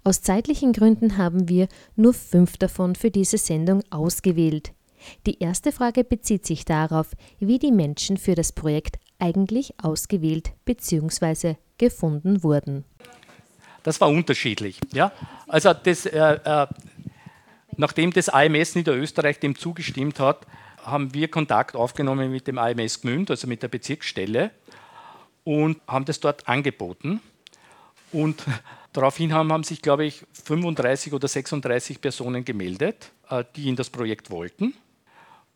Aus 0.06 0.22
zeitlichen 0.22 0.72
Gründen 0.72 1.18
haben 1.18 1.50
wir 1.50 1.68
nur 1.98 2.14
fünf 2.14 2.56
davon 2.56 2.96
für 2.96 3.12
diese 3.12 3.38
Sendung 3.38 3.84
ausgewählt. 3.90 4.72
Die 5.26 5.40
erste 5.40 5.74
Frage 5.74 6.06
bezieht 6.06 6.46
sich 6.46 6.64
darauf, 6.64 7.08
wie 7.40 7.60
die 7.60 7.72
Menschen 7.72 8.16
für 8.16 8.36
das 8.36 8.54
Projekt 8.54 8.98
eigentlich 9.20 9.74
ausgewählt 9.82 10.54
bzw. 10.64 11.56
gefunden 11.78 12.44
wurden. 12.44 12.86
Das 13.84 14.00
war 14.00 14.10
unterschiedlich. 14.10 14.80
Ja? 14.94 15.12
Also 15.48 15.74
das, 15.74 16.06
äh, 16.06 16.40
äh, 16.46 16.68
nachdem 17.76 18.14
das 18.14 18.30
AMS 18.30 18.76
Niederösterreich 18.76 19.40
dem 19.40 19.58
zugestimmt 19.58 20.20
hat, 20.22 20.46
haben 20.84 21.14
wir 21.14 21.30
Kontakt 21.30 21.76
aufgenommen 21.76 22.32
mit 22.32 22.48
dem 22.48 22.58
AMS 22.58 23.02
Gmünd, 23.02 23.30
also 23.32 23.48
mit 23.48 23.64
der 23.64 23.68
Bezirksstelle, 23.68 24.52
und 25.44 25.82
haben 25.88 26.06
das 26.06 26.20
dort 26.20 26.48
angeboten. 26.48 27.22
Und 28.12 28.44
daraufhin 28.94 29.34
haben, 29.34 29.52
haben 29.52 29.64
sich, 29.64 29.82
glaube 29.82 30.06
ich, 30.06 30.24
35 30.46 31.14
oder 31.14 31.28
36 31.28 32.02
Personen 32.02 32.46
gemeldet, 32.46 33.12
äh, 33.30 33.44
die 33.56 33.70
in 33.70 33.76
das 33.76 33.90
Projekt 33.90 34.30
wollten. 34.30 34.74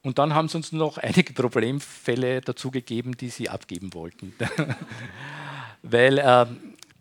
Und 0.02 0.20
dann 0.20 0.36
haben 0.36 0.48
sie 0.48 0.58
uns 0.58 0.72
noch 0.72 0.98
einige 1.00 1.34
Problemfälle 1.34 2.42
dazugegeben, 2.42 3.18
die 3.18 3.30
sie 3.30 3.50
abgeben 3.50 3.94
wollten. 3.94 4.34
Weil, 5.82 6.18
äh, 6.18 6.46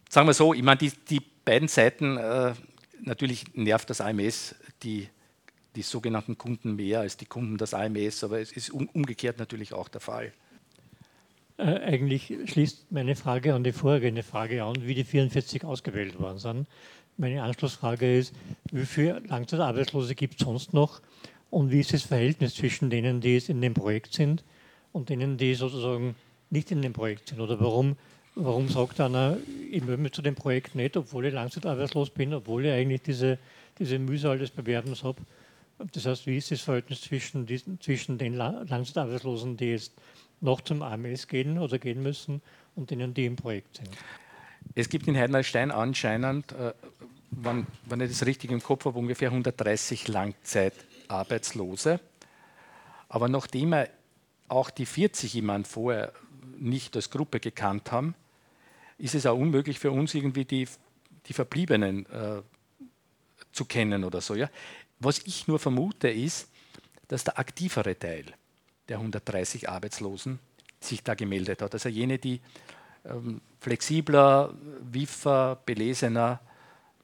sagen 0.09 0.27
wir 0.27 0.35
so, 0.35 0.55
ich 0.55 0.62
meine, 0.62 0.79
die, 0.79 0.93
die 1.09 1.20
beiden 1.45 1.68
Seiten, 1.68 2.16
äh, 2.16 2.55
natürlich 3.03 3.55
nervt 3.55 3.91
das 3.91 4.01
AMS 4.01 4.55
die, 4.83 5.09
die 5.77 5.83
sogenannten 5.83 6.39
Kunden 6.39 6.77
mehr 6.77 7.01
als 7.01 7.16
die 7.16 7.27
Kunden 7.27 7.59
das 7.59 7.75
AMS, 7.75 8.25
aber 8.25 8.41
es 8.41 8.53
ist 8.53 8.70
um, 8.70 8.89
umgekehrt 8.93 9.39
natürlich 9.39 9.72
auch 9.72 9.89
der 9.89 10.01
Fall. 10.01 10.33
Äh, 11.57 11.79
eigentlich 11.81 12.33
schließt 12.47 12.91
meine 12.91 13.14
Frage 13.14 13.55
an 13.55 13.64
die 13.64 13.72
vorhergehende 13.72 14.22
Frage 14.22 14.64
an, 14.64 14.77
wie 14.87 14.95
die 14.95 15.05
44 15.05 15.64
ausgewählt 15.64 16.18
worden 16.18 16.39
sind. 16.39 16.66
Meine 17.16 17.43
Anschlussfrage 17.45 18.18
ist, 18.18 18.35
wie 18.72 18.87
viele 18.87 19.20
Langzeitarbeitslose 19.29 20.16
gibt 20.16 20.41
es 20.41 20.47
sonst 20.47 20.72
noch 20.75 21.01
und 21.51 21.70
wie 21.70 21.79
ist 21.79 21.93
das 21.93 22.03
Verhältnis 22.03 22.57
zwischen 22.57 22.91
denen, 22.91 23.20
die 23.20 23.37
in 23.37 23.61
dem 23.61 23.75
Projekt 23.75 24.14
sind 24.14 24.43
und 24.93 25.11
denen, 25.11 25.37
die 25.37 25.55
sozusagen 25.55 26.16
nicht 26.51 26.72
in 26.72 26.83
dem 26.83 26.93
Projekt 26.93 27.29
sind? 27.29 27.41
Oder 27.41 27.61
warum, 27.61 27.97
warum 28.35 28.68
sagt 28.68 29.01
einer, 29.01 29.37
ich 29.70 29.85
möchte 29.85 30.03
mich 30.03 30.12
zu 30.12 30.22
dem 30.22 30.35
Projekt 30.35 30.75
nicht, 30.75 30.97
obwohl 30.97 31.27
ich 31.27 31.35
langzeitarbeitslos 31.35 32.11
bin, 32.11 32.35
obwohl 32.35 32.66
ich 32.66 32.72
eigentlich 32.72 33.03
diese, 33.03 33.39
diese 33.79 34.01
Mühsal 34.01 34.39
des 34.39 34.51
Bewerbens 34.51 35.05
habe? 35.05 35.22
Das 35.93 36.07
heißt, 36.07 36.27
wie 36.27 36.37
ist 36.37 36.51
das 36.51 36.61
Verhältnis 36.61 37.03
zwischen, 37.03 37.47
diesen, 37.47 37.81
zwischen 37.81 38.18
den 38.18 38.35
Langzeitarbeitslosen, 38.35 39.57
die 39.57 39.70
jetzt 39.70 39.93
noch 40.41 40.61
zum 40.61 40.83
AMS 40.83 41.27
gehen 41.27 41.59
oder 41.59 41.79
gehen 41.79 42.03
müssen 42.03 42.43
und 42.77 42.91
denen, 42.91 43.14
die 43.14 43.27
im 43.27 43.37
Projekt 43.37 43.79
sind. 43.79 43.91
Es 44.75 44.89
gibt 44.89 45.07
in 45.09 45.16
Heidenstein 45.16 45.70
anscheinend, 45.70 46.53
äh, 46.53 46.72
wenn, 47.31 47.66
wenn 47.87 48.01
ich 48.01 48.11
das 48.11 48.27
richtig 48.27 48.51
im 48.51 48.62
Kopf 48.62 48.85
habe, 48.85 48.99
ungefähr 48.99 49.29
130 49.31 50.09
Langzeitarbeitslose. 50.09 52.01
Aber 53.09 53.29
nachdem 53.29 53.72
er 53.72 53.91
auch 54.49 54.70
die 54.70 54.87
40 54.87 55.35
jemand 55.35 55.66
vorher 55.66 56.12
nicht 56.59 56.95
als 56.97 57.11
Gruppe 57.11 57.41
gekannt 57.41 57.91
haben, 57.91 58.14
ist 58.99 59.14
es 59.14 59.27
auch 59.27 59.37
unmöglich 59.37 59.79
für 59.79 59.91
uns 59.91 60.14
irgendwie 60.14 60.45
die, 60.45 60.68
die 61.27 61.33
Verbliebenen 61.33 62.07
äh, 62.07 62.43
zu 63.53 63.64
kennen 63.64 64.05
oder 64.05 64.20
so. 64.20 64.35
Ja? 64.35 64.49
Was 65.05 65.20
ich 65.26 65.46
nur 65.46 65.59
vermute 65.59 66.09
ist, 66.09 66.48
dass 67.09 67.24
der 67.24 67.38
aktivere 67.38 67.98
Teil 67.98 68.24
der 68.88 68.98
130 68.98 69.68
Arbeitslosen 69.68 70.38
sich 70.80 71.02
da 71.02 71.14
gemeldet 71.14 71.62
hat. 71.62 71.72
Also 71.72 71.88
jene, 71.88 72.18
die 72.18 72.40
ähm, 73.05 73.40
flexibler, 73.61 74.55
wiffer, 74.80 75.59
belesener, 75.64 76.40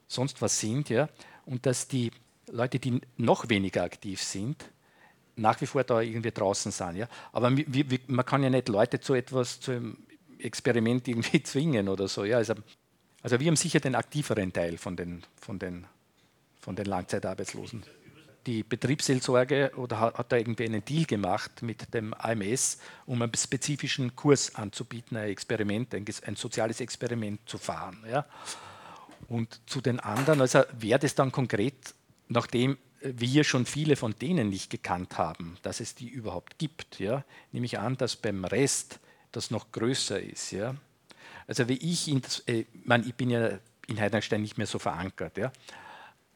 sonst 0.07 0.43
was 0.43 0.59
sind, 0.59 0.91
ja, 0.91 1.09
und 1.47 1.67
dass 1.67 1.89
die 1.89 2.11
Leute, 2.51 2.79
die 2.79 3.01
noch 3.17 3.49
weniger 3.49 3.85
aktiv 3.85 4.23
sind, 4.23 4.71
nach 5.37 5.61
wie 5.61 5.67
vor 5.67 5.85
da 5.85 6.01
irgendwie 6.01 6.33
draußen 6.33 6.73
sind. 6.73 6.97
Ja. 6.97 7.09
Aber 7.33 7.57
wie, 7.57 7.91
wie, 7.91 8.01
man 8.09 8.27
kann 8.27 8.43
ja 8.43 8.51
nicht 8.51 8.69
Leute 8.69 9.01
zu 9.01 9.15
etwas, 9.15 9.61
zu 9.61 9.73
einem 9.73 9.97
Experiment 10.39 11.07
irgendwie 11.09 11.43
zwingen 11.43 11.89
oder 11.89 12.09
so. 12.09 12.25
Ja. 12.25 12.39
Also, 12.39 12.55
also 13.23 13.39
wir 13.39 13.47
haben 13.47 13.57
sicher 13.57 13.81
den 13.81 13.95
aktiveren 13.95 14.53
Teil 14.53 14.77
von 14.79 14.97
den, 14.97 15.23
von 15.41 15.59
den, 15.59 15.87
von 16.61 16.77
den 16.77 16.87
Langzeitarbeitslosen 16.87 17.85
die 18.47 18.63
Betriebsseelsorge 18.63 19.73
oder 19.77 20.01
hat, 20.01 20.19
hat 20.19 20.33
da 20.33 20.37
irgendwie 20.37 20.65
einen 20.65 20.85
Deal 20.85 21.05
gemacht 21.05 21.63
mit 21.63 21.93
dem 21.93 22.15
AMS, 22.15 22.79
um 23.07 23.21
einen 23.23 23.33
spezifischen 23.35 24.17
Kurs 24.17 24.55
anzubieten, 24.55 25.17
ein 25.17 25.29
Experiment, 25.29 25.95
ein, 25.95 26.05
ein 26.27 26.37
soziales 26.37 26.81
Experiment 26.81 27.41
zu 27.47 27.59
fahren. 27.59 28.05
Ja. 28.11 28.27
Und 29.29 29.61
zu 29.67 29.81
den 29.81 30.01
anderen, 30.01 30.41
also 30.41 30.63
wer 30.73 30.99
das 30.99 31.15
dann 31.15 31.33
konkret, 31.33 31.95
nachdem 32.29 32.79
wir 33.03 33.45
schon 33.45 33.67
viele 33.67 33.97
von 33.97 34.15
denen 34.21 34.51
nicht 34.51 34.71
gekannt 34.71 35.17
haben, 35.17 35.57
dass 35.63 35.81
es 35.81 35.95
die 35.95 36.09
überhaupt 36.09 36.59
gibt, 36.59 36.99
ja, 36.99 37.25
nehme 37.53 37.67
ich 37.67 37.79
an, 37.79 37.97
dass 37.97 38.17
beim 38.17 38.45
Rest 38.45 39.01
das 39.33 39.51
noch 39.51 39.73
größer 39.73 40.21
ist. 40.21 40.51
Ja. 40.51 40.75
Also 41.47 41.69
wie 41.69 41.79
ich, 41.79 42.09
in 42.09 42.21
das, 42.21 42.41
äh, 42.41 42.61
ich, 42.61 43.07
ich 43.07 43.15
bin 43.15 43.31
ja 43.31 43.59
in 43.87 44.01
Heidenstein 44.01 44.43
nicht 44.43 44.59
mehr 44.59 44.67
so 44.67 44.79
verankert, 44.79 45.37
ja, 45.37 45.51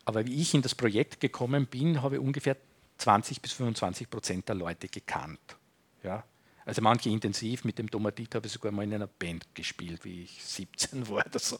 aber 0.04 0.26
wie 0.26 0.40
ich 0.40 0.54
in 0.54 0.62
das 0.62 0.74
Projekt 0.74 1.20
gekommen 1.20 1.66
bin, 1.66 2.02
habe 2.02 2.16
ich 2.16 2.20
ungefähr 2.20 2.56
20 2.98 3.40
bis 3.40 3.52
25 3.52 4.10
Prozent 4.10 4.48
der 4.48 4.54
Leute 4.54 4.88
gekannt. 4.88 5.56
Ja? 6.02 6.24
Also 6.64 6.80
manche 6.82 7.10
intensiv, 7.10 7.64
mit 7.64 7.78
dem 7.78 7.90
Tomatit 7.90 8.34
habe 8.34 8.46
ich 8.46 8.52
sogar 8.52 8.72
mal 8.72 8.84
in 8.84 8.94
einer 8.94 9.06
Band 9.06 9.46
gespielt, 9.54 10.04
wie 10.04 10.24
ich 10.24 10.42
17 10.44 11.08
war 11.08 11.26
oder 11.26 11.38
so. 11.38 11.58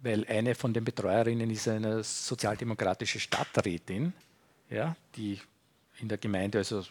Weil 0.00 0.26
eine 0.26 0.54
von 0.54 0.72
den 0.72 0.84
Betreuerinnen 0.84 1.50
ist 1.50 1.68
eine 1.68 2.02
sozialdemokratische 2.02 3.20
Stadträtin, 3.20 4.12
ja, 4.70 4.96
die 5.16 5.40
in 6.00 6.08
der 6.08 6.18
Gemeinde 6.18 6.58
also 6.58 6.84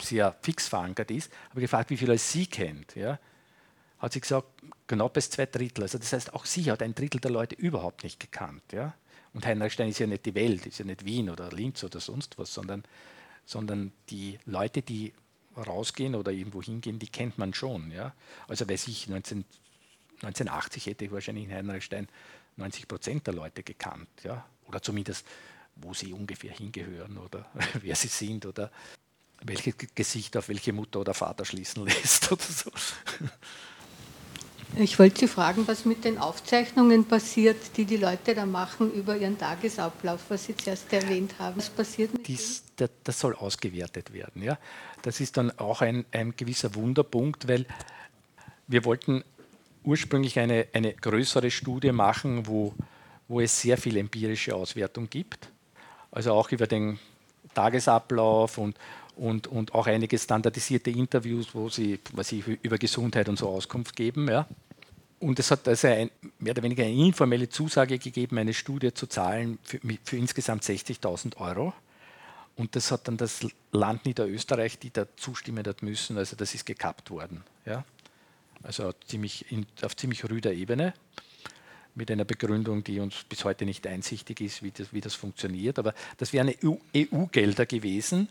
sehr 0.00 0.34
fix 0.42 0.66
verankert 0.68 1.10
ist. 1.10 1.32
Habe 1.50 1.60
gefragt, 1.60 1.90
wie 1.90 1.96
viele 1.96 2.18
sie 2.18 2.46
kennt. 2.46 2.96
Ja? 2.96 3.18
Hat 3.98 4.12
sie 4.12 4.20
gesagt, 4.20 4.48
knapp 4.88 5.12
bis 5.12 5.30
zwei 5.30 5.46
Drittel. 5.46 5.82
Also 5.82 5.98
das 5.98 6.12
heißt, 6.12 6.34
auch 6.34 6.44
sie 6.44 6.70
hat 6.70 6.82
ein 6.82 6.94
Drittel 6.94 7.20
der 7.20 7.30
Leute 7.30 7.54
überhaupt 7.54 8.02
nicht 8.02 8.18
gekannt. 8.18 8.62
Ja? 8.72 8.94
Und 9.34 9.44
Heinrichstein 9.44 9.88
ist 9.88 9.98
ja 9.98 10.06
nicht 10.06 10.24
die 10.24 10.34
Welt, 10.34 10.64
ist 10.64 10.78
ja 10.78 10.84
nicht 10.84 11.04
Wien 11.04 11.28
oder 11.28 11.50
Linz 11.50 11.82
oder 11.84 12.00
sonst 12.00 12.38
was, 12.38 12.54
sondern, 12.54 12.84
sondern 13.44 13.92
die 14.08 14.38
Leute, 14.46 14.80
die 14.80 15.12
rausgehen 15.56 16.14
oder 16.14 16.32
irgendwo 16.32 16.62
hingehen, 16.62 16.98
die 16.98 17.08
kennt 17.08 17.36
man 17.36 17.52
schon. 17.52 17.90
Ja? 17.90 18.14
Also 18.48 18.68
weiß 18.68 18.88
ich, 18.88 19.08
19, 19.08 19.44
1980 20.22 20.86
hätte 20.86 21.04
ich 21.04 21.12
wahrscheinlich 21.12 21.44
in 21.44 21.52
Heinrichstein 21.52 22.08
90 22.56 22.88
Prozent 22.88 23.26
der 23.26 23.34
Leute 23.34 23.62
gekannt. 23.62 24.08
Ja? 24.22 24.46
Oder 24.66 24.80
zumindest, 24.82 25.26
wo 25.76 25.92
sie 25.94 26.12
ungefähr 26.12 26.52
hingehören 26.52 27.18
oder 27.18 27.46
wer 27.80 27.96
sie 27.96 28.08
sind 28.08 28.46
oder 28.46 28.70
welches 29.42 29.74
Gesicht 29.94 30.36
auf 30.36 30.48
welche 30.48 30.72
Mutter 30.72 31.00
oder 31.00 31.12
Vater 31.12 31.44
schließen 31.44 31.84
lässt 31.86 32.30
oder 32.30 32.42
so. 32.42 32.70
Ich 34.76 34.98
wollte 34.98 35.20
Sie 35.20 35.28
fragen, 35.28 35.68
was 35.68 35.84
mit 35.84 36.04
den 36.04 36.18
Aufzeichnungen 36.18 37.04
passiert, 37.04 37.76
die 37.76 37.84
die 37.84 37.96
Leute 37.96 38.34
da 38.34 38.44
machen 38.44 38.92
über 38.92 39.16
ihren 39.16 39.38
Tagesablauf, 39.38 40.20
was 40.28 40.46
Sie 40.46 40.56
zuerst 40.56 40.92
erwähnt 40.92 41.38
haben. 41.38 41.56
Was 41.56 41.70
passiert 41.70 42.12
mit 42.12 42.26
Dies, 42.26 42.64
das, 42.76 42.90
das 43.04 43.20
soll 43.20 43.36
ausgewertet 43.36 44.12
werden. 44.12 44.42
Ja? 44.42 44.58
Das 45.02 45.20
ist 45.20 45.36
dann 45.36 45.56
auch 45.58 45.80
ein, 45.80 46.04
ein 46.10 46.34
gewisser 46.36 46.74
Wunderpunkt, 46.74 47.46
weil 47.46 47.66
wir 48.66 48.84
wollten 48.84 49.22
ursprünglich 49.84 50.40
eine, 50.40 50.66
eine 50.72 50.92
größere 50.92 51.52
Studie 51.52 51.92
machen, 51.92 52.48
wo, 52.48 52.74
wo 53.28 53.40
es 53.40 53.60
sehr 53.60 53.78
viel 53.78 53.96
empirische 53.96 54.56
Auswertung 54.56 55.08
gibt. 55.08 55.50
Also 56.10 56.32
auch 56.32 56.50
über 56.50 56.66
den 56.66 56.98
Tagesablauf 57.54 58.58
und, 58.58 58.76
und, 59.16 59.46
und 59.46 59.72
auch 59.74 59.86
einige 59.86 60.18
standardisierte 60.18 60.90
Interviews, 60.90 61.54
wo 61.54 61.68
sie 61.68 62.00
was 62.12 62.28
sie 62.28 62.42
über 62.62 62.78
Gesundheit 62.78 63.28
und 63.28 63.38
so 63.38 63.48
Auskunft 63.48 63.94
geben. 63.94 64.28
Ja. 64.28 64.46
Und 65.20 65.38
es 65.38 65.50
hat 65.50 65.66
also 65.68 65.88
ein, 65.88 66.10
mehr 66.38 66.52
oder 66.52 66.62
weniger 66.62 66.84
eine 66.84 66.92
informelle 66.92 67.48
Zusage 67.48 67.98
gegeben, 67.98 68.38
eine 68.38 68.52
Studie 68.52 68.92
zu 68.92 69.06
zahlen 69.06 69.58
für, 69.62 69.80
für 70.04 70.16
insgesamt 70.16 70.64
60.000 70.64 71.36
Euro. 71.38 71.72
Und 72.56 72.76
das 72.76 72.90
hat 72.90 73.08
dann 73.08 73.16
das 73.16 73.46
Land 73.72 74.04
Niederösterreich, 74.06 74.78
die 74.78 74.90
da 74.90 75.06
zustimmen 75.16 75.66
hat 75.66 75.82
müssen, 75.82 76.18
also 76.18 76.36
das 76.36 76.54
ist 76.54 76.66
gekappt 76.66 77.10
worden. 77.10 77.42
Ja? 77.64 77.84
Also 78.62 78.92
ziemlich 79.06 79.50
in, 79.50 79.66
auf 79.82 79.96
ziemlich 79.96 80.28
rüder 80.28 80.52
Ebene 80.52 80.94
mit 81.94 82.10
einer 82.10 82.24
Begründung, 82.24 82.82
die 82.82 83.00
uns 83.00 83.24
bis 83.24 83.44
heute 83.44 83.64
nicht 83.64 83.86
einsichtig 83.86 84.40
ist, 84.40 84.62
wie 84.62 84.70
das, 84.70 84.92
wie 84.92 85.00
das 85.00 85.14
funktioniert. 85.14 85.78
Aber 85.78 85.94
das 86.16 86.32
wären 86.32 86.52
EU-Gelder 86.94 87.66
gewesen, 87.66 88.28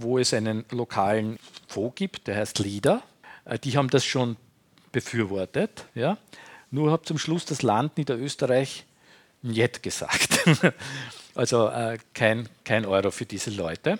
wo 0.00 0.18
es 0.18 0.32
einen 0.32 0.64
lokalen 0.70 1.38
Fonds 1.68 1.94
gibt, 1.96 2.26
der 2.26 2.36
heißt 2.36 2.58
LIDA. 2.58 3.02
Äh, 3.44 3.58
die 3.58 3.76
haben 3.76 3.88
das 3.90 4.04
schon 4.04 4.36
befürwortet. 4.96 5.84
Ja? 5.94 6.16
Nur 6.70 6.90
hat 6.90 7.04
zum 7.04 7.18
Schluss 7.18 7.44
das 7.44 7.60
Land 7.60 7.98
Niederösterreich 7.98 8.86
nicht 9.42 9.82
gesagt. 9.82 10.38
also 11.34 11.68
äh, 11.68 11.98
kein, 12.14 12.48
kein 12.64 12.86
Euro 12.86 13.10
für 13.10 13.26
diese 13.26 13.50
Leute. 13.50 13.98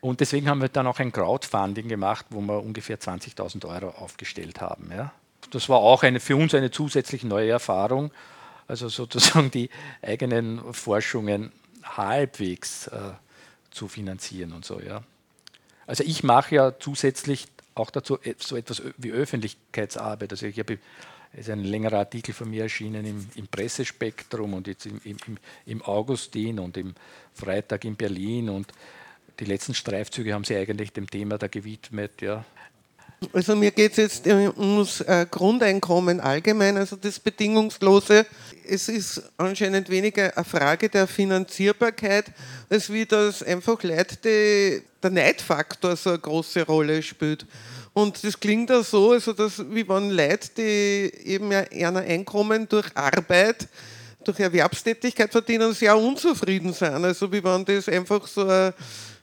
Und 0.00 0.20
deswegen 0.20 0.48
haben 0.48 0.60
wir 0.60 0.68
dann 0.68 0.86
auch 0.86 1.00
ein 1.00 1.10
Crowdfunding 1.10 1.88
gemacht, 1.88 2.26
wo 2.30 2.40
wir 2.40 2.62
ungefähr 2.62 3.00
20.000 3.00 3.66
Euro 3.66 3.88
aufgestellt 3.88 4.60
haben. 4.60 4.92
Ja? 4.96 5.12
Das 5.50 5.68
war 5.68 5.78
auch 5.78 6.04
eine, 6.04 6.20
für 6.20 6.36
uns 6.36 6.54
eine 6.54 6.70
zusätzliche 6.70 7.26
neue 7.26 7.50
Erfahrung, 7.50 8.12
also 8.68 8.88
sozusagen 8.88 9.50
die 9.50 9.70
eigenen 10.02 10.72
Forschungen 10.72 11.50
halbwegs 11.82 12.86
äh, 12.86 12.98
zu 13.72 13.88
finanzieren 13.88 14.52
und 14.52 14.64
so. 14.64 14.80
Ja? 14.80 15.02
Also 15.88 16.04
ich 16.04 16.22
mache 16.22 16.54
ja 16.54 16.78
zusätzlich 16.78 17.48
auch 17.78 17.90
dazu 17.90 18.18
so 18.38 18.56
etwas 18.56 18.82
wie 18.96 19.12
Öffentlichkeitsarbeit. 19.12 20.32
Also 20.32 20.46
ich 20.46 20.58
habe 20.58 20.78
ist 21.36 21.50
ein 21.50 21.62
längerer 21.62 21.98
Artikel 21.98 22.32
von 22.32 22.48
mir 22.48 22.62
erschienen 22.62 23.04
im, 23.04 23.28
im 23.34 23.46
Pressespektrum 23.48 24.54
und 24.54 24.66
jetzt 24.66 24.86
im, 24.86 25.00
im, 25.04 25.16
im, 25.66 25.82
Augustin 25.82 26.58
und 26.58 26.76
im 26.76 26.94
Freitag 27.34 27.84
in 27.84 27.96
Berlin. 27.96 28.48
Und 28.48 28.72
die 29.38 29.44
letzten 29.44 29.74
Streifzüge 29.74 30.32
haben 30.32 30.44
sie 30.44 30.56
eigentlich 30.56 30.92
dem 30.92 31.08
Thema 31.08 31.38
da 31.38 31.46
gewidmet. 31.46 32.22
Ja. 32.22 32.44
Also 33.32 33.56
mir 33.56 33.72
geht 33.72 33.92
es 33.92 33.96
jetzt 33.96 34.26
äh, 34.28 34.48
ums 34.56 35.00
äh, 35.00 35.26
Grundeinkommen 35.28 36.20
allgemein, 36.20 36.76
also 36.76 36.94
das 36.94 37.18
Bedingungslose. 37.18 38.24
Es 38.64 38.88
ist 38.88 39.22
anscheinend 39.36 39.90
weniger 39.90 40.36
eine 40.36 40.44
Frage 40.44 40.88
der 40.88 41.08
Finanzierbarkeit, 41.08 42.26
als 42.70 42.92
wie 42.92 43.06
das 43.06 43.42
einfach 43.42 43.82
Leute, 43.82 44.16
die, 44.16 44.82
der 45.02 45.10
Neidfaktor 45.10 45.96
so 45.96 46.10
eine 46.10 46.20
große 46.20 46.64
Rolle 46.64 47.02
spielt. 47.02 47.44
Und 47.92 48.22
das 48.22 48.38
klingt 48.38 48.70
auch 48.70 48.84
so, 48.84 49.10
also 49.10 49.32
dass, 49.32 49.58
wie 49.70 49.88
wenn 49.88 50.10
Leute, 50.10 50.50
die 50.56 51.12
eben 51.26 51.52
ein 51.52 51.96
Einkommen 51.96 52.68
durch 52.68 52.86
Arbeit, 52.94 53.66
durch 54.22 54.38
Erwerbstätigkeit 54.38 55.32
verdienen, 55.32 55.72
sehr 55.74 55.96
unzufrieden 55.96 56.72
sind. 56.72 57.04
Also 57.04 57.32
wie 57.32 57.42
wenn 57.42 57.64
das 57.64 57.88
einfach 57.88 58.24
so 58.28 58.46
ein 58.46 58.72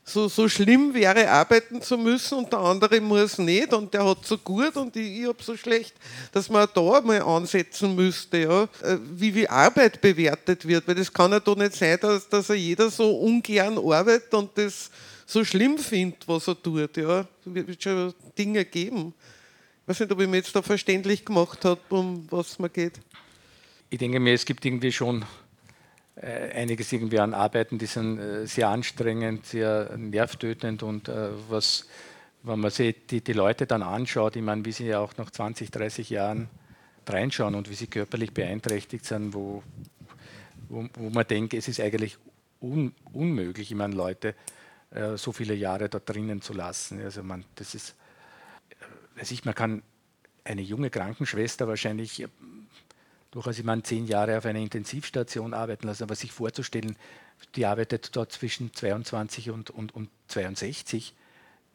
so, 0.08 0.28
so 0.28 0.48
schlimm 0.48 0.94
wäre, 0.94 1.30
arbeiten 1.30 1.82
zu 1.82 1.98
müssen 1.98 2.38
und 2.38 2.54
der 2.54 2.60
andere 2.60 3.02
muss 3.02 3.40
nicht 3.40 3.74
und 3.74 3.92
der 3.92 4.06
hat 4.06 4.24
so 4.24 4.38
gut 4.38 4.76
und 4.78 4.96
ich, 4.96 5.22
ich 5.22 5.28
habe 5.28 5.42
so 5.42 5.58
schlecht, 5.58 5.96
dass 6.32 6.48
man 6.48 6.68
da 6.74 7.02
mal 7.02 7.24
ansetzen 7.24 7.96
müsste, 7.96 8.38
ja, 8.38 8.64
äh, 8.84 9.00
wie, 9.16 9.34
wie 9.34 9.50
Arbeit 9.50 10.00
bewertet 10.00 10.68
wird, 10.68 10.88
weil 10.88 10.94
das 10.94 11.12
kann 11.12 11.32
ja 11.32 11.40
doch 11.40 11.56
nicht 11.56 11.74
sein, 11.74 11.98
dass, 12.00 12.30
dass 12.30 12.50
er 12.50 12.56
jeder 12.56 12.92
so 12.92 13.18
ungern 13.18 13.80
arbeitet 13.80 14.32
und 14.36 14.56
das 14.56 14.92
so 15.26 15.44
schlimm 15.44 15.80
findet, 15.80 16.28
was 16.28 16.48
er 16.48 16.62
tut. 16.62 16.96
Ja. 16.98 17.22
Es 17.44 17.68
wird 17.68 17.82
schon 17.82 18.14
Dinge 18.38 18.64
geben. 18.64 19.12
Ich 19.82 19.90
weiß 19.90 20.02
nicht, 20.02 20.12
ob 20.12 20.22
ich 20.22 20.28
mir 20.28 20.38
jetzt 20.38 20.56
da 20.56 20.62
verständlich 20.62 21.26
gemacht 21.26 21.66
habe, 21.66 21.82
um 21.90 22.28
was 22.30 22.52
es 22.52 22.60
mir 22.60 22.70
geht. 22.70 23.00
Ich 23.90 23.98
denke 23.98 24.20
mir, 24.20 24.34
es 24.34 24.46
gibt 24.46 24.64
irgendwie 24.66 24.92
schon 24.92 25.26
einiges 26.22 26.92
irgendwie 26.94 27.20
an 27.20 27.34
Arbeiten, 27.34 27.78
die 27.78 27.88
sind 27.88 28.20
äh, 28.20 28.48
sehr 28.48 28.70
anstrengend, 28.70 29.46
sehr 29.46 29.98
nervtötend 29.98 30.82
und 30.82 31.10
äh, 31.10 31.30
was, 31.50 31.88
wenn 32.44 32.60
man 32.60 32.72
sich 32.72 32.96
die, 33.08 33.22
die 33.22 33.34
Leute 33.34 33.66
dann 33.66 33.84
anschaut, 33.84 34.36
ich 34.36 34.42
meine, 34.42 34.64
wie 34.64 34.72
sie 34.72 34.88
ja 34.88 35.00
auch 35.00 35.18
nach 35.18 35.30
20, 35.30 35.72
30 35.72 36.10
Jahren 36.10 36.48
reinschauen 37.06 37.56
und 37.56 37.70
wie 37.70 37.76
sie 37.76 37.88
körperlich 37.88 38.34
beeinträchtigt 38.34 39.06
sind, 39.06 39.34
wo, 39.34 39.62
wo, 40.70 40.88
wo 40.94 41.10
man 41.10 41.28
denkt, 41.28 41.54
es 41.54 41.68
ist 41.68 41.80
eigentlich 41.80 42.18
un, 42.62 42.94
unmöglich, 43.12 43.72
ich 43.72 43.78
meine, 43.78 43.96
Leute 43.96 44.36
äh, 44.92 45.18
so 45.18 45.32
viele 45.32 45.54
Jahre 45.54 45.90
da 45.90 46.00
drinnen 46.00 46.42
zu 46.42 46.54
lassen. 46.54 47.02
Also 47.02 47.24
man, 47.24 47.44
das 47.56 47.76
ist, 47.76 47.96
weiß 49.18 49.32
ich, 49.32 49.44
man 49.44 49.54
kann 49.54 49.82
eine 50.46 50.62
junge 50.62 50.90
Krankenschwester 50.90 51.68
wahrscheinlich 51.68 52.26
durchaus, 53.36 53.60
ich 53.60 53.66
meine, 53.66 53.84
zehn 53.84 54.08
Jahre 54.08 54.38
auf 54.38 54.46
einer 54.46 54.60
Intensivstation 54.60 55.54
arbeiten 55.54 55.88
lassen, 55.88 56.04
aber 56.04 56.16
sich 56.16 56.32
vorzustellen, 56.32 56.96
die 57.56 57.66
arbeitet 57.66 58.16
dort 58.16 58.32
zwischen 58.32 58.74
22 58.74 59.50
und, 59.50 59.70
und, 59.72 59.94
und 59.94 60.10
62, 60.30 61.14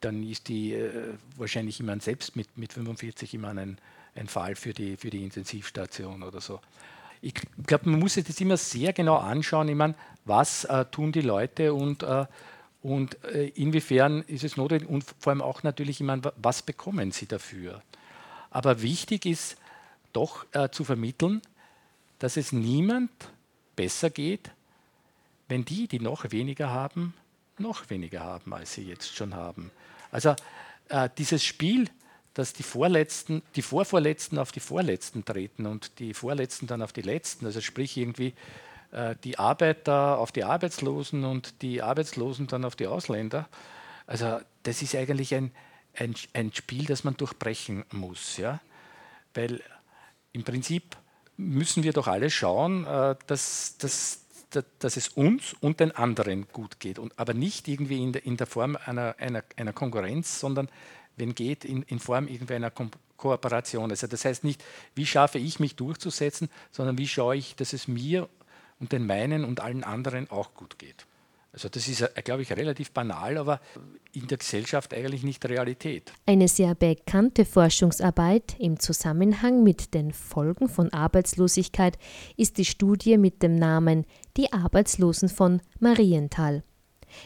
dann 0.00 0.22
ist 0.22 0.48
die 0.48 0.72
äh, 0.72 1.12
wahrscheinlich 1.36 1.78
immer 1.78 2.00
selbst 2.00 2.34
mit, 2.34 2.56
mit 2.56 2.72
45 2.72 3.34
immer 3.34 3.48
ein, 3.48 3.76
ein 4.14 4.26
Fall 4.26 4.56
für 4.56 4.72
die, 4.72 4.96
für 4.96 5.11
die 5.11 5.22
Intensivstation 5.22 6.22
oder 6.22 6.40
so. 6.40 6.61
Ich 7.20 7.34
glaube, 7.66 7.90
man 7.90 8.00
muss 8.00 8.14
sich 8.14 8.24
das 8.24 8.40
immer 8.40 8.56
sehr 8.56 8.94
genau 8.94 9.18
anschauen. 9.18 9.68
Ich 9.68 9.74
meine, 9.74 9.94
was 10.24 10.64
äh, 10.64 10.86
tun 10.86 11.12
die 11.12 11.20
Leute 11.20 11.74
und, 11.74 12.02
äh, 12.02 12.24
und 12.80 13.22
äh, 13.24 13.48
inwiefern 13.48 14.22
ist 14.22 14.44
es 14.44 14.56
notwendig 14.56 14.88
und 14.88 15.04
vor 15.18 15.32
allem 15.32 15.42
auch 15.42 15.62
natürlich, 15.62 16.00
ich 16.00 16.06
meine, 16.06 16.22
was 16.36 16.62
bekommen 16.62 17.12
sie 17.12 17.26
dafür? 17.26 17.82
Aber 18.48 18.80
wichtig 18.80 19.26
ist 19.26 19.58
doch 20.14 20.46
äh, 20.52 20.70
zu 20.70 20.84
vermitteln, 20.84 21.42
dass 22.20 22.36
es 22.36 22.52
niemand 22.52 23.10
besser 23.74 24.10
geht, 24.10 24.52
wenn 25.48 25.64
die, 25.64 25.88
die 25.88 25.98
noch 25.98 26.30
weniger 26.30 26.70
haben, 26.70 27.14
noch 27.58 27.90
weniger 27.90 28.20
haben, 28.20 28.54
als 28.54 28.74
sie 28.74 28.84
jetzt 28.84 29.16
schon 29.16 29.34
haben. 29.34 29.72
Also 30.12 30.36
äh, 30.88 31.08
dieses 31.18 31.44
Spiel, 31.44 31.88
dass 32.34 32.52
die 32.52 32.62
Vorletzten, 32.62 33.42
die 33.56 33.62
Vorvorletzten 33.62 34.38
auf 34.38 34.52
die 34.52 34.60
Vorletzten 34.60 35.24
treten 35.24 35.66
und 35.66 35.98
die 35.98 36.14
Vorletzten 36.14 36.66
dann 36.68 36.82
auf 36.82 36.92
die 36.92 37.02
Letzten, 37.02 37.46
also 37.46 37.60
sprich 37.60 37.96
irgendwie 37.96 38.34
äh, 38.92 39.16
die 39.24 39.38
Arbeiter 39.38 40.18
auf 40.18 40.30
die 40.30 40.44
Arbeitslosen 40.44 41.24
und 41.24 41.62
die 41.62 41.82
Arbeitslosen 41.82 42.46
dann 42.46 42.64
auf 42.64 42.76
die 42.76 42.86
Ausländer. 42.86 43.48
Also 44.06 44.40
das 44.62 44.82
ist 44.82 44.94
eigentlich 44.94 45.34
ein, 45.34 45.52
ein, 45.94 46.14
ein 46.34 46.52
Spiel, 46.52 46.84
das 46.84 47.02
man 47.02 47.16
durchbrechen 47.16 47.84
muss. 47.92 48.36
Ja? 48.36 48.60
Weil 49.34 49.62
im 50.32 50.44
Prinzip 50.44 50.96
müssen 51.41 51.82
wir 51.82 51.93
doch 51.93 52.07
alle 52.07 52.30
schauen, 52.30 52.86
äh, 52.86 53.16
dass, 53.26 53.76
dass, 53.78 54.20
dass 54.78 54.97
es 54.97 55.09
uns 55.09 55.55
und 55.61 55.80
den 55.80 55.93
anderen 55.93 56.47
gut 56.53 56.80
geht. 56.80 56.99
Und, 56.99 57.18
aber 57.18 57.34
nicht 57.34 57.68
irgendwie 57.68 58.03
in 58.03 58.12
der, 58.12 58.24
in 58.24 58.36
der 58.36 58.47
Form 58.47 58.76
einer, 58.84 59.16
einer, 59.18 59.43
einer 59.57 59.72
Konkurrenz, 59.72 60.41
sondern 60.41 60.68
wenn 61.16 61.34
geht, 61.34 61.64
in, 61.64 61.82
in 61.84 61.99
Form 61.99 62.28
irgendeiner 62.28 62.70
Ko 62.70 62.86
Kooperation. 63.16 63.91
Also 63.91 64.07
das 64.07 64.24
heißt 64.24 64.45
nicht, 64.45 64.64
wie 64.95 65.05
schaffe 65.05 65.38
ich 65.38 65.61
mich 65.61 65.76
durchzusetzen, 65.76 66.49
sondern 66.70 66.97
wie 66.97 67.07
schaue 67.07 67.36
ich, 67.36 67.55
dass 67.55 67.74
es 67.74 67.86
mir 67.86 68.30
und 68.78 68.93
den 68.93 69.07
meinen 69.07 69.45
und 69.45 69.61
allen 69.61 69.84
anderen 69.84 70.30
auch 70.30 70.55
gut 70.55 70.78
geht. 70.78 71.05
Also 71.53 71.68
das 71.68 71.88
ist, 71.88 72.03
äh, 72.03 72.22
glaube 72.22 72.42
ich, 72.42 72.53
relativ 72.53 72.92
banal, 72.92 73.36
aber 73.36 73.61
in 74.12 74.26
der 74.26 74.38
Gesellschaft 74.38 74.94
eigentlich 74.94 75.24
nicht 75.24 75.44
Realität. 75.48 76.12
Eine 76.26 76.48
sehr 76.48 76.74
bekannte 76.74 77.44
Forschungsarbeit 77.44 78.57
im 78.59 78.78
Zusammenhang 78.78 79.62
mit 79.62 79.94
den 79.94 80.12
Folgen 80.12 80.68
von 80.68 80.92
Arbeitslosigkeit 80.92 81.98
ist 82.36 82.59
die 82.59 82.64
Studie 82.64 83.18
mit 83.18 83.42
dem 83.42 83.57
Namen 83.57 84.07
Die 84.36 84.53
Arbeitslosen 84.53 85.28
von 85.28 85.61
Marienthal. 85.80 86.62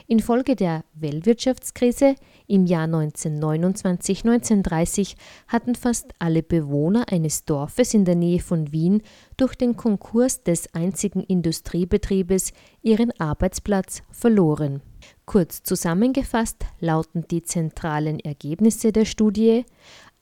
Infolge 0.06 0.56
der 0.56 0.84
Weltwirtschaftskrise 0.94 2.14
im 2.46 2.66
Jahr 2.66 2.86
1929-1930 2.86 5.16
hatten 5.48 5.74
fast 5.74 6.12
alle 6.18 6.42
Bewohner 6.42 7.06
eines 7.10 7.44
Dorfes 7.44 7.94
in 7.94 8.04
der 8.04 8.16
Nähe 8.16 8.40
von 8.40 8.72
Wien 8.72 9.02
durch 9.36 9.54
den 9.54 9.76
Konkurs 9.76 10.42
des 10.42 10.74
einzigen 10.74 11.22
Industriebetriebes 11.22 12.52
ihren 12.82 13.12
Arbeitsplatz 13.20 14.02
verloren. 14.10 14.82
Kurz 15.26 15.62
zusammengefasst 15.62 16.64
lauten 16.80 17.26
die 17.30 17.42
zentralen 17.42 18.18
Ergebnisse 18.20 18.92
der 18.92 19.04
Studie 19.04 19.64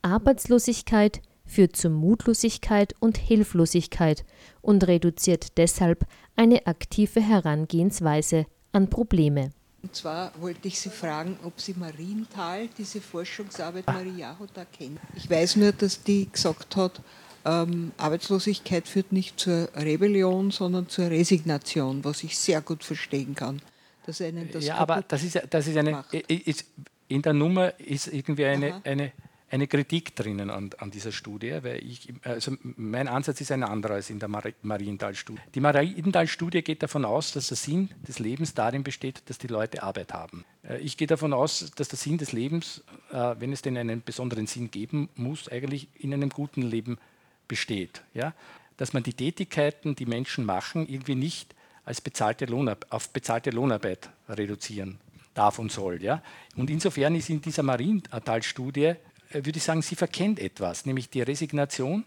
Arbeitslosigkeit 0.02 1.22
führt 1.44 1.76
zu 1.76 1.90
Mutlosigkeit 1.90 2.94
und 3.00 3.18
Hilflosigkeit 3.18 4.24
und 4.60 4.86
reduziert 4.86 5.58
deshalb 5.58 6.06
eine 6.36 6.66
aktive 6.66 7.20
Herangehensweise 7.20 8.46
an 8.72 8.88
Probleme. 8.88 9.52
Und 9.82 9.94
zwar 9.96 10.32
wollte 10.40 10.68
ich 10.68 10.78
Sie 10.78 10.90
fragen, 10.90 11.36
ob 11.44 11.60
Sie 11.60 11.74
Marienthal, 11.74 12.68
diese 12.78 13.00
Forschungsarbeit 13.00 13.86
Marie 13.86 14.20
Jahoda 14.20 14.64
kennen. 14.64 14.98
Ich 15.16 15.28
weiß 15.28 15.56
nur, 15.56 15.72
dass 15.72 16.02
die 16.02 16.30
gesagt 16.30 16.76
hat, 16.76 17.00
ähm, 17.44 17.90
Arbeitslosigkeit 17.96 18.86
führt 18.86 19.10
nicht 19.10 19.40
zur 19.40 19.68
Rebellion, 19.74 20.52
sondern 20.52 20.88
zur 20.88 21.10
Resignation, 21.10 22.04
was 22.04 22.22
ich 22.22 22.38
sehr 22.38 22.60
gut 22.60 22.84
verstehen 22.84 23.34
kann. 23.34 23.60
Dass 24.06 24.20
einen 24.20 24.50
das 24.50 24.64
ja, 24.64 24.76
aber 24.76 25.02
das 25.06 25.24
ist, 25.24 25.40
das 25.50 25.66
ist 25.66 25.76
eine, 25.76 26.04
ist, 26.28 26.64
in 27.08 27.22
der 27.22 27.32
Nummer 27.32 27.78
ist 27.80 28.06
irgendwie 28.06 28.46
eine, 28.46 28.80
eine 28.84 29.12
eine 29.52 29.66
Kritik 29.66 30.16
drinnen 30.16 30.48
an, 30.48 30.70
an, 30.78 30.90
dieser 30.90 31.12
Studie, 31.12 31.58
weil 31.60 31.84
ich, 31.84 32.08
also 32.22 32.56
mein 32.62 33.06
Ansatz 33.06 33.42
ist 33.42 33.52
ein 33.52 33.62
anderer 33.62 33.94
als 33.94 34.08
in 34.08 34.18
der 34.18 34.28
Marienthal-Studie. 34.28 35.42
Die 35.54 35.60
Marienthal-Studie 35.60 36.62
geht 36.62 36.82
davon 36.82 37.04
aus, 37.04 37.32
dass 37.32 37.48
der 37.48 37.58
Sinn 37.58 37.90
des 38.08 38.18
Lebens 38.18 38.54
darin 38.54 38.82
besteht, 38.82 39.22
dass 39.26 39.36
die 39.36 39.48
Leute 39.48 39.82
Arbeit 39.82 40.14
haben. 40.14 40.46
Äh, 40.66 40.78
ich 40.78 40.96
gehe 40.96 41.06
davon 41.06 41.34
aus, 41.34 41.70
dass 41.76 41.88
der 41.88 41.98
Sinn 41.98 42.16
des 42.16 42.32
Lebens, 42.32 42.82
äh, 43.12 43.34
wenn 43.38 43.52
es 43.52 43.60
denn 43.60 43.76
einen 43.76 44.02
besonderen 44.02 44.46
Sinn 44.46 44.70
geben 44.70 45.10
muss, 45.16 45.50
eigentlich 45.50 45.88
in 45.98 46.14
einem 46.14 46.30
guten 46.30 46.62
Leben 46.62 46.96
besteht. 47.46 48.02
Ja? 48.14 48.32
Dass 48.78 48.94
man 48.94 49.02
die 49.02 49.12
Tätigkeiten, 49.12 49.94
die 49.94 50.06
Menschen 50.06 50.46
machen, 50.46 50.88
irgendwie 50.88 51.14
nicht 51.14 51.54
als 51.84 52.00
bezahlte 52.00 52.46
auf 52.88 53.10
bezahlte 53.10 53.50
Lohnarbeit 53.50 54.08
reduzieren 54.30 54.98
darf 55.34 55.58
und 55.58 55.70
soll. 55.70 56.02
Ja? 56.02 56.22
Und 56.56 56.70
insofern 56.70 57.14
ist 57.16 57.28
in 57.28 57.42
dieser 57.42 57.62
Marienthal-Studie 57.62 58.94
würde 59.34 59.56
ich 59.56 59.64
sagen, 59.64 59.82
sie 59.82 59.96
verkennt 59.96 60.38
etwas, 60.38 60.86
nämlich 60.86 61.10
die 61.10 61.22
Resignation 61.22 62.04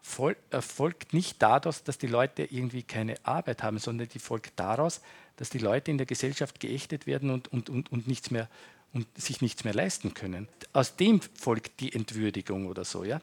folgt 0.00 1.12
nicht 1.12 1.42
daraus, 1.42 1.82
dass 1.82 1.98
die 1.98 2.06
Leute 2.06 2.44
irgendwie 2.44 2.82
keine 2.82 3.16
Arbeit 3.24 3.62
haben, 3.62 3.78
sondern 3.78 4.08
die 4.08 4.18
folgt 4.18 4.52
daraus, 4.56 5.00
dass 5.36 5.50
die 5.50 5.58
Leute 5.58 5.90
in 5.90 5.98
der 5.98 6.06
Gesellschaft 6.06 6.60
geächtet 6.60 7.06
werden 7.06 7.30
und, 7.30 7.48
und, 7.48 7.68
und, 7.68 7.92
und, 7.92 8.06
nichts 8.06 8.30
mehr, 8.30 8.48
und 8.92 9.06
sich 9.18 9.40
nichts 9.40 9.64
mehr 9.64 9.74
leisten 9.74 10.14
können. 10.14 10.48
Aus 10.72 10.96
dem 10.96 11.20
folgt 11.20 11.80
die 11.80 11.92
Entwürdigung 11.92 12.66
oder 12.66 12.84
so. 12.84 13.04
Ja? 13.04 13.20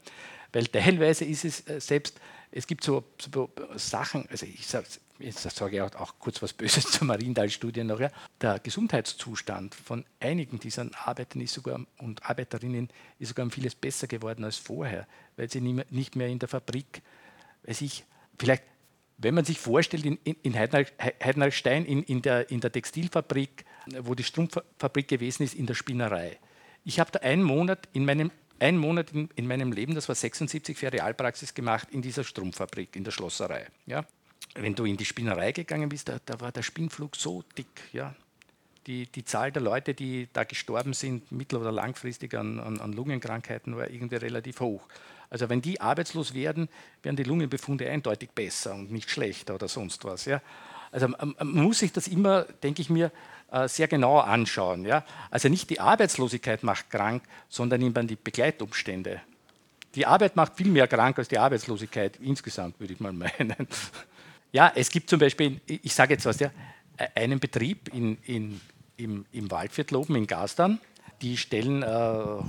Weil 0.54 0.68
teilweise 0.68 1.26
ist 1.26 1.46
es 1.46 1.68
äh, 1.68 1.82
selbst, 1.82 2.20
es 2.52 2.68
gibt 2.68 2.84
so, 2.84 3.04
so 3.20 3.50
Sachen, 3.76 4.28
also 4.30 4.46
ich 4.46 4.68
sage 4.68 4.88
jetzt 5.20 5.42
sage 5.42 5.78
ich 5.78 5.82
auch, 5.82 5.94
auch 5.96 6.16
kurz 6.20 6.42
was 6.42 6.54
Böses 6.54 6.86
zur 6.92 7.08
Marienthal-Studie 7.08 7.84
noch, 7.84 8.00
ja. 8.00 8.10
der 8.42 8.60
Gesundheitszustand 8.60 9.76
von 9.76 10.06
einigen 10.20 10.60
dieser 10.60 10.90
Arbeitern 11.06 11.42
ist 11.42 11.54
sogar, 11.54 11.80
und 11.98 12.28
Arbeiterinnen 12.28 12.90
ist 13.20 13.30
sogar 13.30 13.46
um 13.46 13.52
vieles 13.52 13.76
besser 13.76 14.08
geworden 14.08 14.44
als 14.44 14.58
vorher, 14.58 15.08
weil 15.38 15.50
sie 15.50 15.62
nicht 15.62 16.16
mehr 16.16 16.28
in 16.28 16.40
der 16.40 16.50
Fabrik, 16.50 17.02
weiß 17.64 17.82
ich, 17.82 18.06
vielleicht, 18.38 18.64
wenn 19.18 19.34
man 19.34 19.46
sich 19.46 19.60
vorstellt, 19.60 20.06
in, 20.06 20.18
in 20.18 20.56
Heidenreichstein, 20.58 21.86
in, 21.86 22.04
in, 22.04 22.22
der, 22.22 22.50
in 22.52 22.60
der 22.60 22.72
Textilfabrik, 22.72 23.64
wo 24.00 24.14
die 24.14 24.24
Strumpffabrik 24.24 25.08
gewesen 25.08 25.44
ist, 25.44 25.54
in 25.54 25.66
der 25.66 25.74
Spinnerei. 25.74 26.38
Ich 26.84 27.00
habe 27.00 27.12
da 27.12 27.20
einen 27.20 27.44
Monat 27.44 27.88
in 27.94 28.06
meinem 28.06 28.32
einen 28.58 28.78
Monat 28.78 29.12
in, 29.12 29.28
in, 29.36 29.48
meinem 29.48 29.74
Leben, 29.74 29.96
das 29.96 30.08
war 30.08 30.16
76 30.16 30.78
für 30.78 30.92
Realpraxis 30.92 31.54
gemacht, 31.54 31.90
in 31.92 32.02
dieser 32.02 32.24
Strumpffabrik, 32.24 32.96
in 32.96 33.04
der 33.04 33.12
Schlosserei. 33.12 33.68
Ja 33.86 34.06
wenn 34.56 34.74
du 34.76 34.86
in 34.86 34.98
die 34.98 35.06
Spinnerei 35.06 35.52
gegangen 35.52 35.90
bist, 35.90 36.10
da, 36.10 36.18
da 36.26 36.40
war 36.40 36.52
der 36.52 36.64
Spinnflug 36.64 37.16
so 37.16 37.44
dick. 37.58 37.68
Ja. 37.94 38.16
Die, 38.88 39.08
die, 39.08 39.26
Zahl 39.26 39.52
der 39.52 39.62
Leute, 39.62 39.94
die 39.94 40.28
da 40.32 40.44
gestorben 40.44 40.94
sind, 40.94 41.32
mittel- 41.32 41.60
oder 41.60 41.72
langfristig 41.72 42.36
an, 42.36 42.60
an, 42.60 42.80
an, 42.80 42.94
Lungenkrankheiten, 42.94 43.76
war 43.76 43.90
irgendwie 43.90 44.18
relativ 44.18 44.60
hoch. 44.60 44.88
Also 45.30 45.50
wenn 45.50 45.62
die 45.62 45.82
arbeitslos 45.82 46.36
werden, 46.36 46.70
werden 47.02 47.16
die 47.16 47.24
Lungenbefunde 47.24 47.90
eindeutig 47.90 48.30
besser 48.30 48.76
und 48.76 48.92
nicht 48.92 49.10
schlechter 49.10 49.56
oder 49.56 49.68
sonst 49.68 50.06
was. 50.06 50.26
Ja. 50.26 50.42
Also 50.92 51.08
man 51.08 51.36
muss 51.40 51.80
sich 51.80 51.92
das 51.92 52.08
immer, 52.08 52.44
denke 52.44 52.82
ich 52.82 52.90
mir, 52.90 53.12
äh, 53.52 53.68
sehr 53.68 53.88
genau 53.88 54.20
anschauen. 54.20 54.86
Ja. 54.86 55.04
Also 55.32 55.50
nicht 55.50 55.70
die 55.70 55.80
Arbeitslosigkeit 55.80 56.64
macht 56.64 56.90
krank, 56.92 57.24
sondern 57.50 57.82
immer 57.82 58.04
die 58.04 58.16
Begleitumstände. 58.16 59.20
Die 59.96 60.06
Arbeit 60.06 60.36
macht 60.36 60.56
viel 60.56 60.68
mehr 60.68 60.88
krank 60.88 61.18
als 61.18 61.28
die 61.28 61.40
Arbeitslosigkeit 61.40 62.18
insgesamt, 62.18 62.80
würde 62.80 62.94
ich 62.94 63.00
mal 63.00 63.14
meinen. 63.40 63.68
Ja, 64.56 64.72
es 64.74 64.90
gibt 64.90 65.10
zum 65.10 65.20
Beispiel, 65.20 65.60
ich 65.68 65.94
sage 65.94 66.14
jetzt 66.14 66.26
was, 66.26 66.40
ja, 66.40 66.50
einen 67.14 67.42
Betrieb 67.42 67.94
in, 67.94 68.18
in, 68.24 68.62
im, 68.96 69.26
im 69.34 69.52
Waldviertel 69.52 69.98
oben 69.98 70.16
in 70.16 70.28
Gastern, 70.28 70.80
die 71.22 71.36
stellen 71.36 71.84
äh, 71.84 71.88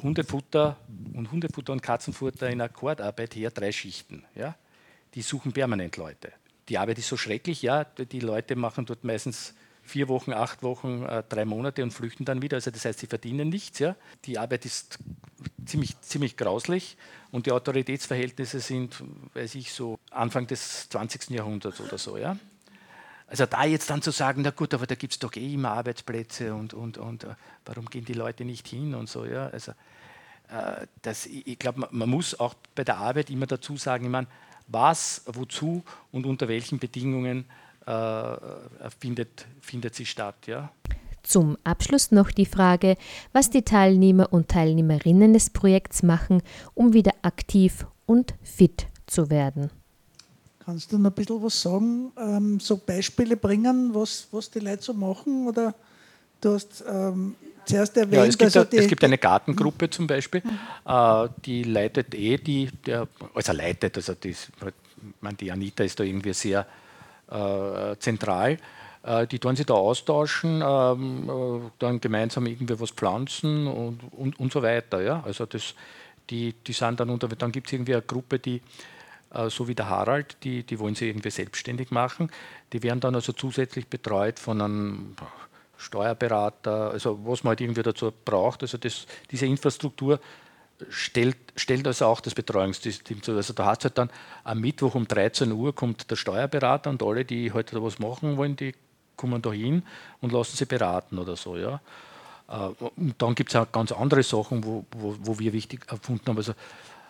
Hundefutter 0.05 0.77
und 1.15 1.33
Hundefutter 1.33 1.73
und 1.73 1.83
Katzenfutter 1.83 2.49
in 2.49 2.61
Akkordarbeit 2.61 3.35
her, 3.35 3.51
drei 3.51 3.73
Schichten. 3.73 4.25
Ja? 4.37 4.55
Die 5.17 5.23
suchen 5.23 5.53
permanent 5.53 5.97
Leute. 5.97 6.33
Die 6.69 6.79
Arbeit 6.79 6.99
ist 6.99 7.09
so 7.09 7.17
schrecklich, 7.17 7.63
ja, 7.63 7.83
die 7.83 8.21
Leute 8.21 8.55
machen 8.55 8.87
dort 8.87 9.03
meistens 9.03 9.56
vier 9.87 10.09
Wochen, 10.09 10.33
acht 10.33 10.63
Wochen, 10.63 11.05
äh, 11.05 11.23
drei 11.29 11.45
Monate 11.45 11.83
und 11.83 11.93
flüchten 11.93 12.25
dann 12.25 12.43
wieder. 12.43 12.57
Also 12.57 12.71
das 12.71 12.85
heißt, 12.85 12.99
sie 12.99 13.07
verdienen 13.07 13.49
nichts. 13.49 13.79
Ja? 13.79 13.97
Die 14.25 14.39
Arbeit 14.39 14.65
ist 14.65 14.99
ziemlich, 15.65 16.01
ziemlich 16.01 16.37
grauslich 16.37 16.97
und 17.33 17.47
die 17.47 17.53
Autoritätsverhältnisse 17.53 18.61
sind, 18.61 19.03
weiß 19.35 19.55
ich, 19.57 19.73
so 19.73 19.99
Anfang 20.11 20.47
des 20.47 20.89
20. 20.89 21.31
Jahrhunderts 21.31 21.81
oder 21.81 21.99
so. 21.99 22.17
Ja? 22.17 22.37
Also 23.29 23.47
da 23.47 23.65
jetzt 23.65 23.91
dann 23.91 24.03
zu 24.03 24.13
sagen, 24.13 24.43
na 24.43 24.51
gut, 24.51 24.73
aber 24.73 24.87
da 24.87 24.95
gibt 24.95 25.15
es 25.15 25.19
doch 25.19 25.35
eh 25.35 25.55
immer 25.55 25.73
Arbeitsplätze 25.73 26.55
und, 26.55 26.75
und, 26.75 26.99
und 26.99 27.25
uh, 27.25 27.35
warum 27.65 27.87
gehen 27.87 28.05
die 28.05 28.13
Leute 28.13 28.45
nicht 28.45 28.69
hin 28.69 28.95
und 28.95 29.09
so. 29.09 29.25
Ja? 29.25 29.49
Also, 29.49 29.73
uh, 30.53 30.87
das, 31.03 31.27
ich 31.27 31.59
glaube, 31.59 31.89
man, 31.91 32.09
muss 32.09 32.39
auch 32.39 32.55
bei 32.75 32.85
der 32.85 32.99
Arbeit 32.99 33.31
immer 33.31 33.47
dazu 33.47 33.77
sagen, 33.77 34.05
ich 34.05 34.11
meine, 34.11 34.29
was, 34.69 35.23
wozu 35.27 35.85
und 36.13 36.27
unter 36.27 36.49
welchen 36.49 36.79
Bedingungen 36.79 37.47
findet, 38.99 39.47
findet 39.61 39.95
sie 39.95 40.07
statt. 40.07 40.47
Ja? 40.47 40.71
Zum 41.27 41.57
Abschluss 41.65 42.13
noch 42.13 42.31
die 42.31 42.47
Frage, 42.47 42.97
was 43.33 43.51
die 43.51 43.63
Teilnehmer 43.63 44.33
und 44.33 44.49
Teilnehmerinnen 44.49 45.33
des 45.33 45.51
Projekts 45.51 46.05
machen, 46.05 46.41
um 46.75 46.93
wieder 46.93 47.13
aktiv 47.23 47.85
und 48.07 48.35
fit 48.45 48.87
zu 49.07 49.29
werden. 49.29 49.71
Kannst 50.65 50.93
du 50.93 50.99
noch 50.99 51.11
ein 51.11 51.15
bisschen 51.15 51.43
was 51.43 51.61
sagen, 51.61 52.13
ähm, 52.17 52.61
so 52.61 52.77
Beispiele 52.77 53.37
bringen, 53.37 53.93
was, 53.93 54.29
was 54.31 54.51
die 54.51 54.61
Leute 54.61 54.83
so 54.83 54.95
machen? 54.95 55.49
Oder 55.49 55.75
du 56.41 56.55
hast 56.55 56.85
ähm, 56.89 57.35
zuerst 57.65 57.97
erwähnt, 57.97 58.15
ja, 58.15 58.25
es, 58.27 58.39
gibt 58.39 58.57
also 58.57 58.77
es 58.77 58.87
gibt 58.89 59.03
eine 59.03 59.19
Gartengruppe 59.19 59.91
zum 59.91 60.07
Beispiel, 60.07 60.43
mhm. 60.45 60.59
äh, 60.85 61.29
die 61.45 61.65
leitet 61.65 62.15
eh, 62.15 62.37
die, 62.37 62.71
der, 62.87 63.09
also 63.35 63.53
leitet, 63.53 63.97
also 63.97 64.15
die, 64.15 64.35
man, 65.21 65.37
die 65.37 65.51
Anita 65.51 65.83
ist 65.83 65.99
da 65.99 66.05
irgendwie 66.05 66.33
sehr 66.33 66.61
äh, 66.61 66.65
zentral. 67.99 68.59
Äh, 69.07 69.27
die 69.29 69.39
tun 69.39 69.55
sich 69.55 69.67
da 69.67 69.75
austauschen, 69.75 70.63
ähm, 70.67 71.31
äh, 71.31 71.71
dann 71.79 72.01
gemeinsam 72.01 72.47
irgendwie 72.47 72.79
was 72.79 72.91
pflanzen 72.91 73.69
und, 73.69 74.01
und, 74.13 74.39
und 74.39 74.53
so 74.53 74.63
weiter. 74.63 75.01
Ja? 75.01 75.23
Also 75.25 75.47
das, 75.47 75.75
die, 76.29 76.55
die 76.67 76.73
sind 76.73 76.99
dann 76.99 77.11
unter, 77.11 77.29
dann 77.29 77.53
gibt 77.53 77.69
es 77.69 77.73
irgendwie 77.73 77.95
eine 77.95 78.03
Gruppe, 78.03 78.41
die 78.41 78.61
äh, 79.33 79.49
so 79.49 79.69
wie 79.69 79.77
der 79.77 79.89
Harald, 79.89 80.37
die, 80.43 80.65
die 80.65 80.79
wollen 80.81 80.97
sie 80.97 81.09
irgendwie 81.09 81.31
selbstständig 81.31 81.93
machen. 81.93 82.31
Die 82.73 82.83
werden 82.83 82.99
dann 82.99 83.15
also 83.15 83.33
zusätzlich 83.33 83.87
betreut 83.87 84.41
von 84.41 84.61
einem 84.61 85.15
Steuerberater, 85.77 86.91
also 86.91 87.21
was 87.25 87.45
man 87.45 87.51
halt 87.51 87.61
irgendwie 87.61 87.83
dazu 87.83 88.13
braucht. 88.25 88.63
Also 88.63 88.77
das, 88.77 89.07
diese 89.31 89.47
Infrastruktur 89.47 90.19
stellt, 90.89 91.37
stellt 91.57 91.87
also 91.87 92.07
auch 92.07 92.21
das 92.21 92.35
Betreuungssystem 92.35 93.23
zu. 93.23 93.33
Also 93.33 93.53
da 93.53 93.67
hat 93.67 93.81
es 93.81 93.85
halt 93.85 93.99
dann 93.99 94.11
am 94.45 94.61
Mittwoch 94.61 94.95
um 94.95 95.07
13 95.07 95.53
Uhr 95.53 95.75
kommt 95.75 96.11
der 96.11 96.17
Steuerberater 96.17 96.91
und 96.91 97.03
alle, 97.03 97.25
die 97.25 97.53
heute 97.53 97.77
halt 97.77 97.85
was 97.85 97.99
machen 97.99 98.37
wollen, 98.37 98.57
die 98.57 98.75
kommen 99.17 99.41
da 99.43 99.53
hin 99.53 99.83
und 100.21 100.33
lassen 100.33 100.57
sich 100.57 100.69
beraten 100.69 101.19
oder 101.19 101.37
so. 101.37 101.57
Ja. 101.57 101.81
Äh, 102.49 102.69
und 102.97 103.15
dann 103.19 103.35
gibt 103.35 103.51
es 103.51 103.57
auch 103.57 103.71
ganz 103.73 103.93
andere 103.93 104.23
Sachen, 104.23 104.65
wo, 104.65 104.85
wo, 104.93 105.17
wo, 105.21 105.39
wir 105.39 105.53
wichtig 105.53 105.87
erfunden 105.91 106.27
haben. 106.27 106.37
Also 106.37 106.53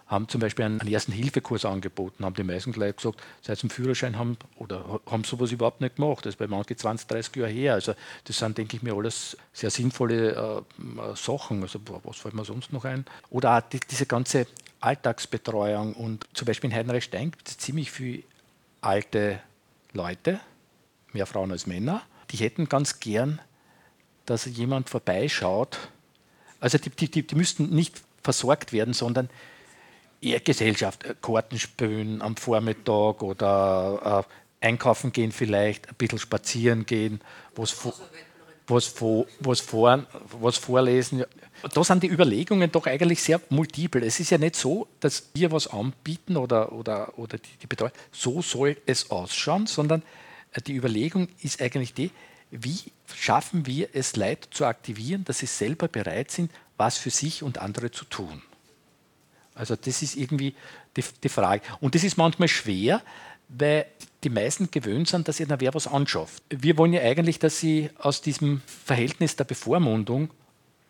haben 0.07 0.28
zum 0.28 0.40
Beispiel 0.40 0.64
einen, 0.64 0.80
ersten 0.86 1.12
Hilfekurs 1.12 1.64
angeboten, 1.64 2.24
haben 2.24 2.34
die 2.34 2.44
meisten 2.44 2.72
gleich 2.72 2.96
gesagt, 2.96 3.20
seit 3.42 3.59
zum 3.59 3.70
Führerschein 3.70 4.16
haben 4.16 4.36
oder 4.57 5.00
haben 5.07 5.24
sowas 5.24 5.50
überhaupt 5.50 5.80
nicht 5.80 5.96
gemacht. 5.96 6.24
Das 6.24 6.34
ist 6.34 6.38
bei 6.38 6.46
manchen 6.46 6.76
20, 6.76 7.09
30 7.09 7.36
Jahre 7.36 7.50
her. 7.50 7.74
Also 7.74 7.94
das 8.24 8.38
sind, 8.38 8.57
denke 8.57 8.76
ich 8.76 8.82
mir, 8.82 8.94
alles 8.94 9.36
sehr 9.52 9.70
sinnvolle 9.70 10.64
äh, 10.78 11.16
Sachen. 11.16 11.62
Also 11.62 11.80
was 12.04 12.18
fällt 12.18 12.34
mir 12.34 12.44
sonst 12.44 12.72
noch 12.72 12.84
ein? 12.84 13.04
Oder 13.30 13.59
auch 13.59 13.62
die, 13.62 13.80
diese 13.80 14.07
ganze 14.07 14.46
Alltagsbetreuung 14.80 15.94
und 15.94 16.24
zum 16.34 16.46
Beispiel 16.46 16.70
in 16.70 16.76
Heidenreich-Stein 16.76 17.32
gibt 17.32 17.48
es 17.48 17.59
ziemlich 17.59 17.90
viele 17.90 18.22
alte 18.80 19.40
Leute, 19.92 20.38
mehr 21.12 21.26
Frauen 21.26 21.50
als 21.50 21.66
Männer, 21.66 22.02
die 22.30 22.36
hätten 22.36 22.68
ganz 22.68 23.00
gern, 23.00 23.40
dass 24.26 24.44
jemand 24.44 24.90
vorbeischaut. 24.90 25.78
Also 26.61 26.78
die, 26.78 26.90
die, 26.90 27.26
die 27.26 27.34
müssten 27.34 27.70
nicht 27.70 28.02
versorgt 28.22 28.72
werden, 28.72 28.94
sondern 28.94 29.30
eher 30.20 30.40
Gesellschaft, 30.40 31.04
äh, 31.04 31.14
Karten 31.20 31.58
spielen 31.58 32.22
am 32.22 32.36
Vormittag 32.36 33.22
oder 33.22 34.24
äh, 34.60 34.66
einkaufen 34.66 35.12
gehen 35.12 35.32
vielleicht, 35.32 35.88
ein 35.88 35.94
bisschen 35.96 36.18
spazieren 36.18 36.86
gehen, 36.86 37.20
was, 37.54 37.76
was, 38.66 38.92
was, 39.38 39.60
vor, 39.60 40.06
was 40.40 40.56
vorlesen. 40.56 41.24
Da 41.72 41.84
sind 41.84 42.02
die 42.02 42.08
Überlegungen 42.08 42.70
doch 42.72 42.86
eigentlich 42.86 43.22
sehr 43.22 43.40
multiple. 43.48 44.04
Es 44.04 44.20
ist 44.20 44.30
ja 44.30 44.38
nicht 44.38 44.56
so, 44.56 44.88
dass 45.00 45.30
wir 45.34 45.52
was 45.52 45.68
anbieten 45.68 46.36
oder, 46.36 46.72
oder, 46.72 47.18
oder 47.18 47.38
die, 47.38 47.56
die 47.62 47.66
Betreuung, 47.66 47.92
so 48.10 48.42
soll 48.42 48.76
es 48.86 49.10
ausschauen, 49.10 49.66
sondern 49.66 50.02
die 50.66 50.74
Überlegung 50.74 51.28
ist 51.42 51.60
eigentlich 51.60 51.94
die, 51.94 52.10
wie 52.50 52.78
schaffen 53.14 53.66
wir 53.66 53.88
es, 53.92 54.16
Leute 54.16 54.48
zu 54.50 54.64
aktivieren, 54.64 55.24
dass 55.24 55.38
sie 55.38 55.46
selber 55.46 55.88
bereit 55.88 56.30
sind, 56.30 56.50
was 56.76 56.98
für 56.98 57.10
sich 57.10 57.42
und 57.42 57.58
andere 57.58 57.90
zu 57.90 58.04
tun. 58.04 58.42
Also 59.57 59.74
das 59.74 60.02
ist 60.02 60.16
irgendwie 60.16 60.54
die, 60.96 61.04
die 61.22 61.28
Frage. 61.28 61.62
Und 61.80 61.94
das 61.94 62.04
ist 62.04 62.16
manchmal 62.16 62.48
schwer, 62.48 63.02
weil 63.48 63.86
die 64.22 64.30
meisten 64.30 64.70
gewöhnt 64.70 65.09
sind, 65.09 65.28
dass 65.28 65.40
ihnen 65.40 65.61
wer 65.61 65.74
was 65.74 65.86
anschafft. 65.86 66.42
Wir 66.50 66.76
wollen 66.78 66.92
ja 66.92 67.02
eigentlich, 67.02 67.38
dass 67.38 67.59
sie 67.59 67.90
aus 67.98 68.20
diesem 68.20 68.61
Verhältnis 68.66 69.36
der 69.36 69.44
Bevormundung 69.44 70.30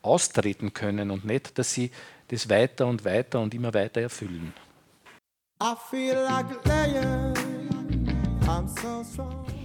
austreten 0.02 0.72
können 0.72 1.10
und 1.10 1.24
nicht, 1.24 1.58
dass 1.58 1.72
sie 1.72 1.90
das 2.28 2.48
weiter 2.48 2.86
und 2.86 3.04
weiter 3.04 3.40
und 3.40 3.54
immer 3.54 3.72
weiter 3.74 4.00
erfüllen. 4.00 4.52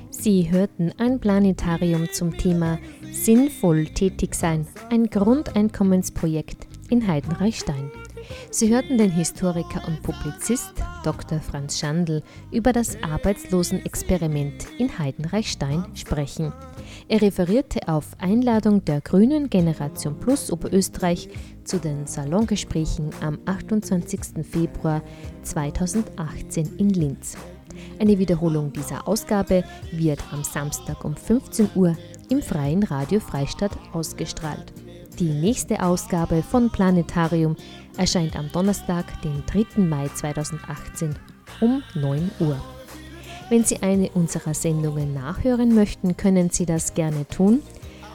Sie 0.10 0.52
hörten 0.52 0.94
ein 0.98 1.20
Planetarium 1.20 2.12
zum 2.12 2.38
Thema 2.38 2.80
Sinnvoll 3.12 3.86
tätig 3.86 4.36
sein, 4.36 4.68
ein 4.90 5.10
Grundeinkommensprojekt 5.10 6.68
in 6.90 7.08
Heidenreichstein. 7.08 7.92
Sie 8.50 8.74
hörten 8.74 8.98
den 8.98 9.12
Historiker 9.12 9.82
und 9.88 10.02
Publizist 10.04 10.74
Dr. 11.04 11.40
Franz 11.40 11.80
Schandl 11.80 12.22
über 12.52 12.74
das 12.74 12.98
Arbeitslosenexperiment 13.02 14.68
in 14.78 14.98
Heidenreichstein 14.98 15.86
sprechen. 15.96 16.54
Er 17.08 17.22
referierte 17.22 17.88
auf 17.88 18.06
Einladung 18.20 18.84
der 18.86 19.02
Grünen 19.02 19.50
Generation 19.50 20.20
Plus 20.20 20.52
Oberösterreich 20.52 21.30
zu 21.64 21.80
den 21.80 22.08
Salongesprächen 22.08 23.10
am 23.22 23.40
28. 23.46 24.46
Februar 24.50 25.02
2018 25.44 26.78
in 26.78 26.90
Linz. 26.90 27.38
Eine 28.00 28.18
Wiederholung 28.20 28.74
dieser 28.74 29.08
Ausgabe 29.08 29.64
wird 29.92 30.22
am 30.32 30.44
Samstag 30.44 31.04
um 31.06 31.16
15 31.16 31.70
Uhr 31.76 31.96
im 32.30 32.42
Freien 32.42 32.84
Radio 32.84 33.20
Freistadt 33.20 33.72
ausgestrahlt. 33.94 34.74
Die 35.20 35.30
nächste 35.30 35.84
Ausgabe 35.84 36.42
von 36.42 36.70
Planetarium 36.70 37.56
erscheint 38.02 38.36
am 38.36 38.52
Donnerstag, 38.52 39.06
den 39.22 39.44
3. 39.46 39.80
Mai 39.80 40.10
2018 40.16 41.16
um 41.62 41.84
9 41.94 42.32
Uhr. 42.40 42.60
Wenn 43.50 43.64
Sie 43.64 43.84
eine 43.84 44.10
unserer 44.16 44.56
Sendungen 44.56 45.14
nachhören 45.14 45.76
möchten, 45.76 46.18
können 46.18 46.50
Sie 46.50 46.66
das 46.66 46.96
gerne 46.96 47.28
tun. 47.28 47.62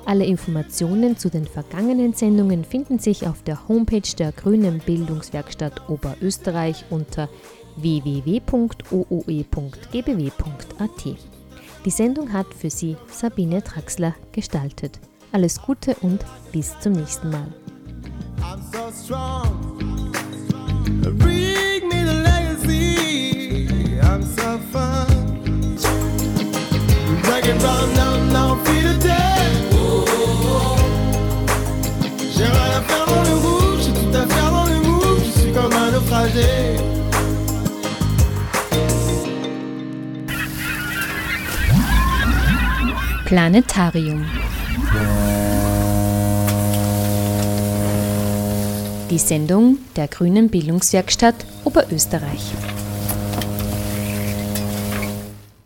Alle 0.04 0.26
Informationen 0.26 1.16
zu 1.16 1.30
den 1.30 1.46
vergangenen 1.46 2.14
Sendungen 2.14 2.64
finden 2.64 2.98
sich 2.98 3.28
auf 3.28 3.44
der 3.44 3.68
Homepage 3.68 4.16
der 4.18 4.32
Grünen 4.32 4.80
Bildungswerkstatt 4.80 5.88
Oberösterreich 5.88 6.84
unter 6.90 7.28
www.ooe.gbw.at. 7.76 8.40
Die 11.84 11.90
Sendung 11.90 12.32
hat 12.32 12.52
für 12.52 12.70
Sie 12.70 12.96
Sabine 13.08 13.62
Traxler 13.62 14.16
gestaltet. 14.32 14.98
Alles 15.30 15.62
Gute 15.62 15.94
und 16.00 16.24
bis 16.50 16.76
zum 16.80 16.94
nächsten 16.94 17.30
Mal. 17.30 17.54
I'm 18.48 18.62
so 18.72 18.90
strong. 18.92 19.80
Legacy. 22.22 22.86
Je 25.76 25.88
suis. 44.92 45.65
Die 49.10 49.18
Sendung 49.18 49.78
der 49.94 50.08
Grünen 50.08 50.48
Bildungswerkstatt 50.48 51.36
Oberösterreich. 51.64 52.75